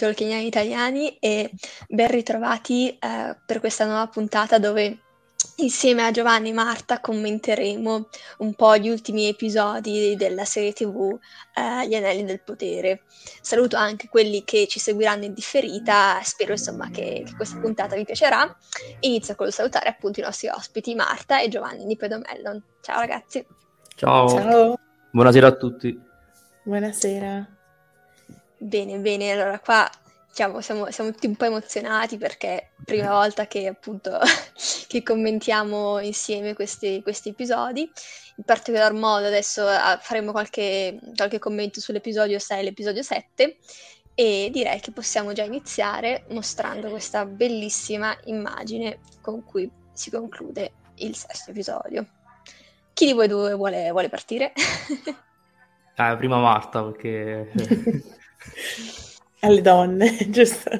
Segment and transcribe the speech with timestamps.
[0.00, 1.50] Tolkieniani italiani e
[1.88, 4.98] ben ritrovati eh, per questa nuova puntata dove
[5.56, 11.18] insieme a Giovanni e Marta commenteremo un po' gli ultimi episodi della serie tv
[11.54, 13.02] eh, Gli Anelli del Potere.
[13.40, 18.04] Saluto anche quelli che ci seguiranno in differita, spero insomma che, che questa puntata vi
[18.04, 18.56] piacerà.
[19.00, 22.62] Inizio col salutare appunto i nostri ospiti Marta e Giovanni di Pedomellon.
[22.80, 23.46] Ciao ragazzi!
[23.96, 24.28] Ciao!
[24.28, 24.74] Ciao!
[25.10, 26.00] Buonasera a tutti!
[26.64, 27.59] Buonasera!
[28.62, 29.90] Bene, bene, allora qua
[30.28, 34.18] diciamo, siamo, siamo tutti un po' emozionati perché è prima volta che appunto
[34.86, 37.90] che commentiamo insieme questi, questi episodi.
[38.36, 43.56] In particolar modo adesso ah, faremo qualche, qualche commento sull'episodio 6 e l'episodio 7
[44.14, 51.16] e direi che possiamo già iniziare mostrando questa bellissima immagine con cui si conclude il
[51.16, 52.06] sesto episodio.
[52.92, 54.52] Chi di voi due vuole, vuole partire?
[55.96, 57.50] Eh, prima Marta perché
[59.40, 60.70] alle donne, giusto?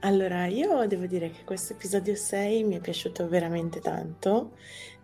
[0.00, 4.52] allora, io devo dire che questo episodio 6 mi è piaciuto veramente tanto,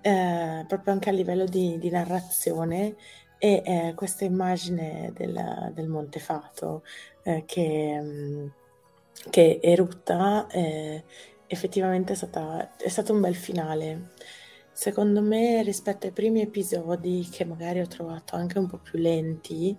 [0.01, 2.97] eh, proprio anche a livello di, di narrazione
[3.39, 6.83] e eh, questa immagine del, del Monte Fato
[7.23, 8.47] eh, che, mm,
[9.31, 11.05] che erutta eh,
[11.47, 14.11] effettivamente è, stata, è stato un bel finale.
[14.73, 19.77] Secondo me, rispetto ai primi episodi, che magari ho trovato anche un po' più lenti,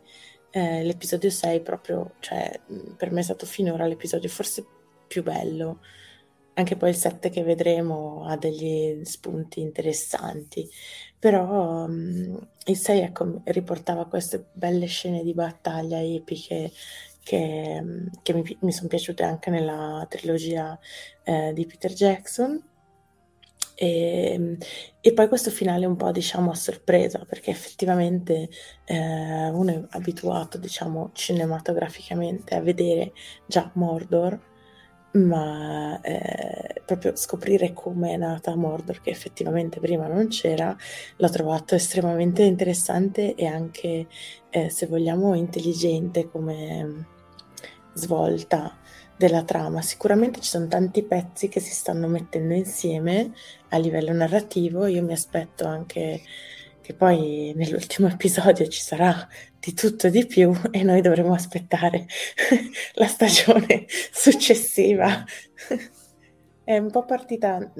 [0.52, 2.60] eh, l'episodio 6 proprio, cioè,
[2.98, 4.66] per me è stato finora l'episodio forse
[5.08, 5.80] più bello.
[6.54, 10.70] Anche poi il 7 che vedremo ha degli spunti interessanti,
[11.18, 16.72] però um, il 6 ecco, riportava queste belle scene di battaglia epiche
[17.24, 17.84] che,
[18.22, 20.78] che mi, mi sono piaciute anche nella trilogia
[21.24, 22.62] eh, di Peter Jackson.
[23.82, 24.58] E,
[25.00, 28.50] e, poi questo finale un po' diciamo a sorpresa perché effettivamente
[28.84, 33.14] eh, uno è abituato diciamo cinematograficamente a vedere
[33.48, 34.38] già Mordor
[35.12, 40.76] ma eh, proprio scoprire come è nata Mordor, che effettivamente prima non c'era,
[41.18, 44.08] l'ho trovato estremamente interessante e anche,
[44.50, 47.08] eh, se vogliamo, intelligente come
[47.94, 48.78] svolta
[49.20, 49.82] della trama.
[49.82, 53.34] Sicuramente ci sono tanti pezzi che si stanno mettendo insieme
[53.70, 56.22] a livello narrativo, io mi aspetto anche
[56.82, 59.28] che poi nell'ultimo episodio ci sarà
[59.60, 62.08] di tutto e di più e noi dovremo aspettare
[62.96, 65.26] la stagione successiva.
[66.64, 67.74] È un po' partita,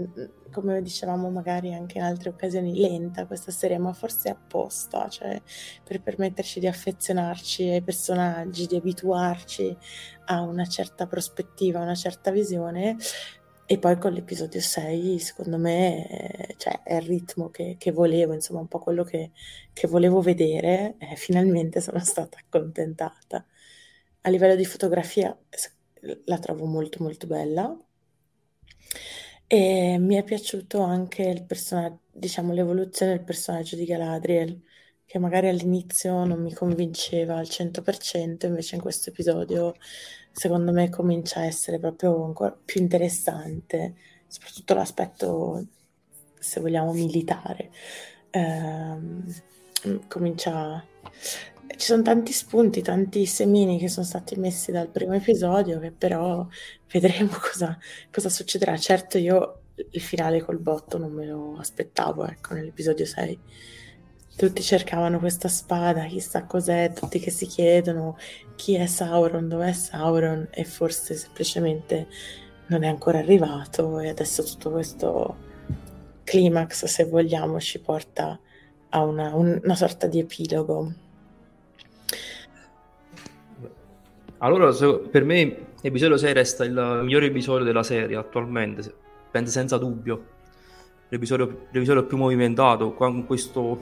[0.50, 5.42] come dicevamo magari anche in altre occasioni, lenta questa serie, ma forse apposta, cioè
[5.84, 9.78] per permetterci di affezionarci ai personaggi, di abituarci
[10.26, 12.98] a una certa prospettiva, a una certa visione,
[13.72, 18.62] e poi con l'episodio 6, secondo me, cioè, è il ritmo che, che, volevo, insomma,
[18.62, 19.30] un po' quello che,
[19.74, 20.96] che volevo vedere.
[20.98, 23.46] Eh, finalmente sono stata accontentata.
[24.22, 25.38] A livello di fotografia
[26.26, 27.78] la trovo molto molto bella.
[29.52, 34.62] E mi è piaciuto anche il personaggio, diciamo, l'evoluzione del personaggio di Galadriel,
[35.08, 39.74] che magari all'inizio non mi convinceva al 100%, invece in questo episodio
[40.32, 43.96] secondo me comincia a essere proprio ancora più interessante,
[44.28, 45.66] soprattutto l'aspetto,
[46.38, 47.72] se vogliamo, militare.
[48.30, 48.98] Eh,
[50.08, 50.86] comincia...
[51.76, 56.46] Ci sono tanti spunti, tanti semini che sono stati messi dal primo episodio, che però
[56.92, 57.78] vedremo cosa,
[58.12, 58.78] cosa succederà.
[58.78, 59.62] Certo io
[59.92, 63.40] il finale col botto non me lo aspettavo, ecco, nell'episodio 6
[64.40, 68.18] tutti cercavano questa spada, chissà cos'è, tutti che si chiedono
[68.56, 72.08] chi è Sauron, dov'è Sauron e forse semplicemente
[72.68, 75.36] non è ancora arrivato e adesso tutto questo
[76.24, 78.40] climax, se vogliamo, ci porta
[78.92, 80.94] a una, una sorta di epilogo.
[84.42, 84.72] Allora,
[85.12, 88.90] per me l'episodio 6 resta il migliore episodio della serie attualmente,
[89.30, 90.38] penso senza dubbio.
[91.10, 93.78] L'episodio, l'episodio più movimentato, con questo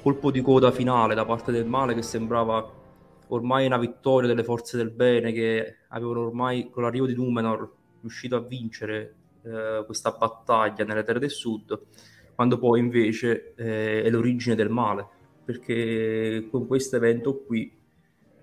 [0.00, 2.66] colpo di coda finale da parte del male che sembrava
[3.28, 8.36] ormai una vittoria delle forze del bene che avevano ormai con l'arrivo di Numenor riuscito
[8.36, 11.78] a vincere eh, questa battaglia nelle terre del sud
[12.34, 15.06] quando poi invece eh, è l'origine del male
[15.44, 17.80] perché con questo evento qui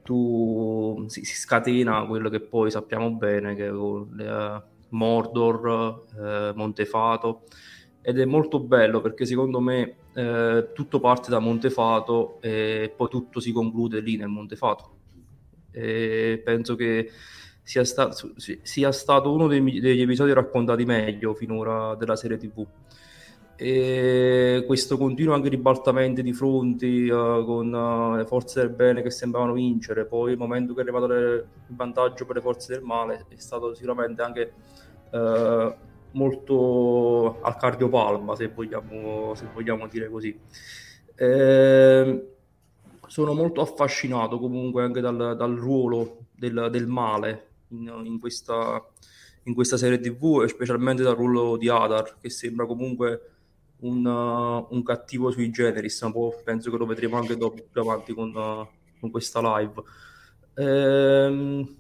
[0.09, 4.59] tu si, si, scatena quello che poi sappiamo bene che è uh,
[4.89, 7.43] Mordor, uh, Montefato
[8.01, 13.39] ed è molto bello perché secondo me eh, tutto parte da Montefato e poi tutto
[13.39, 14.97] si conclude lì nel Montefato.
[15.69, 17.11] E penso che
[17.61, 18.09] sia, sta-
[18.63, 22.65] sia stato uno dei, degli episodi raccontati meglio finora della serie TV.
[23.61, 29.11] E questo continuo anche ribaltamento di fronti uh, con uh, le forze del bene che
[29.11, 33.25] sembravano vincere, poi il momento che è arrivato il vantaggio per le forze del male
[33.27, 34.53] è stato sicuramente anche
[35.11, 35.73] uh,
[36.11, 40.39] molto al cardiopalma, se vogliamo, se vogliamo dire così.
[41.15, 42.27] Eh,
[43.07, 48.81] sono molto affascinato comunque anche dal, dal ruolo del, del male in, in, questa,
[49.43, 53.33] in, questa, serie tv e specialmente dal ruolo di Adar che sembra comunque
[53.81, 56.05] un, uh, un cattivo sui generis
[56.43, 58.67] penso che lo vedremo anche dopo più avanti con, uh,
[58.99, 59.81] con questa live
[60.59, 61.75] ehm,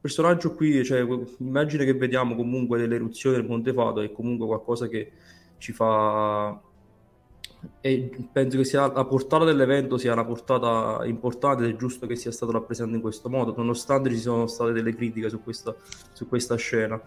[0.00, 1.06] personaggio qui, cioè,
[1.38, 5.12] immagine che vediamo comunque delle eruzioni del Monte Fato, è comunque qualcosa che
[5.58, 6.58] ci fa...
[7.82, 12.16] E penso che sia la portata dell'evento sia una portata importante ed è giusto che
[12.16, 15.76] sia stato rappresentato in questo modo, nonostante ci siano state delle critiche su questa,
[16.14, 16.98] su questa scena.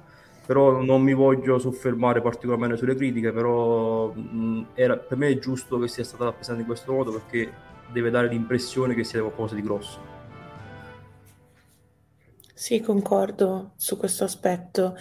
[0.45, 5.79] Però non mi voglio soffermare particolarmente sulle critiche, però mh, era, per me è giusto
[5.79, 7.51] che sia stata rappresentata in questo modo perché
[7.91, 10.00] deve dare l'impressione che sia qualcosa di grosso.
[12.55, 14.95] Sì, concordo su questo aspetto.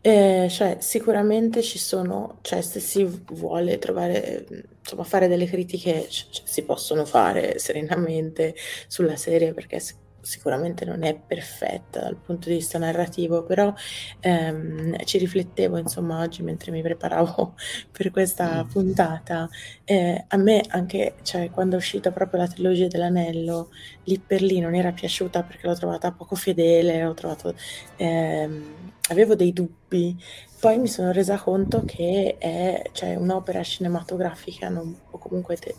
[0.00, 4.46] Eh, cioè, sicuramente ci sono, cioè, se si vuole trovare,
[4.80, 8.54] insomma, fare delle critiche, c- c- si possono fare serenamente
[8.88, 9.78] sulla serie perché
[10.20, 13.72] sicuramente non è perfetta dal punto di vista narrativo, però
[14.20, 17.54] ehm, ci riflettevo insomma oggi mentre mi preparavo
[17.90, 18.68] per questa mm.
[18.68, 19.48] puntata.
[19.84, 23.70] Eh, a me anche, cioè, quando è uscita proprio la trilogia dell'anello,
[24.04, 27.54] lì per lì non era piaciuta perché l'ho trovata poco fedele, l'ho trovato,
[27.96, 30.16] ehm, avevo dei dubbi dubbi.
[30.60, 35.74] Poi mi sono resa conto che è cioè, un'opera cinematografica non, o comunque te,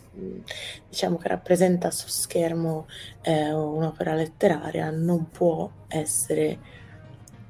[0.88, 2.86] diciamo che rappresenta su schermo
[3.20, 6.58] eh, un'opera letteraria non può essere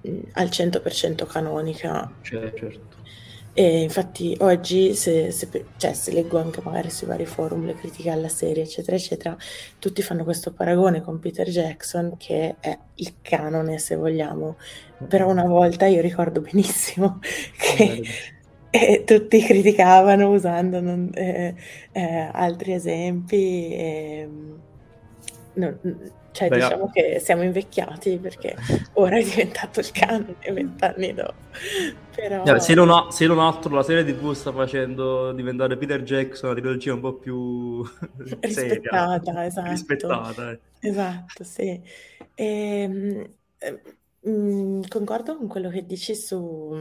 [0.00, 2.12] mh, al 100% canonica.
[2.22, 2.89] Cioè, certo.
[3.60, 8.08] E infatti oggi, se, se, cioè, se, leggo anche magari sui vari forum le critiche
[8.08, 9.36] alla serie, eccetera, eccetera,
[9.78, 14.56] tutti fanno questo paragone con Peter Jackson, che è il canone, se vogliamo.
[15.06, 17.18] Però una volta io ricordo benissimo
[17.60, 18.02] che
[18.70, 21.54] eh, tutti criticavano usando non, eh,
[21.92, 23.74] eh, altri esempi.
[23.74, 24.60] Ehm,
[25.52, 25.78] non,
[26.32, 26.90] cioè, Beh, diciamo no.
[26.90, 28.56] che siamo invecchiati perché
[28.94, 31.34] ora è diventato il canone vent'anni dopo.
[32.14, 32.58] Però...
[32.58, 36.60] Se, non ha, se, non altro, la serie TV sta facendo diventare Peter Jackson una
[36.60, 37.82] trilogia un po' più
[38.40, 39.44] rispettata, seria.
[39.44, 39.70] esatto.
[39.70, 40.60] Rispettata, eh.
[40.80, 41.80] Esatto, sì.
[42.34, 43.26] E, ehm,
[43.58, 43.82] eh,
[44.28, 46.74] mm, concordo con quello che dici su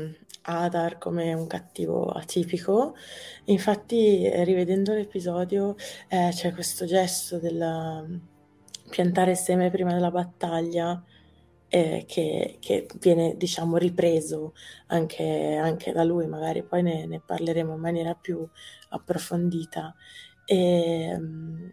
[0.43, 2.95] Adar come un cattivo atipico.
[3.45, 5.75] Infatti, rivedendo l'episodio,
[6.07, 8.05] eh, c'è questo gesto della
[8.89, 11.01] piantare seme prima della battaglia
[11.69, 14.53] eh, che, che, viene diciamo ripreso
[14.87, 18.47] anche, anche, da lui, magari poi ne, ne parleremo in maniera più
[18.89, 19.95] approfondita.
[20.45, 21.71] E, um,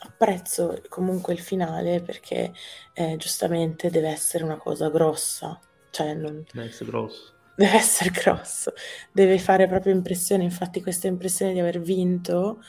[0.00, 2.52] apprezzo comunque il finale perché
[2.92, 5.58] eh, giustamente deve essere una cosa grossa,
[5.90, 6.44] cioè non...
[6.52, 7.32] Deve essere grosso.
[7.58, 8.72] Deve essere grosso,
[9.10, 12.62] deve fare proprio impressione, infatti questa impressione di aver vinto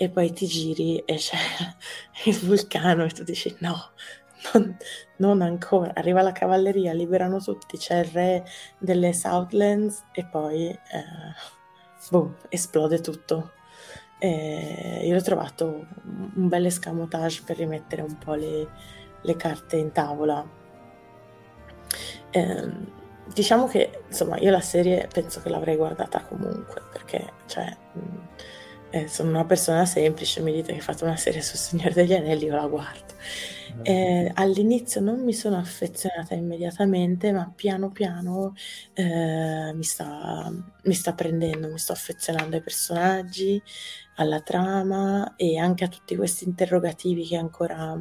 [0.00, 1.36] e poi ti giri e c'è
[2.26, 3.90] il vulcano e tu dici no,
[4.52, 4.76] non,
[5.16, 8.44] non, ancora, arriva la cavalleria, liberano tutti, c'è il re
[8.78, 10.78] delle Southlands e poi eh,
[12.10, 13.54] boom, esplode tutto.
[14.20, 18.68] E io ho trovato un bel escamotage per rimettere un po' le,
[19.20, 20.48] le carte in tavola.
[22.30, 22.72] Eh,
[23.32, 28.00] diciamo che insomma io la serie penso che l'avrei guardata comunque perché cioè mh,
[28.90, 32.46] eh, sono una persona semplice, mi dite che fate una serie sul Signore degli Anelli,
[32.46, 33.14] io la guardo.
[33.82, 38.54] Eh, all'inizio non mi sono affezionata immediatamente, ma piano piano
[38.94, 40.50] eh, mi, sta,
[40.82, 43.62] mi, sta, prendendo, mi sto affezionando ai personaggi,
[44.16, 47.96] alla trama e anche a tutti questi interrogativi che ancora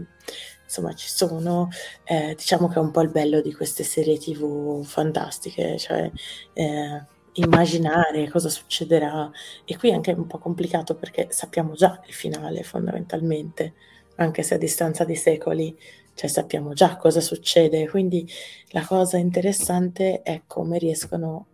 [0.64, 1.70] insomma ci sono.
[2.04, 6.10] Eh, diciamo che è un po' il bello di queste serie tv fantastiche, cioè
[6.54, 7.04] eh,
[7.38, 9.30] immaginare cosa succederà.
[9.66, 13.74] E qui è anche un po' complicato perché sappiamo già il finale fondamentalmente,
[14.16, 15.78] anche se a distanza di secoli,
[16.14, 17.88] cioè sappiamo già cosa succede.
[17.90, 18.28] Quindi
[18.70, 21.48] la cosa interessante è come riescono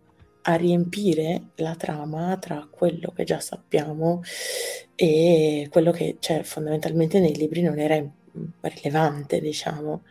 [0.46, 4.22] a riempire la trama tra quello che già sappiamo
[4.94, 8.02] e quello che cioè, fondamentalmente nei libri non era
[8.60, 10.02] rilevante, diciamo.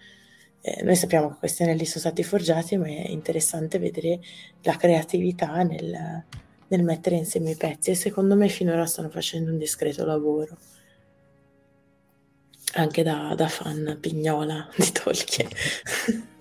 [0.65, 4.21] Eh, noi sappiamo che questi anelli sono stati forgiati, ma è interessante vedere
[4.61, 6.23] la creatività nel,
[6.69, 10.55] nel mettere insieme i pezzi e secondo me finora stanno facendo un discreto lavoro.
[12.75, 15.49] Anche da, da fan pignola di Tolkien.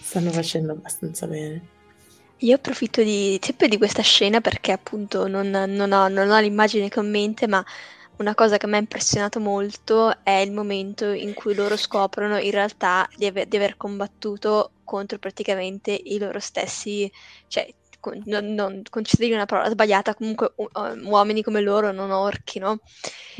[0.00, 1.76] stanno facendo abbastanza bene.
[2.38, 6.88] Io approfitto di, sempre di questa scena perché appunto non, non, ho, non ho l'immagine
[6.88, 7.62] con mente, ma
[8.18, 12.50] una cosa che mi ha impressionato molto è il momento in cui loro scoprono in
[12.50, 17.10] realtà di, ave- di aver combattuto contro praticamente i loro stessi,
[17.46, 17.68] cioè
[18.00, 20.68] con, non, non consideri una parola sbagliata, comunque u-
[21.04, 22.80] uomini come loro, non orchi, no?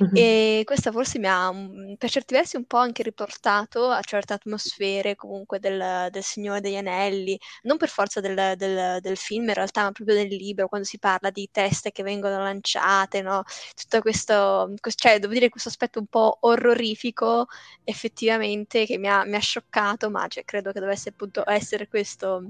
[0.02, 0.12] Mm-hmm.
[0.14, 4.32] E questa forse mi ha um, per certi versi un po' anche riportato a certe
[4.32, 9.54] atmosfere comunque del, del Signore degli Anelli, non per forza del, del, del, film in
[9.54, 13.42] realtà, ma proprio del libro, quando si parla di teste che vengono lanciate, no?
[13.74, 17.46] Tutto questo, cioè devo dire questo aspetto un po' orrorifico
[17.84, 22.42] effettivamente che mi ha, mi ha scioccato, ma cioè, credo che dovesse appunto essere questo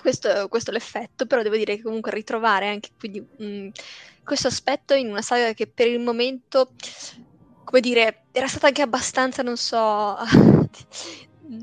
[0.00, 3.68] questo, questo, è l'effetto, però devo dire che comunque ritrovare anche quindi, mh, mm,
[4.24, 6.72] questo aspetto in una saga che per il momento,
[7.64, 10.16] come dire, era stata anche abbastanza, non so,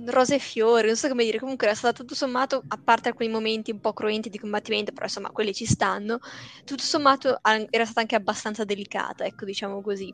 [0.08, 3.30] rose e fiori, non so come dire, comunque era stata tutto sommato, a parte alcuni
[3.30, 6.20] momenti un po' cruenti di combattimento, però insomma quelli ci stanno,
[6.66, 10.14] tutto sommato era stata anche abbastanza delicata, ecco diciamo così.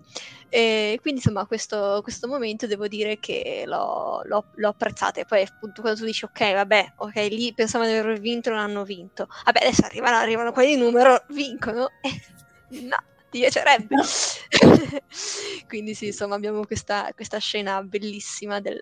[0.50, 5.42] E quindi insomma questo, questo momento devo dire che l'ho, l'ho, l'ho apprezzato e poi
[5.42, 9.28] appunto quando tu dici ok vabbè, ok lì pensavano di aver vinto, non hanno vinto,
[9.46, 12.98] vabbè adesso arrivano, arrivano quelli di numero, vincono, eh, no
[13.30, 13.96] ti piacerebbe.
[15.68, 18.80] Quindi sì, insomma, abbiamo questa, questa scena bellissima del,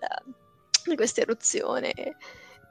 [0.94, 2.16] questa eruzione.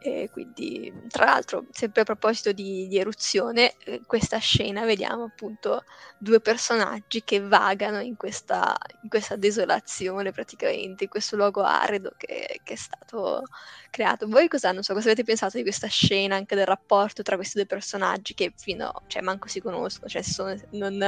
[0.05, 5.83] E quindi, tra l'altro, sempre a proposito di, di eruzione, eh, questa scena vediamo appunto
[6.19, 12.59] due personaggi che vagano in questa, in questa desolazione praticamente, in questo luogo arido che,
[12.63, 13.45] che, è stato
[13.89, 14.27] creato.
[14.27, 17.57] Voi cosa, non so, cosa avete pensato di questa scena, anche del rapporto tra questi
[17.57, 20.99] due personaggi che fino, cioè manco si conoscono, cioè, sono, non,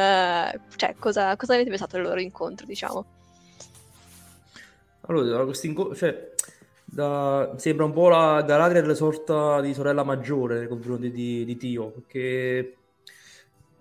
[0.75, 3.05] cioè cosa, cosa avete pensato del loro incontro, diciamo?
[5.01, 6.33] Allora, questo incontro, cioè
[6.89, 11.89] da, sembra un po' la Galadriel sorta di sorella maggiore nei confronti di, di Tio,
[11.89, 12.75] perché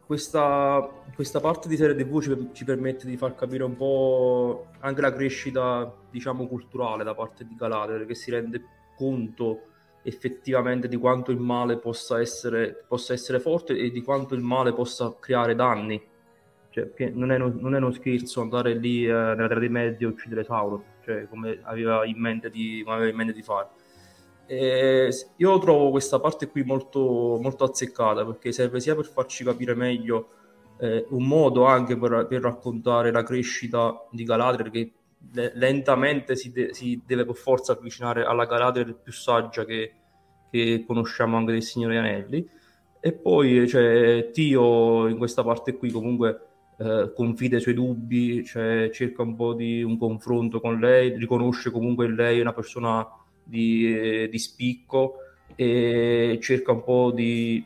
[0.05, 5.01] questa, questa, parte di serie TV ci, ci, permette di far capire un po' anche
[5.01, 8.63] la crescita, diciamo, culturale da parte di Galadriel, che si rende
[8.97, 9.63] conto
[10.03, 14.73] effettivamente di quanto il male possa essere, possa essere forte e di quanto il male
[14.73, 16.01] possa creare danni.
[16.71, 20.07] Cioè, non, è, non è uno scherzo andare lì eh, nella Terra dei Mezzi e
[20.07, 23.69] uccidere Sauron cioè come aveva in mente di, aveva in mente di fare.
[24.47, 29.75] E io trovo questa parte qui molto, molto azzeccata perché serve sia per farci capire
[29.75, 30.29] meglio
[30.79, 34.93] eh, un modo anche per, per, raccontare la crescita di Galadriel che
[35.55, 39.93] lentamente si, de- si, deve per forza avvicinare alla Galadriel più saggia che,
[40.51, 42.49] che conosciamo anche del Signore Anelli
[43.01, 46.41] e poi cioè, Tio in questa parte qui comunque
[46.79, 51.71] eh, confida i suoi dubbi, cioè cerca un po' di un confronto con lei, riconosce
[51.71, 53.07] comunque lei una persona
[53.43, 55.15] di, eh, di spicco
[55.55, 57.65] e cerca un po' di,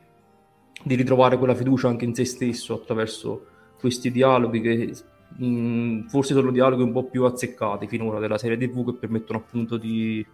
[0.82, 3.46] di, ritrovare quella fiducia anche in se stesso attraverso
[3.80, 4.94] questi dialoghi che
[5.38, 9.38] mh, mm, forse sono dialoghi un po' più azzeccati finora della serie TV che permettono
[9.38, 10.24] appunto di,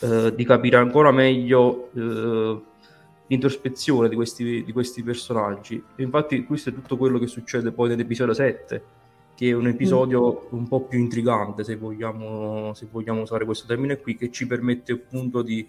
[0.00, 2.60] eh, di capire ancora meglio eh,
[3.28, 5.82] l'introspezione di questi, di questi personaggi.
[5.96, 8.82] E infatti questo è tutto quello che succede poi nell'episodio 7,
[9.34, 10.56] che è un episodio mm.
[10.56, 14.92] un po' più intrigante, se vogliamo, se vogliamo, usare questo termine qui, che ci permette
[14.92, 15.66] appunto di...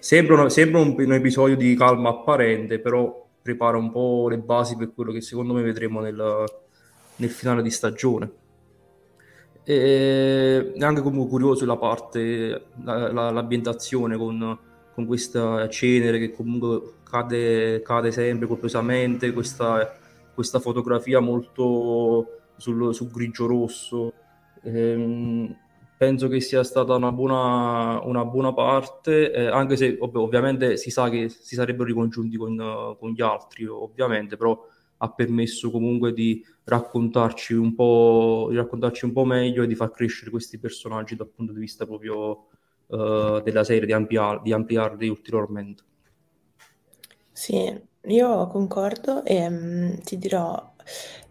[0.00, 4.76] Sembra, una, sembra un, un, episodio di calma apparente, però prepara un po' le basi
[4.76, 6.44] per quello che secondo me vedremo nel,
[7.16, 8.30] nel finale di stagione.
[9.64, 14.58] E anche comunque curioso la parte, la, la, l'ambientazione con,
[14.98, 19.96] con questa cenere che comunque cade, cade sempre copiosamente, questa,
[20.34, 22.26] questa fotografia molto
[22.56, 24.12] sul, sul grigio-rosso.
[24.64, 25.56] Ehm,
[25.96, 30.90] penso che sia stata una buona, una buona parte, eh, anche se ov- ovviamente si
[30.90, 36.44] sa che si sarebbero ricongiunti con, con, gli altri, ovviamente, però ha permesso comunque di
[36.64, 41.28] raccontarci un po', di raccontarci un po' meglio e di far crescere questi personaggi dal
[41.28, 42.46] punto di vista proprio
[42.88, 45.82] uh, della serie, di, ampliar- di ampliarli ulteriormente.
[47.32, 50.74] Sì, io concordo e mm, ti dirò,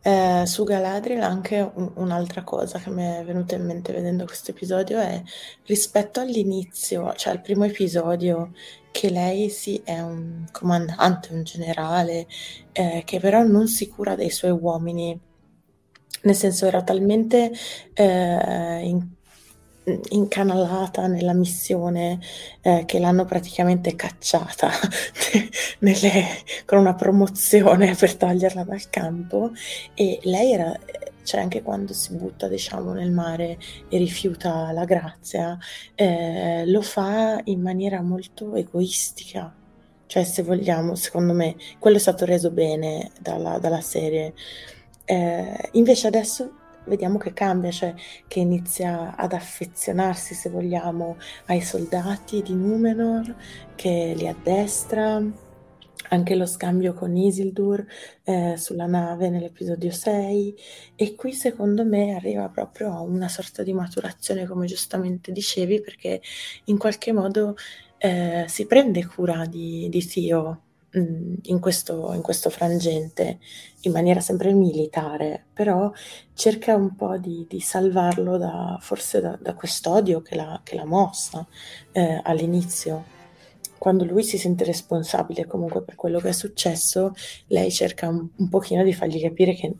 [0.02, 4.52] eh, su Galadriel anche un- un'altra cosa che mi è venuta in mente vedendo questo
[4.52, 5.22] episodio è
[5.66, 8.54] rispetto all'inizio, cioè al primo episodio,
[8.92, 12.28] che lei sì è un comandante, un generale,
[12.72, 15.20] eh, che però non si cura dei suoi uomini,
[16.24, 17.52] nel senso era talmente
[17.94, 19.16] eh, in-
[20.10, 22.20] incanalata nella missione
[22.62, 24.70] eh, che l'hanno praticamente cacciata
[25.80, 26.26] nelle,
[26.66, 29.52] con una promozione per toglierla dal campo.
[29.94, 30.78] E lei era
[31.24, 33.58] cioè anche quando si butta diciamo nel mare
[33.90, 35.58] e rifiuta la grazia
[35.94, 39.54] eh, lo fa in maniera molto egoistica.
[40.06, 44.34] Cioè se vogliamo secondo me quello è stato reso bene dalla, dalla serie.
[45.04, 46.57] Eh, invece adesso
[46.88, 47.94] vediamo che cambia, cioè
[48.28, 53.36] che inizia ad affezionarsi, se vogliamo, ai soldati di Numenor,
[53.76, 55.22] che li addestra,
[56.10, 57.86] anche lo scambio con Isildur
[58.24, 60.56] eh, sulla nave nell'episodio 6
[60.96, 66.22] e qui secondo me arriva proprio a una sorta di maturazione come giustamente dicevi perché
[66.66, 67.56] in qualche modo
[67.98, 70.02] eh, si prende cura di, di
[70.98, 73.40] In questo, in questo frangente
[73.82, 75.92] in maniera sempre militare, però
[76.34, 80.86] cerca un po' di, di salvarlo da, forse da, da quest'odio che l'ha, che l'ha
[80.86, 81.46] mossa
[81.92, 83.16] eh, all'inizio.
[83.78, 87.14] Quando lui si sente responsabile comunque per quello che è successo,
[87.48, 89.74] lei cerca un, un pochino di fargli capire che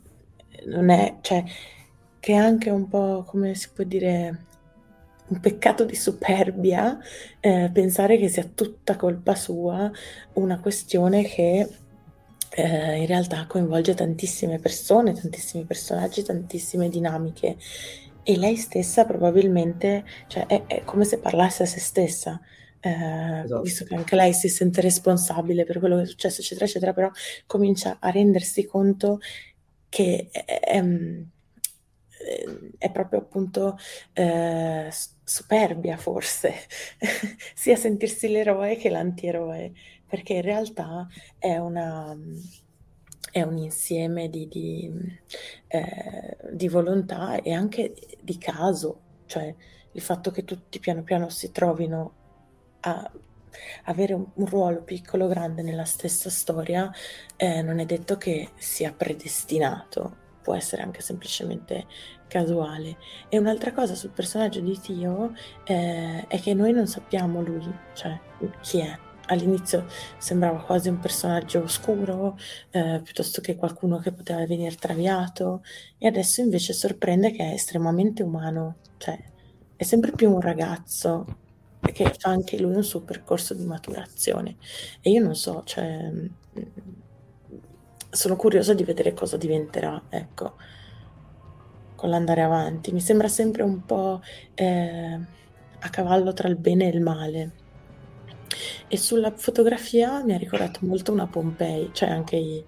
[0.66, 1.42] non è, cioè,
[2.20, 4.46] che è anche un po', come si può dire,
[5.28, 6.98] un peccato di superbia
[7.40, 9.90] eh, pensare che sia tutta colpa sua
[10.34, 11.68] una questione che
[12.50, 17.56] eh, in realtà coinvolge tantissime persone, tantissimi personaggi, tantissime dinamiche
[18.22, 22.40] e lei stessa probabilmente, cioè è, è come se parlasse a se stessa.
[22.80, 23.62] Eh, esatto.
[23.62, 27.10] visto che anche lei si sente responsabile per quello che è successo, eccetera, eccetera, però
[27.46, 29.18] comincia a rendersi conto
[29.88, 30.82] che è,
[32.18, 33.76] è, eh, è proprio appunto
[34.12, 34.88] eh,
[35.24, 36.54] superbia forse,
[37.54, 39.72] sia sentirsi l'eroe che l'antieroe,
[40.06, 41.06] perché in realtà
[41.38, 42.16] è una
[43.30, 44.90] è un insieme di, di,
[45.68, 49.54] eh, di, volontà e anche di caso, cioè
[49.92, 52.14] il fatto che tutti piano piano si trovino
[52.80, 53.10] a
[53.84, 56.90] avere un, un ruolo piccolo o grande nella stessa storia
[57.36, 61.84] eh, non è detto che sia predestinato, può essere anche semplicemente
[62.26, 62.96] casuale.
[63.28, 65.34] E un'altra cosa sul personaggio di Tio
[65.64, 68.18] eh, è che noi non sappiamo lui, cioè
[68.62, 69.84] chi è all'inizio
[70.16, 72.38] sembrava quasi un personaggio oscuro,
[72.70, 75.62] eh, piuttosto che qualcuno che poteva venire traviato,
[75.98, 79.22] e adesso invece sorprende che è estremamente umano, cioè
[79.76, 81.26] è sempre più un ragazzo
[81.92, 84.56] che fa anche lui un suo percorso di maturazione.
[85.02, 86.10] E io non so, cioè,
[88.10, 90.54] sono curiosa di vedere cosa diventerà, ecco,
[91.94, 92.92] con l'andare avanti.
[92.92, 94.20] Mi sembra sempre un po'
[94.54, 95.18] eh,
[95.80, 97.66] a cavallo tra il bene e il male
[98.88, 102.64] e sulla fotografia mi ha ricordato molto una Pompei, cioè anche i,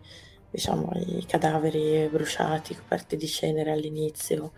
[0.50, 4.52] diciamo, i cadaveri bruciati, coperti di cenere all'inizio.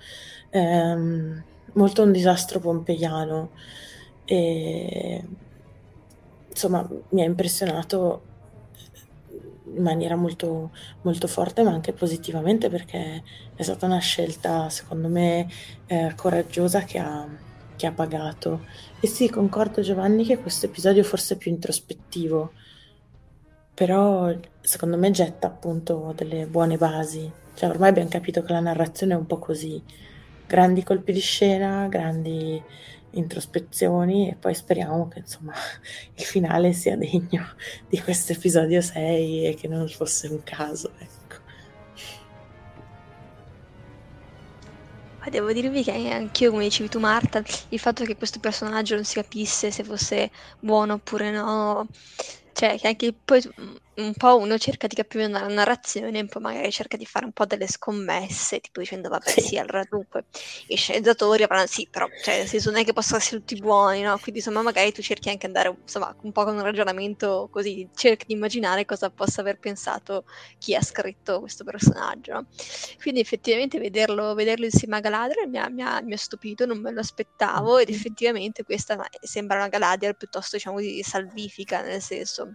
[0.50, 1.42] Ehm,
[1.74, 3.50] molto un disastro pompeiano.
[4.24, 5.24] E,
[6.48, 8.22] insomma, mi ha impressionato
[9.74, 10.70] in maniera molto,
[11.02, 13.22] molto forte, ma anche positivamente, perché
[13.54, 15.48] è stata una scelta, secondo me,
[15.86, 17.50] eh, coraggiosa che ha
[17.82, 18.64] che ha pagato.
[19.00, 22.52] E sì, concordo Giovanni che questo episodio forse è più introspettivo,
[23.74, 27.28] però secondo me getta appunto delle buone basi.
[27.54, 29.82] Cioè ormai abbiamo capito che la narrazione è un po' così.
[30.46, 32.62] Grandi colpi di scena, grandi
[33.12, 35.52] introspezioni e poi speriamo che insomma
[36.14, 37.54] il finale sia degno
[37.88, 40.92] di questo episodio 6 e che non fosse un caso.
[40.98, 41.20] Ecco.
[45.30, 49.14] Devo dirvi che anch'io, come dicevi tu Marta, il fatto che questo personaggio non si
[49.14, 51.86] capisse se fosse buono oppure no,
[52.52, 53.40] cioè che anche poi
[53.94, 57.32] un po' uno cerca di capire una narrazione, un po' magari cerca di fare un
[57.32, 60.24] po' delle scommesse, tipo dicendo vabbè sì, sì allora dunque
[60.68, 64.00] i sceneggiatori avranno sì, però cioè, nel senso non è che possono essere tutti buoni,
[64.00, 64.14] no?
[64.18, 67.86] Quindi insomma magari tu cerchi anche di andare insomma un po' con un ragionamento così,
[67.94, 70.24] cerchi di immaginare cosa possa aver pensato
[70.58, 72.46] chi ha scritto questo personaggio, no?
[73.00, 76.80] Quindi effettivamente vederlo, vederlo insieme a Galadriel mi ha, mi, ha, mi ha stupito, non
[76.80, 82.54] me lo aspettavo ed effettivamente questa sembra una Galadriel piuttosto diciamo così salvifica, nel senso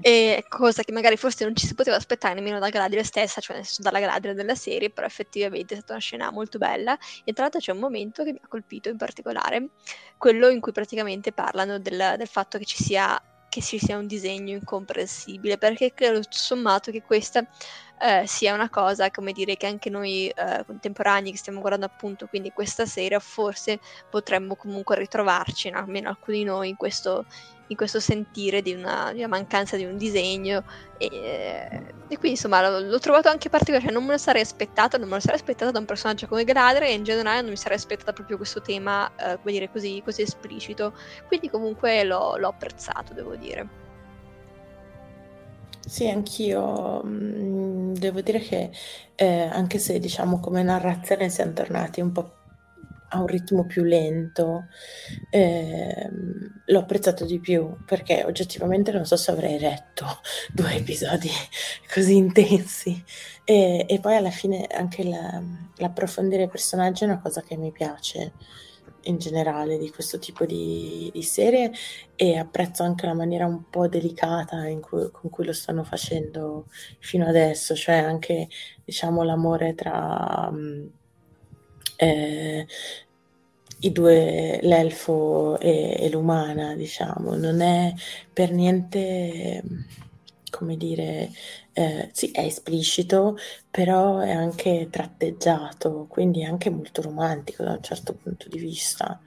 [0.00, 3.60] e cosa che magari forse non ci si poteva aspettare nemmeno da Galadriel stessa, cioè
[3.78, 6.96] dalla Galadriel della serie, però effettivamente è stata una scena molto bella.
[7.24, 9.70] E tra l'altro c'è un momento che mi ha colpito in particolare,
[10.18, 13.20] quello in cui praticamente parlano del, del fatto che ci sia
[13.54, 17.46] che ci sia un disegno incomprensibile, perché credo sommato che questa
[18.00, 22.26] eh, sia una cosa, come dire, che anche noi eh, contemporanei che stiamo guardando appunto
[22.26, 23.78] quindi questa sera, forse
[24.10, 25.78] potremmo comunque ritrovarci, no?
[25.78, 27.24] almeno alcuni di noi, in questo,
[27.68, 30.64] in questo sentire di una, di una, mancanza di un disegno
[30.98, 31.08] e,
[32.08, 35.08] e quindi insomma l'ho, l'ho, trovato anche particolare, cioè non me lo sarei aspettato, non
[35.08, 37.76] me lo sarei aspettato da un personaggio come Gladre e in generale non mi sarei
[37.76, 40.94] aspettata proprio questo tema, eh, come dire così, così esplicito,
[41.26, 43.83] quindi comunque l'ho, l'ho apprezzato devo dire.
[45.86, 48.70] Sì, anch'io mm, devo dire che
[49.16, 52.32] eh, anche se diciamo come narrazione siamo tornati un po'
[53.10, 54.66] a un ritmo più lento,
[55.30, 56.08] eh,
[56.64, 60.06] l'ho apprezzato di più perché oggettivamente non so se avrei retto
[60.52, 61.28] due episodi
[61.92, 63.04] così intensi.
[63.44, 65.40] E, e poi alla fine anche la,
[65.76, 68.32] l'approfondire i personaggi è una cosa che mi piace
[69.04, 71.72] in generale di questo tipo di, di, serie
[72.16, 76.66] e apprezzo anche la maniera un po' delicata cui, con cui lo stanno facendo
[76.98, 78.48] fino adesso, cioè anche
[78.84, 80.86] diciamo l'amore tra mm,
[81.96, 82.66] eh,
[83.80, 87.92] i due, l'elfo e, e, l'umana, diciamo, non è
[88.32, 89.62] per niente,
[90.50, 91.30] come dire,
[91.74, 93.36] eh, sì, è esplicito,
[93.70, 99.20] però è anche tratteggiato, quindi è anche molto romantico da un certo punto di vista.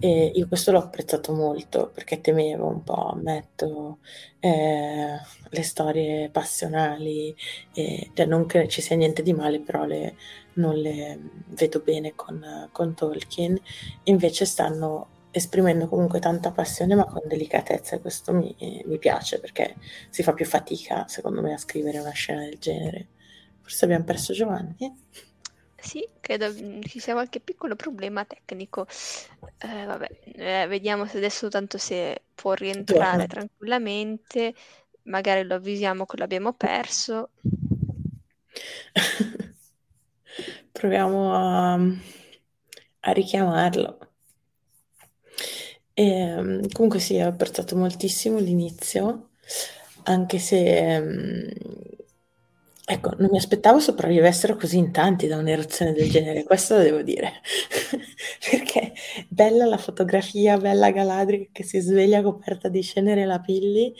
[0.00, 4.00] E io questo l'ho apprezzato molto perché temevo un po', ammetto,
[4.38, 7.34] eh, le storie passionali,
[7.72, 10.16] e, cioè non che ci sia niente di male, però le,
[10.54, 13.58] non le vedo bene con, con Tolkien,
[14.04, 19.76] invece stanno esprimendo comunque tanta passione ma con delicatezza e questo mi, mi, piace perché
[20.10, 23.06] si fa più fatica secondo me a scrivere una scena del genere.
[23.60, 24.76] Forse abbiamo perso Giovanni?
[25.80, 28.86] Sì, credo mm, ci sia qualche piccolo problema tecnico.
[29.58, 34.54] Eh, vabbè, eh, vediamo se adesso tanto se può rientrare tranquillamente,
[35.04, 37.30] magari lo avvisiamo che l'abbiamo perso.
[40.72, 41.74] Proviamo a,
[43.00, 44.07] a richiamarlo.
[45.98, 49.30] E, ehm, comunque sì, ho apprezzato moltissimo l'inizio,
[50.04, 51.48] anche se um,
[52.86, 57.02] ecco, non mi aspettavo sopravvivessero così in tanti da un'eruzione del genere, questo lo devo
[57.02, 57.32] dire.
[58.48, 58.92] Perché
[59.28, 63.92] bella la fotografia, bella Galadriel che si sveglia coperta di cenere e lapilli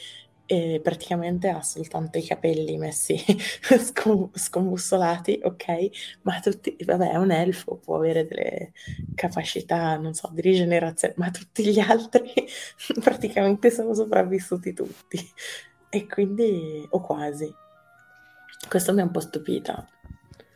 [0.51, 3.23] e praticamente ha soltanto i capelli messi
[3.61, 6.21] scom- scombussolati, ok?
[6.23, 8.73] Ma tutti, vabbè, è un elfo, può avere delle
[9.15, 12.33] capacità, non so, di rigenerazione, ma tutti gli altri
[13.05, 15.19] praticamente sono sopravvissuti tutti.
[15.91, 17.55] E quindi, o quasi.
[18.67, 19.87] Questo mi ha un po' stupita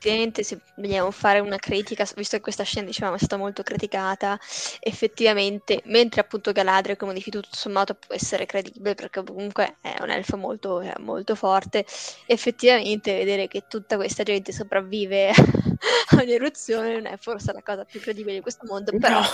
[0.02, 4.38] effettivamente se vogliamo fare una critica, visto che questa scena dicevamo è stata molto criticata,
[4.80, 10.10] effettivamente, mentre appunto Galadriel, come dici tutto sommato può essere credibile perché comunque è un
[10.10, 11.86] elfo molto, molto forte,
[12.26, 15.30] effettivamente vedere che tutta questa gente sopravvive
[16.10, 19.20] a un'eruzione non è forse la cosa più credibile di questo mondo, però...
[19.20, 19.26] No.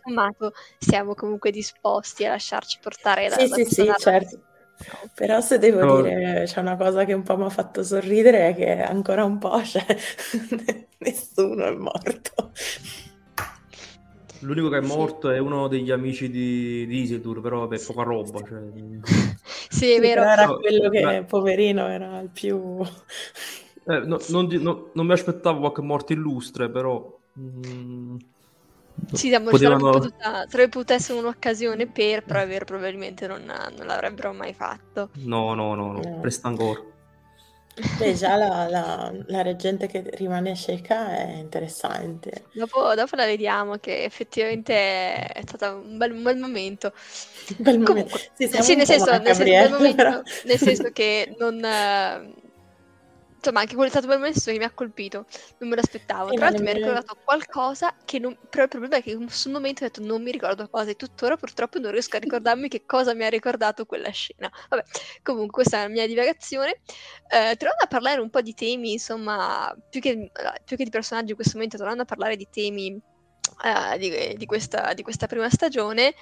[0.00, 4.47] Sommato, siamo comunque disposti a lasciarci portare da, sì, da sì, sì, certo
[5.14, 6.02] però se devo no.
[6.02, 9.38] dire, c'è una cosa che un po' mi ha fatto sorridere è che ancora un
[9.38, 9.84] po' cioè,
[10.98, 12.52] nessuno è morto.
[14.40, 15.34] L'unico che è morto sì.
[15.34, 18.38] è uno degli amici di, di Isildur, però per poca roba.
[18.38, 18.60] Cioè...
[19.68, 20.22] sì, è vero.
[20.22, 21.24] era quello che, Beh.
[21.24, 22.80] poverino, era il più...
[23.84, 27.18] Eh, no, non, no, non, mi aspettavo qualche morte illustre, però...
[27.38, 28.16] Mm
[29.12, 29.92] sì, amore, Potevano...
[29.92, 34.54] sarebbe, potuta, sarebbe potuta essere un'occasione per, però è vero, probabilmente non, non l'avrebbero mai
[34.54, 35.10] fatto.
[35.24, 36.02] No, no, no, no.
[36.02, 36.20] Eh.
[36.20, 36.80] presta ancora.
[37.98, 42.46] Beh, già la, la, la, reggente che rimane cieca è interessante.
[42.52, 46.92] Dopo, dopo, la vediamo che effettivamente è stato un bel, un bel momento.
[47.50, 47.92] Un bel momento.
[47.92, 51.64] Comunque, sì, sì nel, senso, nel, senso, momento, nel senso che non
[53.38, 55.24] insomma, anche quello è stato per me che mi ha colpito.
[55.58, 56.30] Non me l'aspettavo.
[56.32, 58.36] Tra l'altro mi ha ricordato qualcosa che non...
[58.50, 61.36] Però il problema è che sul momento ho detto non mi ricordo cosa e tuttora
[61.36, 64.50] purtroppo non riesco a ricordarmi che cosa mi ha ricordato quella scena.
[64.68, 64.82] Vabbè,
[65.22, 66.80] comunque questa è la mia divagazione.
[67.28, 70.30] Eh, tornando a parlare un po' di temi, insomma, più che,
[70.64, 73.00] più che di personaggi in questo momento, tornando a parlare di temi
[73.64, 76.14] eh, di, di, questa, di, questa, prima stagione,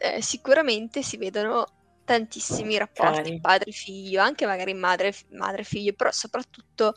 [0.00, 1.66] eh, sicuramente si vedono
[2.10, 6.94] tantissimi rapporti padre-figlio, anche magari madre-figlio, però soprattutto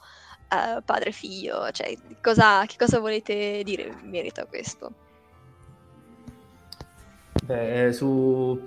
[0.49, 1.69] uh, padre-figlio.
[1.69, 4.91] Cioè, cosa, che cosa volete dire in merito a questo?
[7.45, 8.59] Beh, su,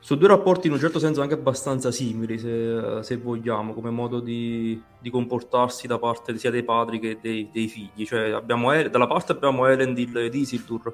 [0.00, 4.18] su, due rapporti in un certo senso anche abbastanza simili, se, se vogliamo, come modo
[4.18, 8.04] di, di, comportarsi da parte sia dei padri che dei, dei figli.
[8.04, 10.92] Cioè, abbiamo, dalla parte abbiamo Elendil ed Isildur,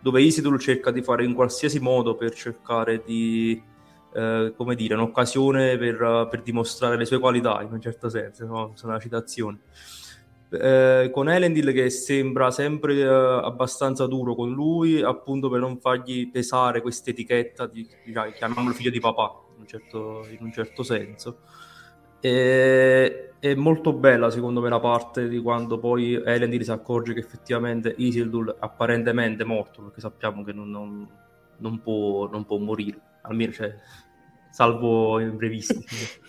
[0.00, 3.68] dove Isildur cerca di fare in qualsiasi modo per cercare di
[4.12, 8.72] eh, come dire, un'occasione per, per, dimostrare le sue qualità, in un certo senso, no?
[8.74, 9.60] sono una citazione.
[10.52, 16.28] Eh, con Elendil che sembra sempre eh, abbastanza duro con lui, appunto per non fargli
[16.28, 20.82] pesare questa etichetta di, diciamo, chiamiamolo figlio di papà, in un certo, in un certo
[20.82, 21.38] senso.
[22.20, 27.20] E, è molto bella secondo me la parte di quando poi Elendil si accorge che
[27.20, 31.08] effettivamente Isildur apparentemente è morto, perché sappiamo che non, non,
[31.58, 33.74] non, può, non può morire almeno cioè,
[34.50, 35.84] salvo imprevisti.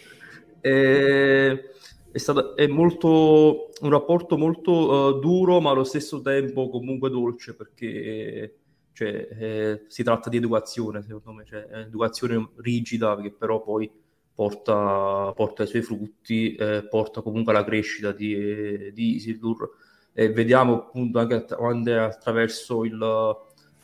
[0.62, 1.72] e,
[2.12, 7.56] è, stato, è molto, un rapporto molto uh, duro, ma allo stesso tempo comunque dolce,
[7.56, 8.56] perché
[8.94, 13.90] cioè, eh, si tratta di educazione, secondo me, cioè, educazione rigida che però poi
[14.34, 19.70] porta, porta i suoi frutti, eh, porta comunque alla crescita di, di Isildur.
[20.14, 21.46] E vediamo appunto anche
[21.96, 23.00] attraverso il,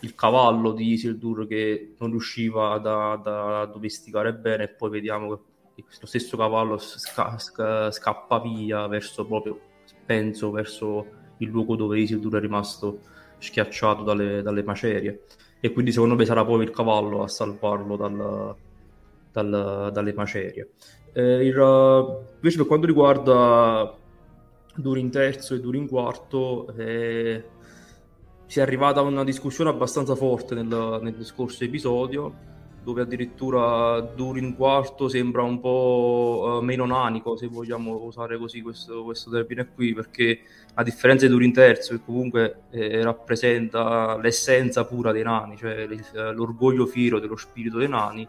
[0.01, 5.39] il cavallo di Isildur che non riusciva da, da domesticare bene e poi vediamo
[5.73, 9.59] che questo stesso cavallo sca- sca- scappa via verso proprio,
[10.05, 11.05] penso, verso
[11.37, 12.99] il luogo dove Isildur è rimasto
[13.39, 15.23] schiacciato dalle, dalle macerie
[15.59, 18.55] e quindi secondo me sarà poi il cavallo a salvarlo dal,
[19.31, 20.71] dal, dalle macerie.
[21.13, 21.55] Eh, il,
[22.35, 23.95] invece per quanto riguarda
[24.75, 27.43] Durin terzo e Durin quarto, eh,
[28.47, 32.55] si è arrivata a una discussione abbastanza forte nel, nel scorso episodio
[32.87, 39.03] dove addirittura Durin quarto sembra un po' uh, meno nanico, se vogliamo usare così questo,
[39.03, 40.39] questo, termine qui, perché
[40.75, 45.85] a differenza di Durin terzo, che comunque eh, rappresenta l'essenza pura dei nani, cioè
[46.33, 48.25] l'orgoglio fiero dello spirito dei nani,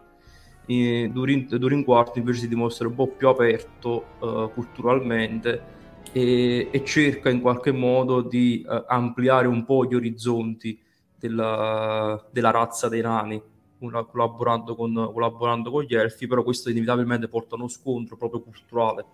[0.67, 5.77] eh, Durin, Durin quarto invece si dimostra un po' più aperto uh, culturalmente
[6.13, 10.81] e, e cerca in qualche modo di uh, ampliare un po' gli orizzonti
[11.19, 13.41] della, della razza dei nani,
[13.79, 18.41] una, collaborando, con, collaborando con gli elfi, però questo inevitabilmente porta a uno scontro proprio
[18.41, 19.05] culturale,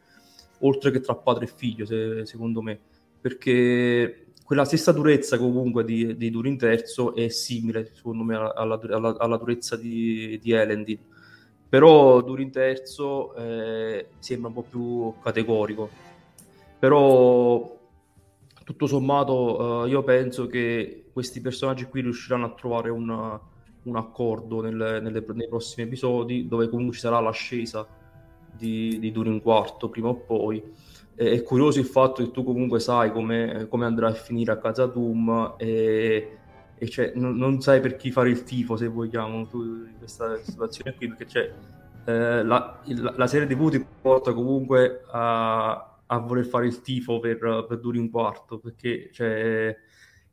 [0.60, 2.78] oltre che tra padre e figlio, se, secondo me.
[3.20, 9.16] perché quella stessa durezza comunque di, di Durin terzo è simile secondo me alla, alla,
[9.16, 10.98] alla durezza di, di Elendil
[11.66, 15.88] però Durin terzo eh, sembra un po' più categorico
[16.84, 17.80] però
[18.62, 23.08] tutto sommato eh, io penso che questi personaggi qui riusciranno a trovare un,
[23.84, 27.86] un accordo nelle, nelle, nei prossimi episodi dove comunque ci sarà l'ascesa
[28.52, 30.62] di, di Durin quarto prima o poi.
[31.14, 34.84] È curioso il fatto che tu comunque sai come, come andrà a finire a casa
[34.84, 36.38] Doom e,
[36.76, 40.36] e cioè, non, non, sai per chi fare il tifo se vogliamo tu, in questa
[40.42, 41.52] situazione qui perché c'è
[42.04, 47.20] eh, la, il, la, serie TV ti porta comunque a, a voler fare il tifo
[47.20, 49.76] per, per Durin quarto perché c'è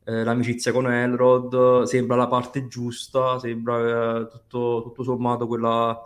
[0.03, 6.01] eh, l'amicizia con Elrod sembra la parte giusta sembra eh, tutto, tutto sommato quella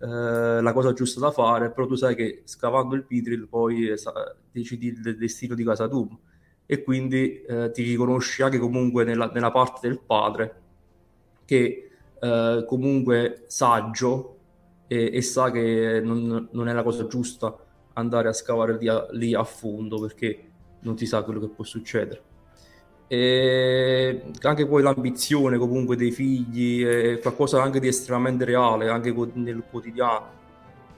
[0.00, 3.96] eh, la cosa giusta da fare, però tu sai che scavando il Pitril poi eh,
[4.52, 6.16] decidi il destino di Casa Doom
[6.66, 10.62] e quindi eh, ti riconosci anche comunque nella, nella parte del padre
[11.44, 14.36] che eh, comunque saggio
[14.86, 17.56] e, e sa che non, non, è la cosa giusta
[17.98, 20.42] andare a scavare lì a, lì a fondo perché
[20.80, 22.22] non si sa quello che può succedere.
[23.10, 29.64] E anche poi l'ambizione comunque dei figli è qualcosa anche di estremamente reale anche nel
[29.68, 30.36] quotidiano.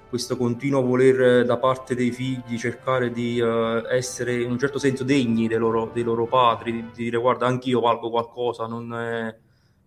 [0.09, 5.05] Questo continuo voler da parte dei figli cercare di uh, essere in un certo senso
[5.05, 9.37] degni dei loro, dei loro padri di, di, dire guarda anch'io valgo qualcosa non è,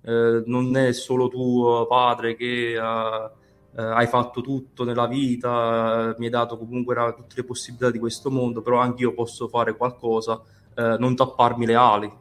[0.06, 3.43] eh, non è solo tu padre che uh,
[3.76, 8.32] uh, hai fatto tutto nella vita mi hai dato comunque tutte le possibilità di questo
[8.32, 10.42] mondo però anch'io posso fare qualcosa
[10.76, 12.12] eh, non tapparmi le ali.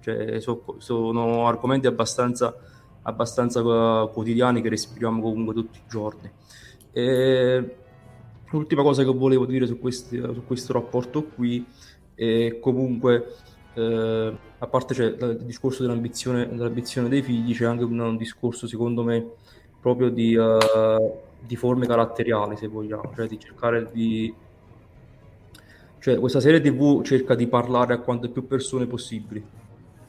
[0.00, 2.54] Cioè, so, sono argomenti abbastanza,
[3.02, 6.30] abbastanza uh, quotidiani che respiriamo comunque tutti i giorni.
[6.92, 7.76] E
[8.50, 11.64] l'ultima cosa che volevo dire su, questi, su questo rapporto qui
[12.14, 13.34] è comunque,
[13.74, 18.66] eh, a parte cioè, il discorso dell'ambizione, dell'ambizione, dei figli, c'è anche un, un discorso
[18.66, 19.32] secondo me
[19.80, 24.34] proprio di, uh, di forme caratteriali, se vogliamo, cioè di cercare di
[26.00, 29.44] cioè, questa serie TV cerca di parlare a quante più persone possibili.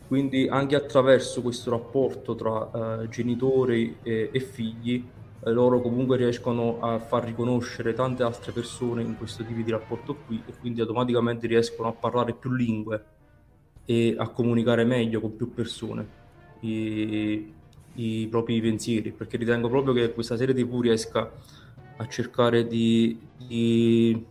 [0.08, 5.06] Quindi anche attraverso questo rapporto tra eh, genitori e, e figli,
[5.44, 10.16] eh, loro comunque riescono a far riconoscere tante altre persone in questo tipo di rapporto
[10.26, 13.06] qui e quindi automaticamente riescono a parlare più lingue
[13.86, 16.08] e a comunicare meglio con più persone
[16.62, 17.54] i,
[17.96, 21.32] i propri pensieri, perché ritengo proprio che questa serie TV riesca
[21.98, 24.26] a cercare di, di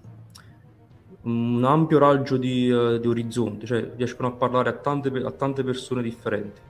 [1.22, 5.62] un ampio raggio di, uh, di orizzonte, cioè riescono a parlare a tante, a tante
[5.62, 6.60] persone differenti.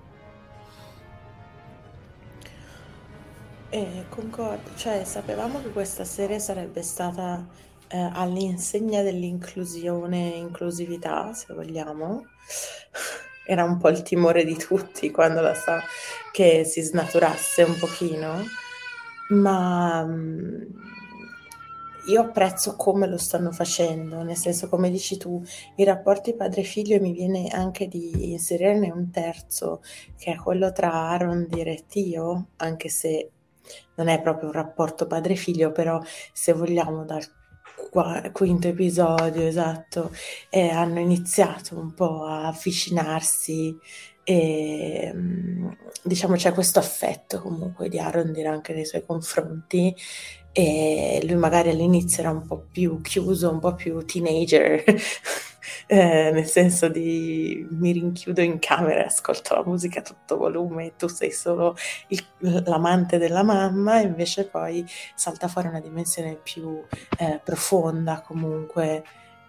[3.73, 7.47] Eh, concordo, cioè sapevamo che questa serie sarebbe stata
[7.87, 12.27] eh, all'insegna dell'inclusione inclusività, se vogliamo.
[13.51, 15.83] Era un po' il timore di tutti quando la sa
[16.31, 18.45] che si snaturasse un pochino,
[19.31, 20.63] ma mm,
[22.07, 25.43] io apprezzo come lo stanno facendo, nel senso, come dici tu,
[25.75, 29.83] i rapporti padre-figlio mi viene anche di inserirne un terzo,
[30.17, 33.31] che è quello tra Arondir e Tio, anche se
[33.97, 36.01] non è proprio un rapporto padre-figlio, però
[36.33, 37.27] se vogliamo dal
[38.33, 40.13] quinto episodio, esatto,
[40.49, 43.79] eh, hanno iniziato un po' a avvicinarsi
[44.23, 45.13] e
[46.05, 49.95] diciamo c'è questo affetto comunque di Arondir anche nei suoi confronti
[50.53, 54.83] e lui magari all'inizio era un po' più chiuso, un po' più teenager,
[55.87, 60.87] eh, nel senso di mi rinchiudo in camera e ascolto la musica a tutto volume
[60.87, 61.77] e tu sei solo
[62.09, 62.25] il,
[62.65, 64.85] l'amante della mamma, invece poi
[65.15, 66.83] salta fuori una dimensione più
[67.19, 69.05] eh, profonda comunque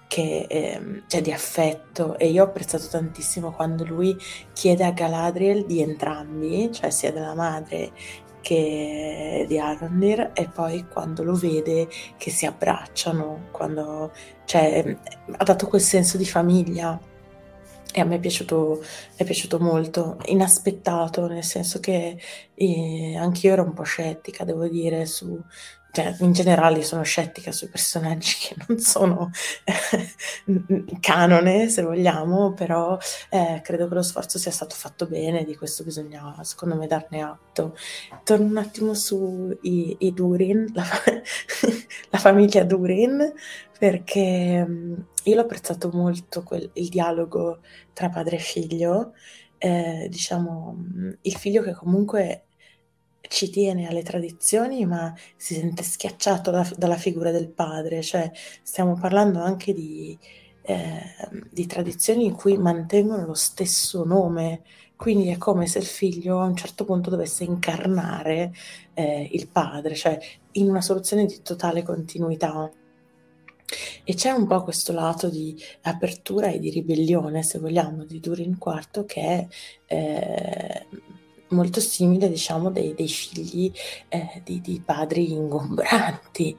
[0.08, 2.18] che eh, cioè di affetto.
[2.18, 4.18] E io ho apprezzato tantissimo quando lui
[4.54, 7.92] chiede a Galadriel di entrambi, cioè sia della madre
[8.42, 14.12] che di Arondir e poi quando lo vede che si abbracciano, quando,
[14.46, 14.98] cioè,
[15.38, 17.00] ha dato quel senso di famiglia.
[17.94, 18.82] E a me è piaciuto,
[19.16, 22.18] è piaciuto molto, inaspettato, nel senso che
[22.54, 25.38] eh, anch'io ero un po' scettica, devo dire, su,
[25.92, 29.30] cioè, in generale sono scettica sui personaggi che non sono
[29.66, 32.98] eh, canone, se vogliamo, però
[33.30, 37.22] eh, credo che lo sforzo sia stato fatto bene, di questo bisogna secondo me darne
[37.22, 37.76] atto.
[38.24, 40.86] Torno un attimo su i, Durin, la,
[42.10, 43.34] la, famiglia Durin,
[43.78, 47.60] perché mm, io l'ho apprezzato molto quel, il dialogo
[47.94, 49.14] tra padre e figlio,
[49.58, 52.46] eh, diciamo mm, il figlio che comunque
[53.28, 58.30] ci tiene alle tradizioni, ma si sente schiacciato da, dalla figura del padre, cioè
[58.64, 60.18] stiamo parlando anche di,
[60.64, 61.02] eh,
[61.50, 64.62] di tradizioni in cui mantengono lo stesso nome,
[64.96, 68.54] quindi è come se il figlio a un certo punto dovesse incarnare
[68.94, 70.20] eh, il padre, cioè
[70.54, 72.70] in una soluzione di totale continuità.
[74.04, 78.58] E c'è un po' questo lato di apertura e di ribellione, se vogliamo, di Durin
[78.60, 79.48] IV che è
[79.88, 80.88] eh,
[81.52, 83.72] molto simile, diciamo, dei, dei figli
[84.10, 86.58] eh, di, di, padri ingombranti.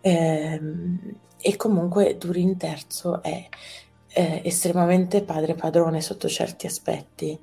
[0.00, 0.60] Eh,
[1.40, 3.48] e comunque Durin III è
[4.42, 7.38] estremamente padre padrone sotto certi aspetti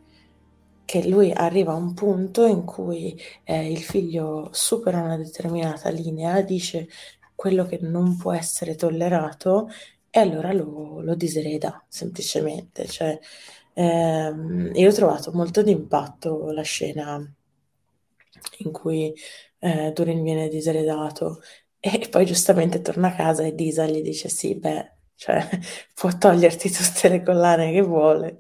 [0.92, 6.42] che lui arriva a un punto in cui eh, il figlio supera una determinata linea,
[6.42, 6.90] dice
[7.34, 9.70] quello che non può essere tollerato
[10.10, 12.88] e allora lo, lo disereda semplicemente.
[12.88, 13.18] Cioè,
[13.74, 17.34] ehm, io ho trovato molto d'impatto la scena
[18.60, 19.14] in cui
[19.60, 21.42] eh, Durin viene diseredato
[21.80, 25.48] e poi giustamente torna a casa e Disa gli dice sì, beh, cioè,
[25.94, 28.40] può toglierti tutte le collane che vuole,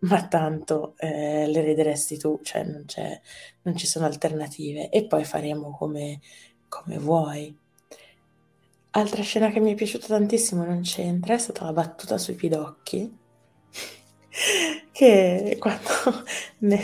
[0.00, 2.84] ma tanto eh, le rideresti tu, cioè non,
[3.62, 6.20] non, ci sono alternative e poi faremo come,
[6.68, 7.56] come vuoi.
[8.90, 13.26] Altra scena che mi è piaciuta tantissimo, non c'entra, è stata la battuta sui pidocchi
[14.92, 16.24] che quando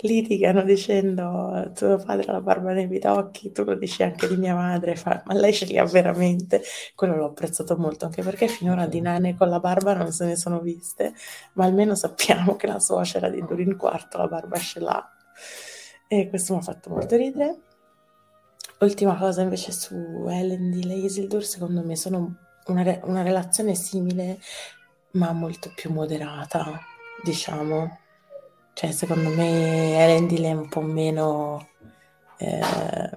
[0.00, 4.54] litigano dicendo tuo padre ha la barba nei pidocchi, tu lo dici anche di mia
[4.54, 6.62] madre, fa, ma lei ce li ha veramente?
[6.94, 10.36] Quello l'ho apprezzato molto, anche perché finora di nane con la barba non se ne
[10.36, 11.14] sono viste,
[11.54, 15.10] ma almeno sappiamo che la suocera di Durin IV la barba ce l'ha.
[16.08, 17.58] E questo mi ha fatto molto ridere.
[18.80, 19.94] Ultima cosa invece su
[20.28, 22.36] Elendil e Isildur, secondo me sono
[22.66, 24.38] una, re- una relazione simile
[25.12, 26.80] ma molto più moderata
[27.22, 27.98] diciamo.
[28.72, 31.68] Cioè, secondo me Elendil è un po' meno
[32.38, 33.10] eh,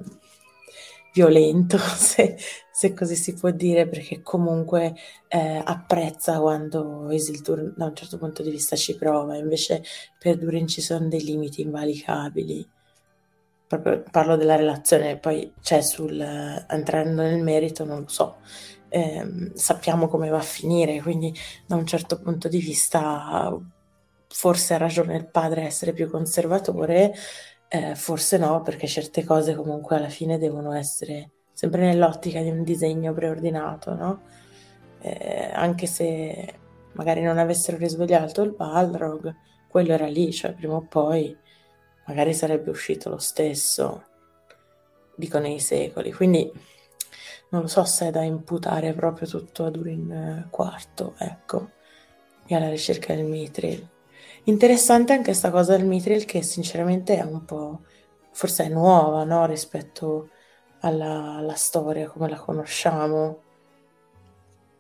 [1.14, 2.38] violento, se,
[2.72, 4.94] se, così si può dire, perché comunque
[5.28, 9.84] eh, apprezza quando Isildur da un certo punto di vista ci prova, invece
[10.20, 12.68] per Durin ci sono dei limiti invalicabili.
[13.68, 16.20] Proprio parlo della relazione, poi c'è sul
[16.68, 18.38] entrando nel merito, non lo so.
[18.90, 21.34] Eh, sappiamo come va a finire, quindi
[21.66, 23.58] da un certo punto di vista
[24.34, 27.14] forse ha ragione il padre a essere più conservatore,
[27.68, 32.64] eh, forse no, perché certe cose comunque alla fine devono essere sempre nell'ottica di un
[32.64, 34.22] disegno preordinato, no?
[35.02, 36.54] Eh, anche se
[36.94, 39.36] magari non avessero risvegliato il Balrog,
[39.68, 41.36] quello era lì, cioè prima o poi
[42.08, 44.04] magari sarebbe uscito lo stesso,
[45.16, 46.52] dico nei secoli, quindi
[47.50, 51.70] non lo so se è da imputare proprio tutto a Durin IV, ecco,
[52.48, 53.93] e alla ricerca del Mithril.
[54.46, 57.82] Interessante anche questa cosa del Mithril che sinceramente è un po',
[58.32, 59.46] forse è nuova, no?
[59.46, 60.30] Rispetto
[60.82, 63.42] alla, alla storia come la conosciamo.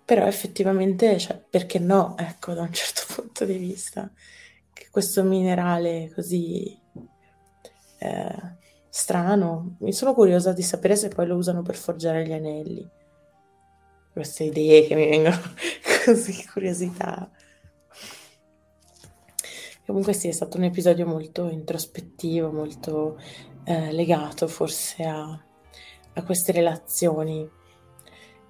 [0.05, 2.15] Però effettivamente, cioè, perché no?
[2.17, 4.11] Ecco, da un certo punto di vista,
[4.73, 6.77] che questo minerale così
[7.99, 8.55] eh,
[8.89, 12.87] strano, mi sono curiosa di sapere se poi lo usano per forgiare gli anelli.
[14.11, 15.37] Queste idee che mi vengono
[16.05, 17.29] così, curiosità.
[19.85, 23.19] Comunque sì, è stato un episodio molto introspettivo, molto
[23.65, 25.23] eh, legato forse a,
[26.13, 27.49] a queste relazioni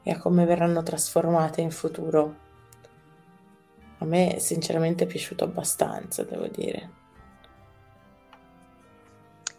[0.03, 2.41] e a come verranno trasformate in futuro.
[3.99, 7.01] A me sinceramente è piaciuto abbastanza, devo dire.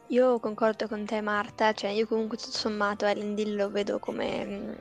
[0.09, 4.73] Io concordo con te Marta, cioè io comunque tutto sommato Elendil lo vedo come mm,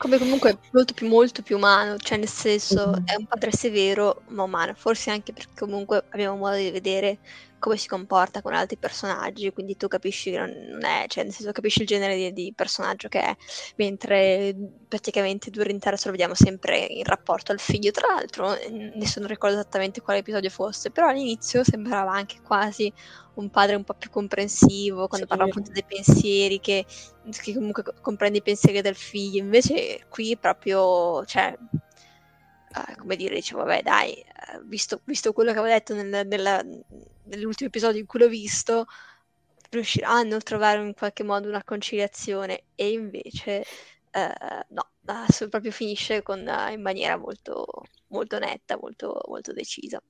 [0.00, 3.04] come comunque molto più, molto più umano, cioè nel senso mm-hmm.
[3.04, 7.18] è un padre severo ma umano, forse anche perché comunque abbiamo modo di vedere
[7.60, 11.52] come si comporta con altri personaggi, quindi tu capisci che non è, cioè nel senso
[11.52, 13.36] capisci il genere di, di personaggio che è,
[13.76, 14.56] mentre
[14.88, 18.56] praticamente Durin Terzo lo vediamo sempre in rapporto al figlio, tra l'altro
[18.94, 22.92] nessuno ricorda esattamente quale episodio fosse, però all'inizio sembrava anche quasi
[23.34, 26.84] un padre un po' più comprensivo, quando sì, parla appunto dei pensieri, che,
[27.30, 31.56] che, comunque comprende i pensieri del figlio, invece qui proprio, cioè,
[32.74, 36.62] uh, come dire, dicevo, vabbè dai, uh, visto, visto, quello che avevo detto nel, nella,
[37.24, 38.86] nell'ultimo episodio in cui l'ho visto,
[39.70, 43.64] riusciranno a trovare in qualche modo una conciliazione e invece
[44.12, 44.90] uh, no,
[45.48, 46.40] proprio finisce con,
[46.70, 47.66] in maniera molto,
[48.08, 50.02] molto netta, molto, molto decisa.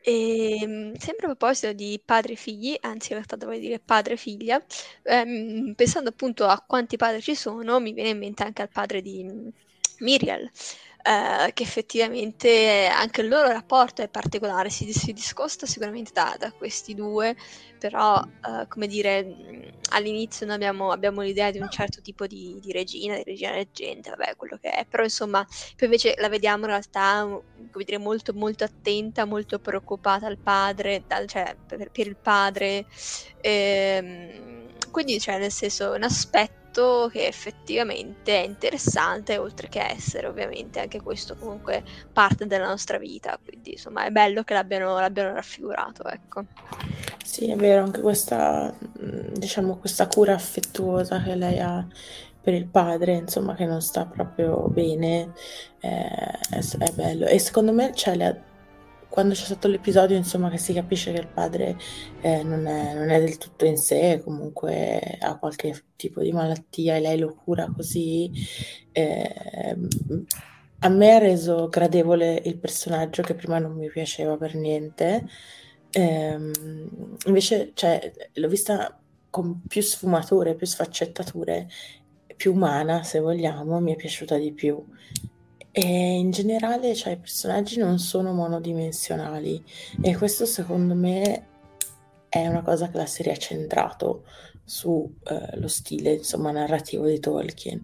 [0.00, 4.14] E, ehm, sempre a proposito di padre e figli, anzi in realtà dovrei dire padre
[4.14, 4.62] e figlia,
[5.02, 9.02] ehm, pensando appunto a quanti padri ci sono, mi viene in mente anche al padre
[9.02, 9.52] di
[9.98, 10.50] Miriel,
[11.00, 16.52] eh, che effettivamente anche il loro rapporto è particolare, si, si discosta sicuramente da, da,
[16.52, 17.36] questi due,
[17.78, 22.72] però eh, come dire, all'inizio noi abbiamo, abbiamo, l'idea di un certo tipo di, di,
[22.72, 25.44] regina, di regina reggente, vabbè, quello che è, però insomma,
[25.76, 31.04] poi invece la vediamo in realtà, come dire, molto molto attenta, molto preoccupata al padre,
[31.06, 32.86] dal, cioè per, per, il padre,
[33.40, 40.26] ehm, quindi cioè nel senso un aspetto fatto che effettivamente è interessante, oltre che essere
[40.26, 45.34] ovviamente anche questo comunque parte della nostra vita, quindi insomma è bello che l'abbiano, l'abbiano
[45.34, 46.44] raffigurato, ecco.
[47.24, 51.86] Sì, è vero, anche questa, diciamo, questa cura affettuosa che lei ha
[52.40, 55.32] per il padre, insomma, che non sta proprio bene,
[55.78, 56.08] è,
[56.50, 57.26] è, è bello.
[57.26, 58.42] E secondo me, cioè, le,
[59.08, 61.76] quando c'è stato l'episodio, insomma, che si capisce che il padre
[62.20, 66.96] eh, non, è, non, è, del tutto in sé, comunque ha qualche tipo di malattia
[66.96, 68.30] e lei lo cura così,
[68.92, 69.76] eh,
[70.80, 75.26] a me ha reso gradevole il personaggio che prima non mi piaceva per niente.
[75.90, 76.38] Eh,
[77.26, 79.00] invece, cioè, l'ho vista
[79.30, 81.68] con più sfumature, più sfaccettature,
[82.36, 84.84] più umana, se vogliamo, mi è piaciuta di più.
[85.80, 89.62] E in generale, cioè, i personaggi non sono monodimensionali
[90.00, 91.46] e questo secondo me
[92.28, 94.24] è una cosa che la serie ha centrato
[94.64, 97.80] sullo eh, stile, insomma, narrativo di Tolkien,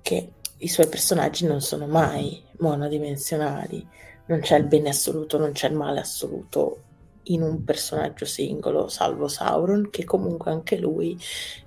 [0.00, 3.84] che i suoi personaggi non sono mai monodimensionali,
[4.26, 6.82] non c'è il bene assoluto, non c'è il male assoluto
[7.24, 11.18] in un personaggio singolo, salvo Sauron, che comunque anche lui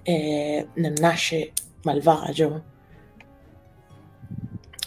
[0.03, 1.51] eh, nasce
[1.83, 2.70] malvagio,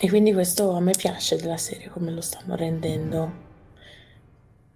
[0.01, 3.33] e quindi questo a me piace della serie, come lo stanno rendendo,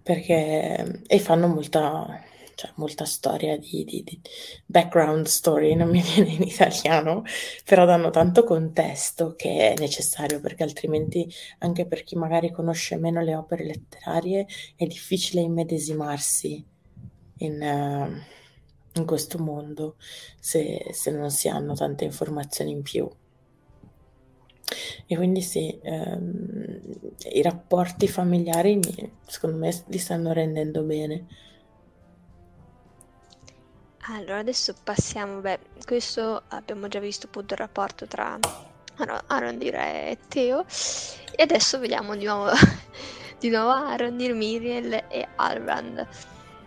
[0.03, 1.03] perché...
[1.07, 2.23] e fanno molta,
[2.55, 4.21] cioè, molta storia di, di, di,
[4.65, 7.25] background story, non mi viene in italiano,
[7.65, 13.21] però danno tanto contesto che è necessario, perché altrimenti anche per chi magari conosce meno
[13.21, 14.47] le opere letterarie
[14.77, 16.65] è difficile immedesimarsi
[17.39, 17.61] in...
[17.61, 18.37] Uh,
[18.99, 19.95] in questo mondo
[20.41, 23.09] se, se non si hanno tante informazioni in più.
[25.07, 26.81] E quindi sì, ehm,
[27.33, 31.27] i rapporti familiari mi- secondo me li stanno rendendo bene.
[34.09, 38.39] Allora, adesso passiamo, beh, questo abbiamo già visto appunto il rapporto tra
[39.27, 40.65] Arondir e Teo
[41.31, 42.51] e adesso vediamo di nuovo,
[43.39, 46.07] di nuovo Arondir, Miriel e Albrand.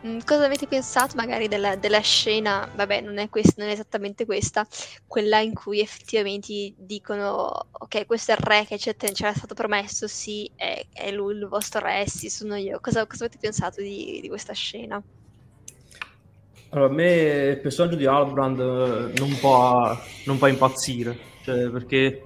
[0.06, 2.68] Mm, cosa avete pensato magari della, della scena?
[2.74, 4.66] Vabbè, non è, quest- non è esattamente questa,
[5.06, 10.08] quella in cui effettivamente dicono: Ok, questo è il re che ci era stato promesso,
[10.08, 12.80] sì, è, è, lui il vostro re, sì, sono io.
[12.80, 15.02] Cosa, cosa avete pensato di, di, questa scena?
[16.70, 17.14] Allora, a me
[17.52, 22.24] il personaggio di Albrand eh, non fa, non fa impazzire, cioè, perché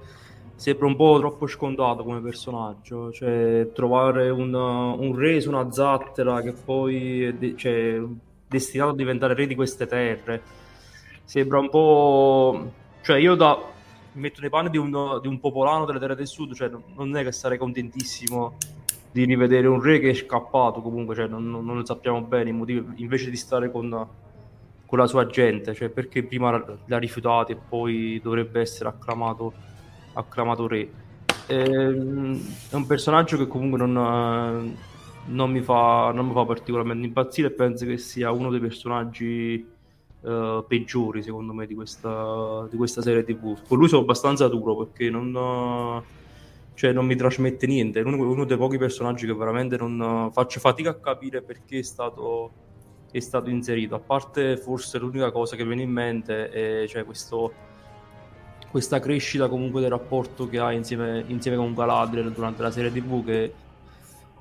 [0.56, 6.40] sembra un po' troppo scontato come personaggio, cioè trovare un, un re su una zattera
[6.40, 8.00] che poi è de- cioè,
[8.48, 10.42] destinato a diventare re di queste terre,
[11.24, 12.72] sembra un po'...
[13.02, 13.60] cioè io da...
[14.14, 17.22] metto nei panni di un, di un popolano delle terre del sud, cioè non è
[17.22, 18.56] che sarei contentissimo
[19.12, 23.02] di rivedere un re che è scappato comunque, cioè non, non sappiamo bene i motivi,
[23.02, 24.06] invece di stare con,
[24.86, 26.50] con la sua gente, cioè perché prima
[26.86, 29.74] l'ha rifiutato e poi dovrebbe essere acclamato
[30.16, 30.88] acclamato re.
[31.46, 32.40] Ehm,
[32.70, 34.76] è un personaggio che comunque non,
[35.26, 39.64] non, mi fa, non mi fa particolarmente impazzire e penso che sia uno dei personaggi
[40.20, 43.58] uh, peggiori secondo me di questa, di questa, serie tv.
[43.66, 46.02] Con lui sono abbastanza duro perché non,
[46.74, 50.60] cioè, non mi trasmette niente, è uno, uno, dei pochi personaggi che veramente non faccio
[50.60, 52.50] fatica a capire perché è stato,
[53.12, 53.94] è stato inserito.
[53.94, 57.74] A parte forse l'unica cosa che viene in mente è cioè, questo
[58.76, 63.24] questa crescita comunque del rapporto che ha insieme, insieme con Galadriel durante la serie tv
[63.24, 63.54] che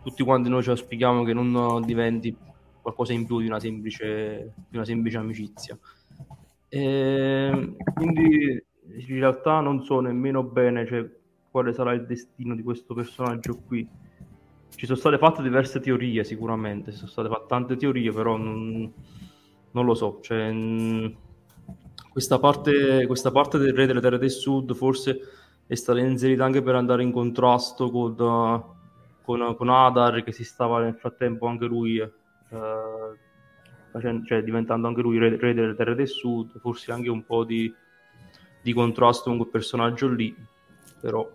[0.03, 2.35] tutti quanti noi ci auspichiamo che non diventi
[2.81, 5.79] qualcosa in più di una semplice, di una semplice amicizia.
[6.67, 8.61] E ehm, quindi
[9.07, 11.09] in realtà non so nemmeno bene cioè,
[11.49, 13.87] quale sarà il destino di questo personaggio qui.
[14.67, 18.91] Ci sono state fatte diverse teorie sicuramente, ci sono state fatte tante teorie, però non,
[19.71, 20.19] non lo so.
[20.21, 20.51] Cioè,
[22.15, 25.19] questa parte, questa parte del Re delle Terre del Sud forse
[25.67, 28.15] è stata inserita anche per andare in contrasto con,
[29.21, 32.11] con, con Adar che si stava nel frattempo anche lui eh,
[33.99, 37.69] cioè, diventando anche lui re, re, delle Terre del Sud forse anche un po' di,
[38.61, 40.33] di contrasto con quel personaggio lì
[41.01, 41.29] però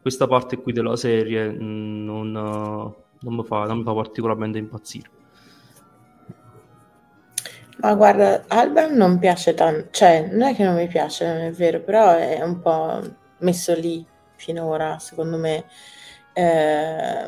[0.00, 5.10] questa parte qui della serie mm, non, non, mi, fa, non mi fa particolarmente impazzire
[7.78, 11.50] ma guarda, Alban non piace tanto, cioè non è che non mi piace, non è
[11.50, 13.00] vero, però è un po'
[13.38, 14.04] messo lì
[14.36, 15.64] finora, secondo me,
[16.32, 17.26] eh,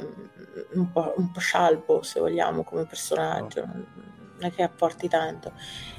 [0.75, 5.53] un, po', un po' scialbo, se vogliamo, come personaggio, non è che apporti tanto.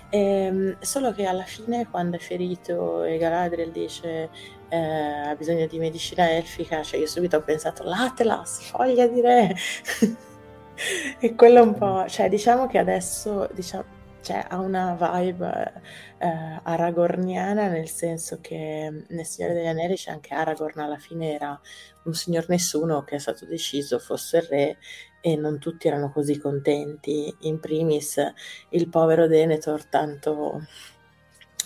[0.10, 4.30] Eh, solo che alla fine, quando è ferito e Galadriel dice
[4.70, 9.56] eh, ha bisogno di medicina elfica, cioè io subito ho pensato l'Atlas, foglia di re.
[11.20, 15.74] e quello un po', cioè diciamo che adesso diciamo, cioè, ha una vibe
[16.18, 21.60] eh, aragorniana nel senso che nel Signore degli Anelli c'è anche Aragorn alla fine era
[22.04, 24.78] un signor nessuno che è stato deciso fosse il re
[25.22, 28.22] e non tutti erano così contenti in primis
[28.70, 30.62] il povero Denethor tanto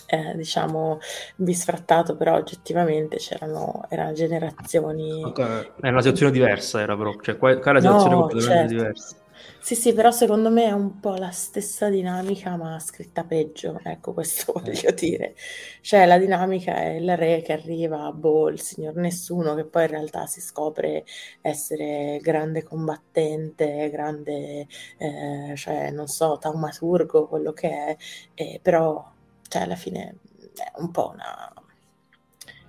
[0.06, 1.00] eh, diciamo
[1.36, 5.72] bisfrattato però oggettivamente c'erano erano generazioni okay.
[5.80, 8.74] è una situazione diversa era però cioè qua, qua è una situazione no, completamente certo.
[8.74, 9.22] diversa
[9.64, 14.12] sì, sì, però secondo me è un po' la stessa dinamica, ma scritta peggio, ecco
[14.12, 15.34] questo voglio dire.
[15.80, 19.88] Cioè la dinamica è il re che arriva, boh, il signor nessuno, che poi in
[19.90, 21.04] realtà si scopre
[21.40, 24.66] essere grande combattente, grande,
[24.98, 27.96] eh, cioè non so, taumaturgo, quello che è,
[28.34, 29.10] eh, però
[29.48, 30.18] cioè alla fine
[30.54, 31.52] è un po' una...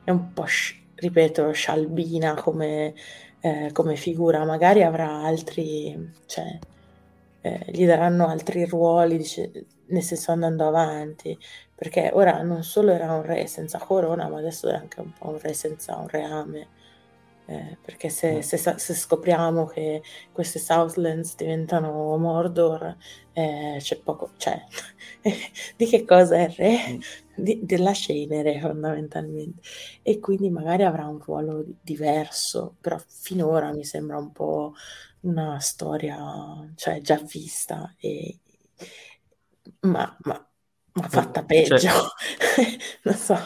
[0.04, 0.46] è un po',
[0.96, 2.94] ripeto, scialbina come...
[3.42, 6.58] Eh, come figura, magari avrà altri, cioè,
[7.46, 9.52] eh, gli daranno altri ruoli, dice,
[9.88, 11.38] nel senso andando avanti,
[11.76, 15.30] perché ora non solo era un re senza corona, ma adesso è anche un po'
[15.30, 16.70] un re senza un reame.
[17.48, 18.40] Eh, perché se, mm.
[18.40, 22.98] se, se, scopriamo che queste Southlands diventano Mordor,
[23.34, 24.60] eh, c'è poco, cioè,
[25.78, 27.00] di che cosa è il re?
[27.36, 29.62] Di, della cenere fondamentalmente.
[30.02, 34.74] E quindi magari avrà un ruolo diverso, però finora mi sembra un po'
[35.22, 36.18] una storia
[36.76, 38.40] cioè, già vista, e,
[39.82, 40.48] ma, ma,
[40.94, 41.78] ma fatta cioè, peggio.
[41.78, 41.98] Cioè,
[43.04, 43.38] non so.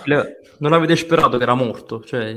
[0.59, 2.03] Non avete sperato che era morto?
[2.03, 2.33] Cioè,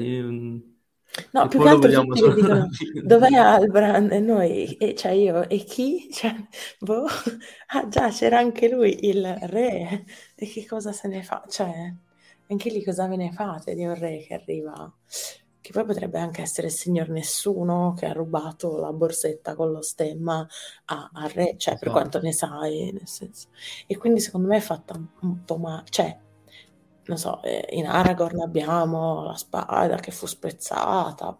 [1.32, 2.32] No, più che altro tutti su...
[2.32, 2.68] dicono
[3.04, 4.12] dov'è Albrand?
[4.12, 6.08] E noi, e cioè io, e chi?
[6.12, 6.34] Cioè,
[6.78, 7.06] boh,
[7.66, 10.04] ah già, c'era anche lui, il re,
[10.42, 11.44] e che cosa se ne fa?
[11.48, 11.94] Cioè,
[12.48, 14.92] anche lì cosa ve ne fate di un re che arriva?
[15.62, 19.80] che poi potrebbe anche essere il signor Nessuno che ha rubato la borsetta con lo
[19.80, 20.44] stemma
[20.86, 21.90] a, a Re, cioè per esatto.
[21.92, 23.46] quanto ne sai, nel senso.
[23.86, 26.18] E quindi secondo me è fatta un, un po' male, cioè,
[27.06, 31.36] non so, eh, in Aragorn abbiamo la spada che fu spezzata,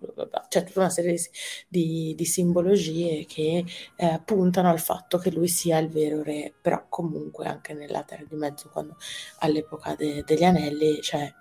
[0.48, 1.20] c'è tutta una serie di,
[1.68, 3.64] di, di simbologie che
[3.96, 8.24] eh, puntano al fatto che lui sia il vero re, però comunque anche nella Terra
[8.28, 8.96] di Mezzo, quando
[9.38, 11.32] all'epoca de, degli Anelli, cioè...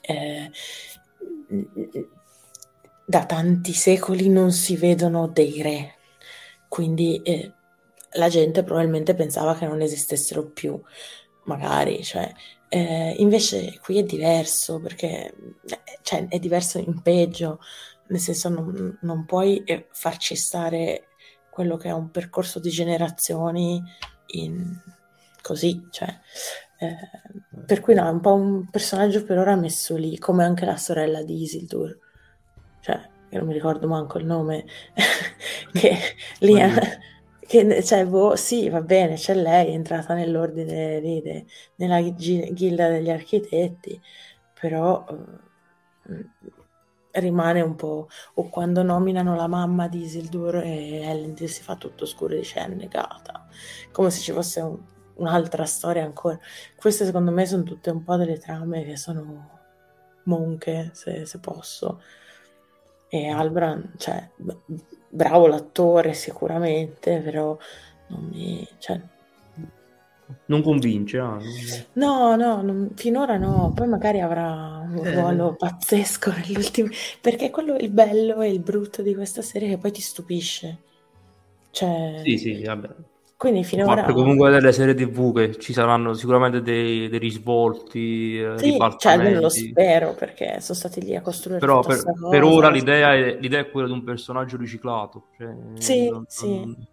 [0.00, 0.50] Eh,
[3.06, 5.94] da tanti secoli non si vedono dei re,
[6.68, 7.52] quindi eh,
[8.12, 10.80] la gente probabilmente pensava che non esistessero più,
[11.44, 12.32] magari, cioè,
[12.68, 15.34] eh, invece qui è diverso perché
[15.66, 17.60] eh, cioè, è diverso in peggio,
[18.08, 21.08] nel senso non, non puoi eh, farci stare
[21.50, 23.82] quello che è un percorso di generazioni
[24.26, 24.76] in,
[25.40, 26.08] così, cioè,
[26.78, 26.96] eh,
[27.64, 30.76] per cui no, è un po' un personaggio per ora messo lì, come anche la
[30.76, 31.96] sorella di Isildur,
[32.80, 32.96] cioè,
[33.30, 34.64] io non mi ricordo manco il nome,
[35.72, 35.96] che
[36.40, 36.98] lì è,
[37.62, 41.46] che, cioè, boh, sì, va bene, c'è lei, è entrata nell'ordine lì, de,
[41.76, 44.00] nella ghilda degli architetti,
[44.60, 45.04] però
[46.08, 51.76] eh, rimane un po', o quando nominano la mamma di Isildur e Ellen si fa
[51.76, 53.46] tutto scuro e dice è negata,
[53.92, 54.78] come se ci fosse un
[55.16, 56.38] un'altra storia ancora.
[56.74, 59.60] Queste secondo me sono tutte un po' delle trame che sono
[60.24, 62.00] monche, se, se posso.
[63.08, 64.28] E Albran, cioè,
[65.14, 67.56] bravo l'attore sicuramente, però
[68.08, 68.66] non mi...
[68.78, 69.00] Cioè,
[70.46, 71.18] non convince.
[71.18, 71.38] Ah,
[71.94, 75.14] No, no, non, finora no, poi magari avrà un eh.
[75.14, 76.88] ruolo pazzesco nell'ultimo,
[77.20, 80.78] perché quello è il bello e il brutto di questa serie che poi ti stupisce.
[81.70, 82.20] Cioè...
[82.24, 82.88] Sì, sì, vabbè.
[83.36, 84.06] Quindi finora...
[84.06, 89.12] Ma comunque delle serie tv che ci saranno sicuramente dei, dei risvolti, eh, sì, cioè
[89.12, 93.36] almeno lo spero perché sono stati lì a costruire Però per, per, ora l'idea è,
[93.38, 95.26] l'idea è, quella di un personaggio riciclato.
[95.36, 96.48] Cioè, sì, non, sì.
[96.48, 96.86] Non...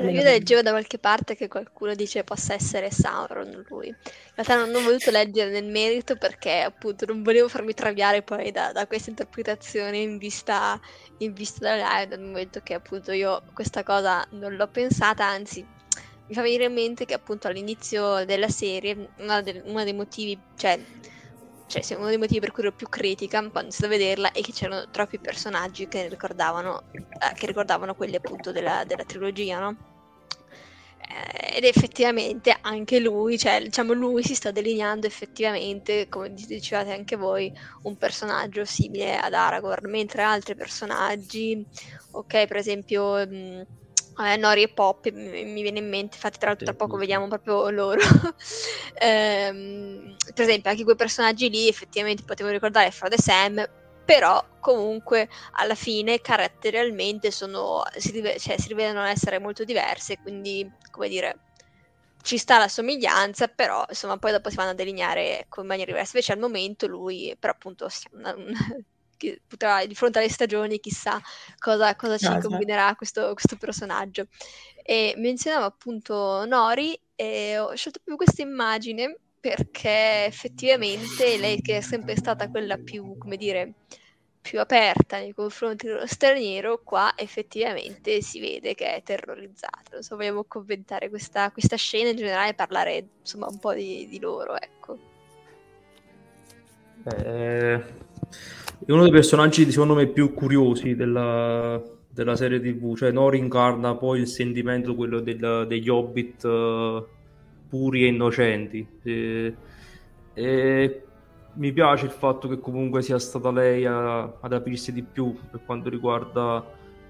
[0.00, 3.88] Cioè, io leggevo da qualche parte che qualcuno dice possa essere Sauron lui.
[3.88, 3.94] In
[4.34, 8.50] realtà non, non ho voluto leggere nel merito perché appunto non volevo farmi traviare poi
[8.50, 10.80] da, da questa interpretazione in vista
[11.18, 15.64] in vista da live dal momento che appunto io questa cosa non l'ho pensata, anzi
[16.26, 20.80] mi fa venire in mente che appunto all'inizio della serie uno dei motivi, cioè,
[21.80, 24.52] cioè uno dei motivi per cui ero più critica quando iniziato a vederla è che
[24.52, 29.76] c'erano troppi personaggi che ricordavano, eh, che ricordavano quelli appunto della, della trilogia, no?
[30.98, 37.16] Eh, ed effettivamente anche lui, cioè diciamo lui si sta delineando effettivamente, come dicevate anche
[37.16, 37.52] voi,
[37.82, 41.64] un personaggio simile ad Aragorn, mentre altri personaggi,
[42.12, 43.66] ok, per esempio mh,
[44.18, 47.28] eh, Nori e Pop mi, mi, viene in mente, infatti tra l'altro tra poco vediamo
[47.28, 48.00] proprio loro.
[48.94, 53.64] ehm, per esempio anche quei personaggi lì effettivamente potevo ricordare Frodo e Sam,
[54.04, 61.08] però comunque alla fine caratterialmente sono, si, cioè, si rivelano essere molto diverse, quindi come
[61.08, 61.40] dire
[62.22, 65.90] ci sta la somiglianza, però insomma poi dopo si vanno a delineare ecco, in maniera
[65.90, 66.12] diversa.
[66.14, 68.58] Invece al momento lui, però appunto, una, una,
[69.46, 71.20] potrà, di fronte alle stagioni, chissà
[71.58, 72.48] cosa, cosa ci esatto.
[72.48, 74.26] combinerà questo, questo, personaggio.
[74.82, 81.80] E menzionavo appunto Nori e ho scelto proprio questa immagine perché effettivamente lei che è
[81.80, 83.74] sempre stata quella più, come dire,
[84.42, 89.90] più aperta nei confronti dello straniero, qua effettivamente si vede che è terrorizzata.
[89.92, 94.18] Non so, vogliamo commentare questa, questa scena in generale, parlare insomma un po' di, di
[94.18, 94.98] loro, ecco.
[97.04, 97.82] Eh,
[98.84, 103.94] è uno dei personaggi secondo me più curiosi della, della serie tv, cioè Nori incarna
[103.94, 107.04] poi il sentimento quello del, degli hobbit uh,
[107.68, 108.86] puri e innocenti.
[109.02, 109.54] E,
[110.34, 111.02] e
[111.54, 115.60] mi piace il fatto che comunque sia stata lei a, ad aprirsi di più per
[115.64, 116.64] quanto riguarda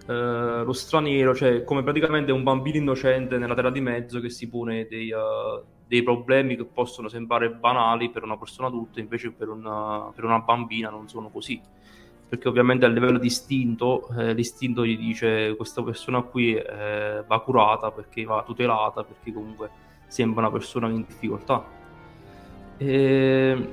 [0.07, 4.49] eh, lo straniero, cioè come praticamente un bambino innocente nella terra di mezzo che si
[4.49, 9.51] pone dei, uh, dei problemi che possono sembrare banali per una persona adulta, invece per
[9.51, 11.61] una, per una bambina non sono così.
[12.31, 17.41] Perché ovviamente a livello di istinto, eh, l'istinto gli dice questa persona qui eh, va
[17.43, 19.71] curata perché va tutelata, perché comunque
[20.07, 21.63] sembra una persona in difficoltà.
[22.79, 23.69] E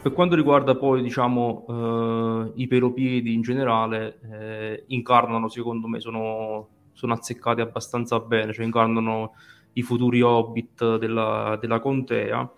[0.00, 6.68] per quanto riguarda poi diciamo eh, i pelopiedi in generale, eh, incarnano secondo me, sono,
[6.92, 9.32] sono, azzeccati abbastanza bene, cioè incarnano
[9.76, 12.50] i futuri hobbit della, della contea.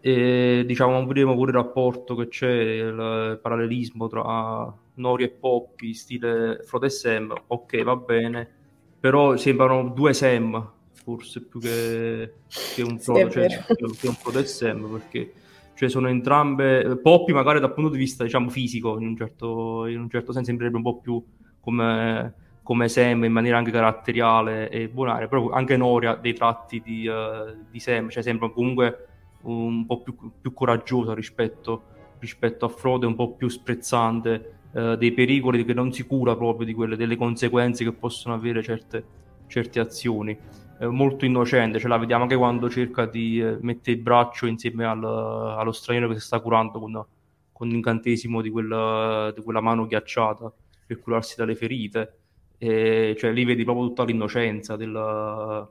[0.00, 6.60] E diciamo vedremo pure il rapporto che c'è, il parallelismo tra Nori e Poppy, stile
[6.64, 8.50] Frodo e Sam, ok va bene,
[8.98, 12.34] però sembrano due Sam forse più che,
[12.74, 13.64] che un Frodo, sì, cioè,
[13.96, 15.32] che un Frodo e Sam, perché
[15.74, 20.00] cioè sono entrambe Poppy magari dal punto di vista diciamo fisico in un certo, in
[20.00, 21.24] un certo senso sembrerebbe un po' più
[21.60, 22.34] come,
[22.72, 27.06] come Sam in maniera anche caratteriale e buonaria però anche Nori ha dei tratti di,
[27.06, 29.08] uh, di Sam cioè sembra comunque
[29.42, 31.82] un po' più, più coraggiosa rispetto,
[32.18, 36.64] rispetto a Frodo un po' più sprezzante uh, dei pericoli che non si cura proprio
[36.64, 39.04] di quelle delle conseguenze che possono avere certe,
[39.48, 40.38] certe azioni
[40.80, 44.86] eh, molto innocente, ce la vediamo anche quando cerca di eh, mettere il braccio insieme
[44.86, 47.04] al, allo straniero che si sta curando con,
[47.52, 50.50] con l'incantesimo di quella, di quella, mano ghiacciata
[50.86, 52.21] per curarsi dalle ferite.
[52.62, 55.68] E, cioè lì vedi proprio tutta l'innocenza della,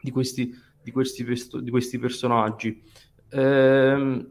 [0.00, 2.80] di, questi, di, questi, di, questi, personaggi.
[3.30, 4.30] Ehm,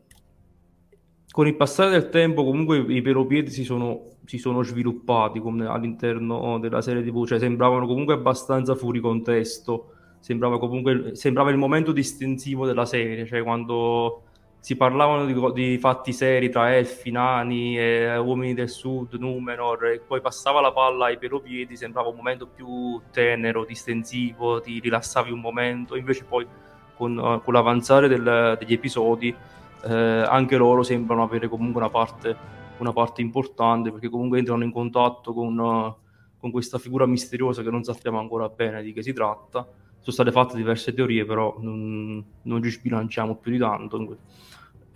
[1.31, 6.81] con il passare del tempo comunque i pelopiedi si sono si sono sviluppati all'interno della
[6.81, 12.85] serie TV, cioè sembravano comunque abbastanza fuori contesto, sembrava comunque sembrava il momento distensivo della
[12.85, 14.24] serie, cioè quando
[14.65, 19.99] si parlavano di, di fatti seri tra elfi, nani, e uomini del sud, Numenor, e
[19.99, 25.39] poi passava la palla ai pelopiedi, sembrava un momento più tenero, distensivo, ti rilassavi un
[25.39, 26.47] momento, invece poi
[26.95, 29.35] con, con l'avanzare del, degli episodi
[29.83, 32.35] eh, anche loro sembrano avere comunque una parte
[32.77, 35.95] una parte importante perché comunque entrano in contatto con,
[36.39, 39.67] con questa figura misteriosa che non sappiamo ancora bene di che si tratta.
[39.99, 44.17] Sono state fatte diverse teorie, però non, non ci sbilanciamo più di tanto.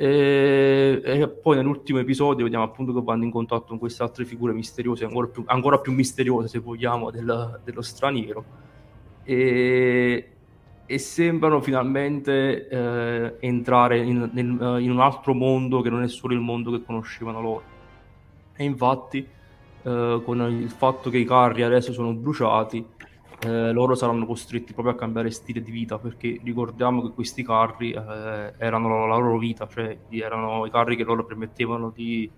[0.02, 4.54] E, e, poi nell'ultimo episodio vediamo appunto che vanno in contatto con queste altre figure
[4.54, 8.46] misteriose, ancora più, ancora più misteriose se vogliamo, del, dello straniero.
[9.26, 10.30] E,
[10.86, 16.08] e sembrano finalmente eh, entrare in, nel, eh, in, un altro mondo che non è
[16.08, 17.64] solo il mondo che conoscevano loro.
[18.56, 19.28] E infatti,
[19.84, 22.86] eh, con il fatto che i carri adesso sono bruciati,
[23.42, 27.92] eh, loro saranno costretti proprio a cambiare stile di vita, perché ricordiamo che questi carri
[27.92, 32.30] eh, erano la loro vita, cioè erano i carri che loro permettevano di,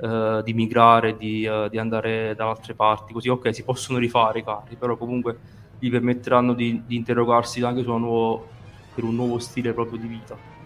[0.00, 3.12] eh, di migrare, di, di andare da altre parti.
[3.12, 5.38] Così, ok, si possono rifare i carri, però comunque
[5.78, 8.46] gli permetteranno di, di interrogarsi anche nuovo,
[8.94, 10.59] per un nuovo stile proprio di vita.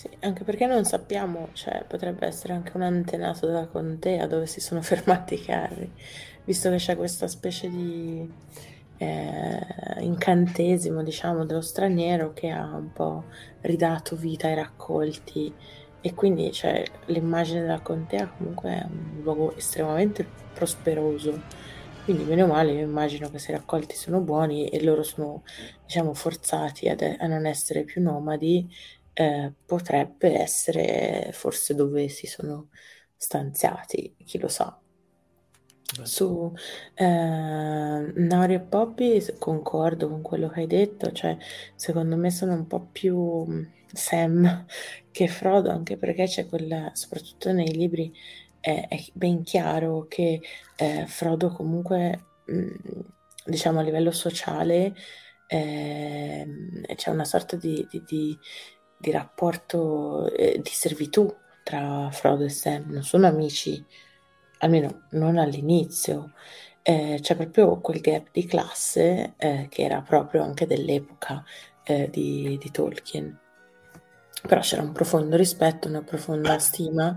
[0.00, 4.58] Sì, anche perché non sappiamo, cioè potrebbe essere anche un antenato della contea dove si
[4.60, 5.92] sono fermati i carri,
[6.44, 8.26] visto che c'è questa specie di
[8.96, 9.60] eh,
[10.00, 13.26] incantesimo, diciamo, dello straniero che ha un po'
[13.60, 15.54] ridato vita ai raccolti.
[16.02, 21.44] E quindi cioè, l'immagine della contea comunque è un luogo estremamente prosperoso.
[22.02, 25.42] Quindi, meno male, io immagino che se raccolti sono buoni e loro sono,
[25.84, 28.66] diciamo, forzati ad, a non essere più nomadi,
[29.12, 32.68] eh, potrebbe essere forse dove si sono
[33.16, 34.78] stanziati, chi lo sa.
[36.02, 36.52] Su
[36.94, 41.36] eh, Nori e Poppy concordo con quello che hai detto, cioè
[41.74, 44.66] secondo me sono un po' più mm, Sam
[45.10, 48.12] che Frodo, anche perché c'è quella, soprattutto nei libri,
[48.60, 50.40] è, è ben chiaro che
[50.76, 52.70] eh, Frodo comunque, mh, mm,
[53.46, 54.94] diciamo a livello sociale,
[55.48, 56.46] eh,
[56.94, 58.38] c'è una sorta di, di, di,
[59.00, 63.84] di rapporto eh, di servitù tra Frodo e Sam, non sono amici
[64.58, 66.32] almeno non all'inizio,
[66.82, 71.42] eh, c'è proprio quel gap di classe eh, che era proprio anche dell'epoca
[71.84, 73.38] eh, di, di, Tolkien.
[74.46, 77.16] Però c'era un profondo rispetto, una profonda stima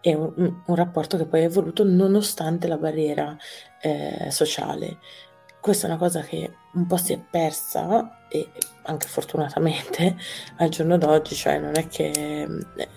[0.00, 3.36] e un, un rapporto che poi è evoluto nonostante la barriera
[3.80, 4.98] eh, sociale.
[5.68, 8.48] Questa è una cosa che un po' si è persa e
[8.84, 10.16] anche fortunatamente
[10.56, 12.88] al giorno d'oggi, cioè non è che eh,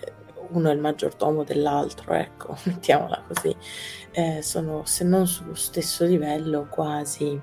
[0.51, 3.53] uno è il maggiordomo dell'altro, ecco, mettiamola così.
[4.11, 7.41] Eh, sono, se non sullo stesso livello, quasi.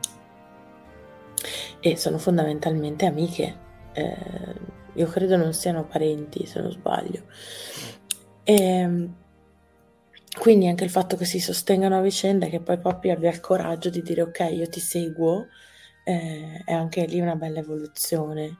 [1.79, 3.59] E sono fondamentalmente amiche.
[3.93, 4.55] Eh,
[4.95, 7.24] io credo non siano parenti, se non sbaglio.
[8.45, 9.14] E, ehm,
[10.37, 13.41] quindi anche il fatto che si sostengano a vicenda e che poi Poppy abbia il
[13.41, 15.47] coraggio di dire ok, io ti seguo,
[16.05, 18.59] eh, è anche lì una bella evoluzione.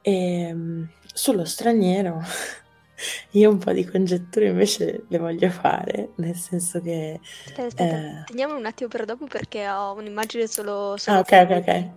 [0.00, 2.22] E, ehm, sullo straniero
[3.32, 7.20] io un po' di congetture invece le voglio fare, nel senso che...
[7.22, 8.24] Aspetta, aspetta, eh...
[8.26, 10.96] teniamo un attimo per dopo perché ho un'immagine solo...
[10.96, 11.88] solo ah, ok, ok, ok.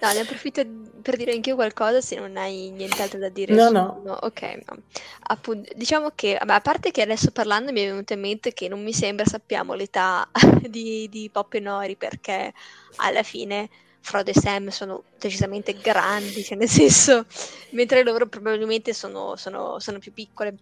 [0.00, 0.62] No, ne approfitto
[1.02, 3.54] per dire anch'io qualcosa se non hai nient'altro da dire.
[3.54, 3.72] No, su...
[3.72, 4.00] no.
[4.04, 4.18] no.
[4.22, 4.82] Ok, no.
[5.28, 8.68] Appunto, diciamo che, vabbè, a parte che adesso parlando mi è venuto in mente che
[8.68, 10.28] non mi sembra sappiamo l'età
[10.66, 12.52] di, di Pop e Nori perché
[12.96, 13.68] alla fine
[14.00, 17.26] Frodo e Sam sono decisamente grandi, cioè nel senso,
[17.70, 20.54] mentre loro probabilmente sono, sono, sono più piccole.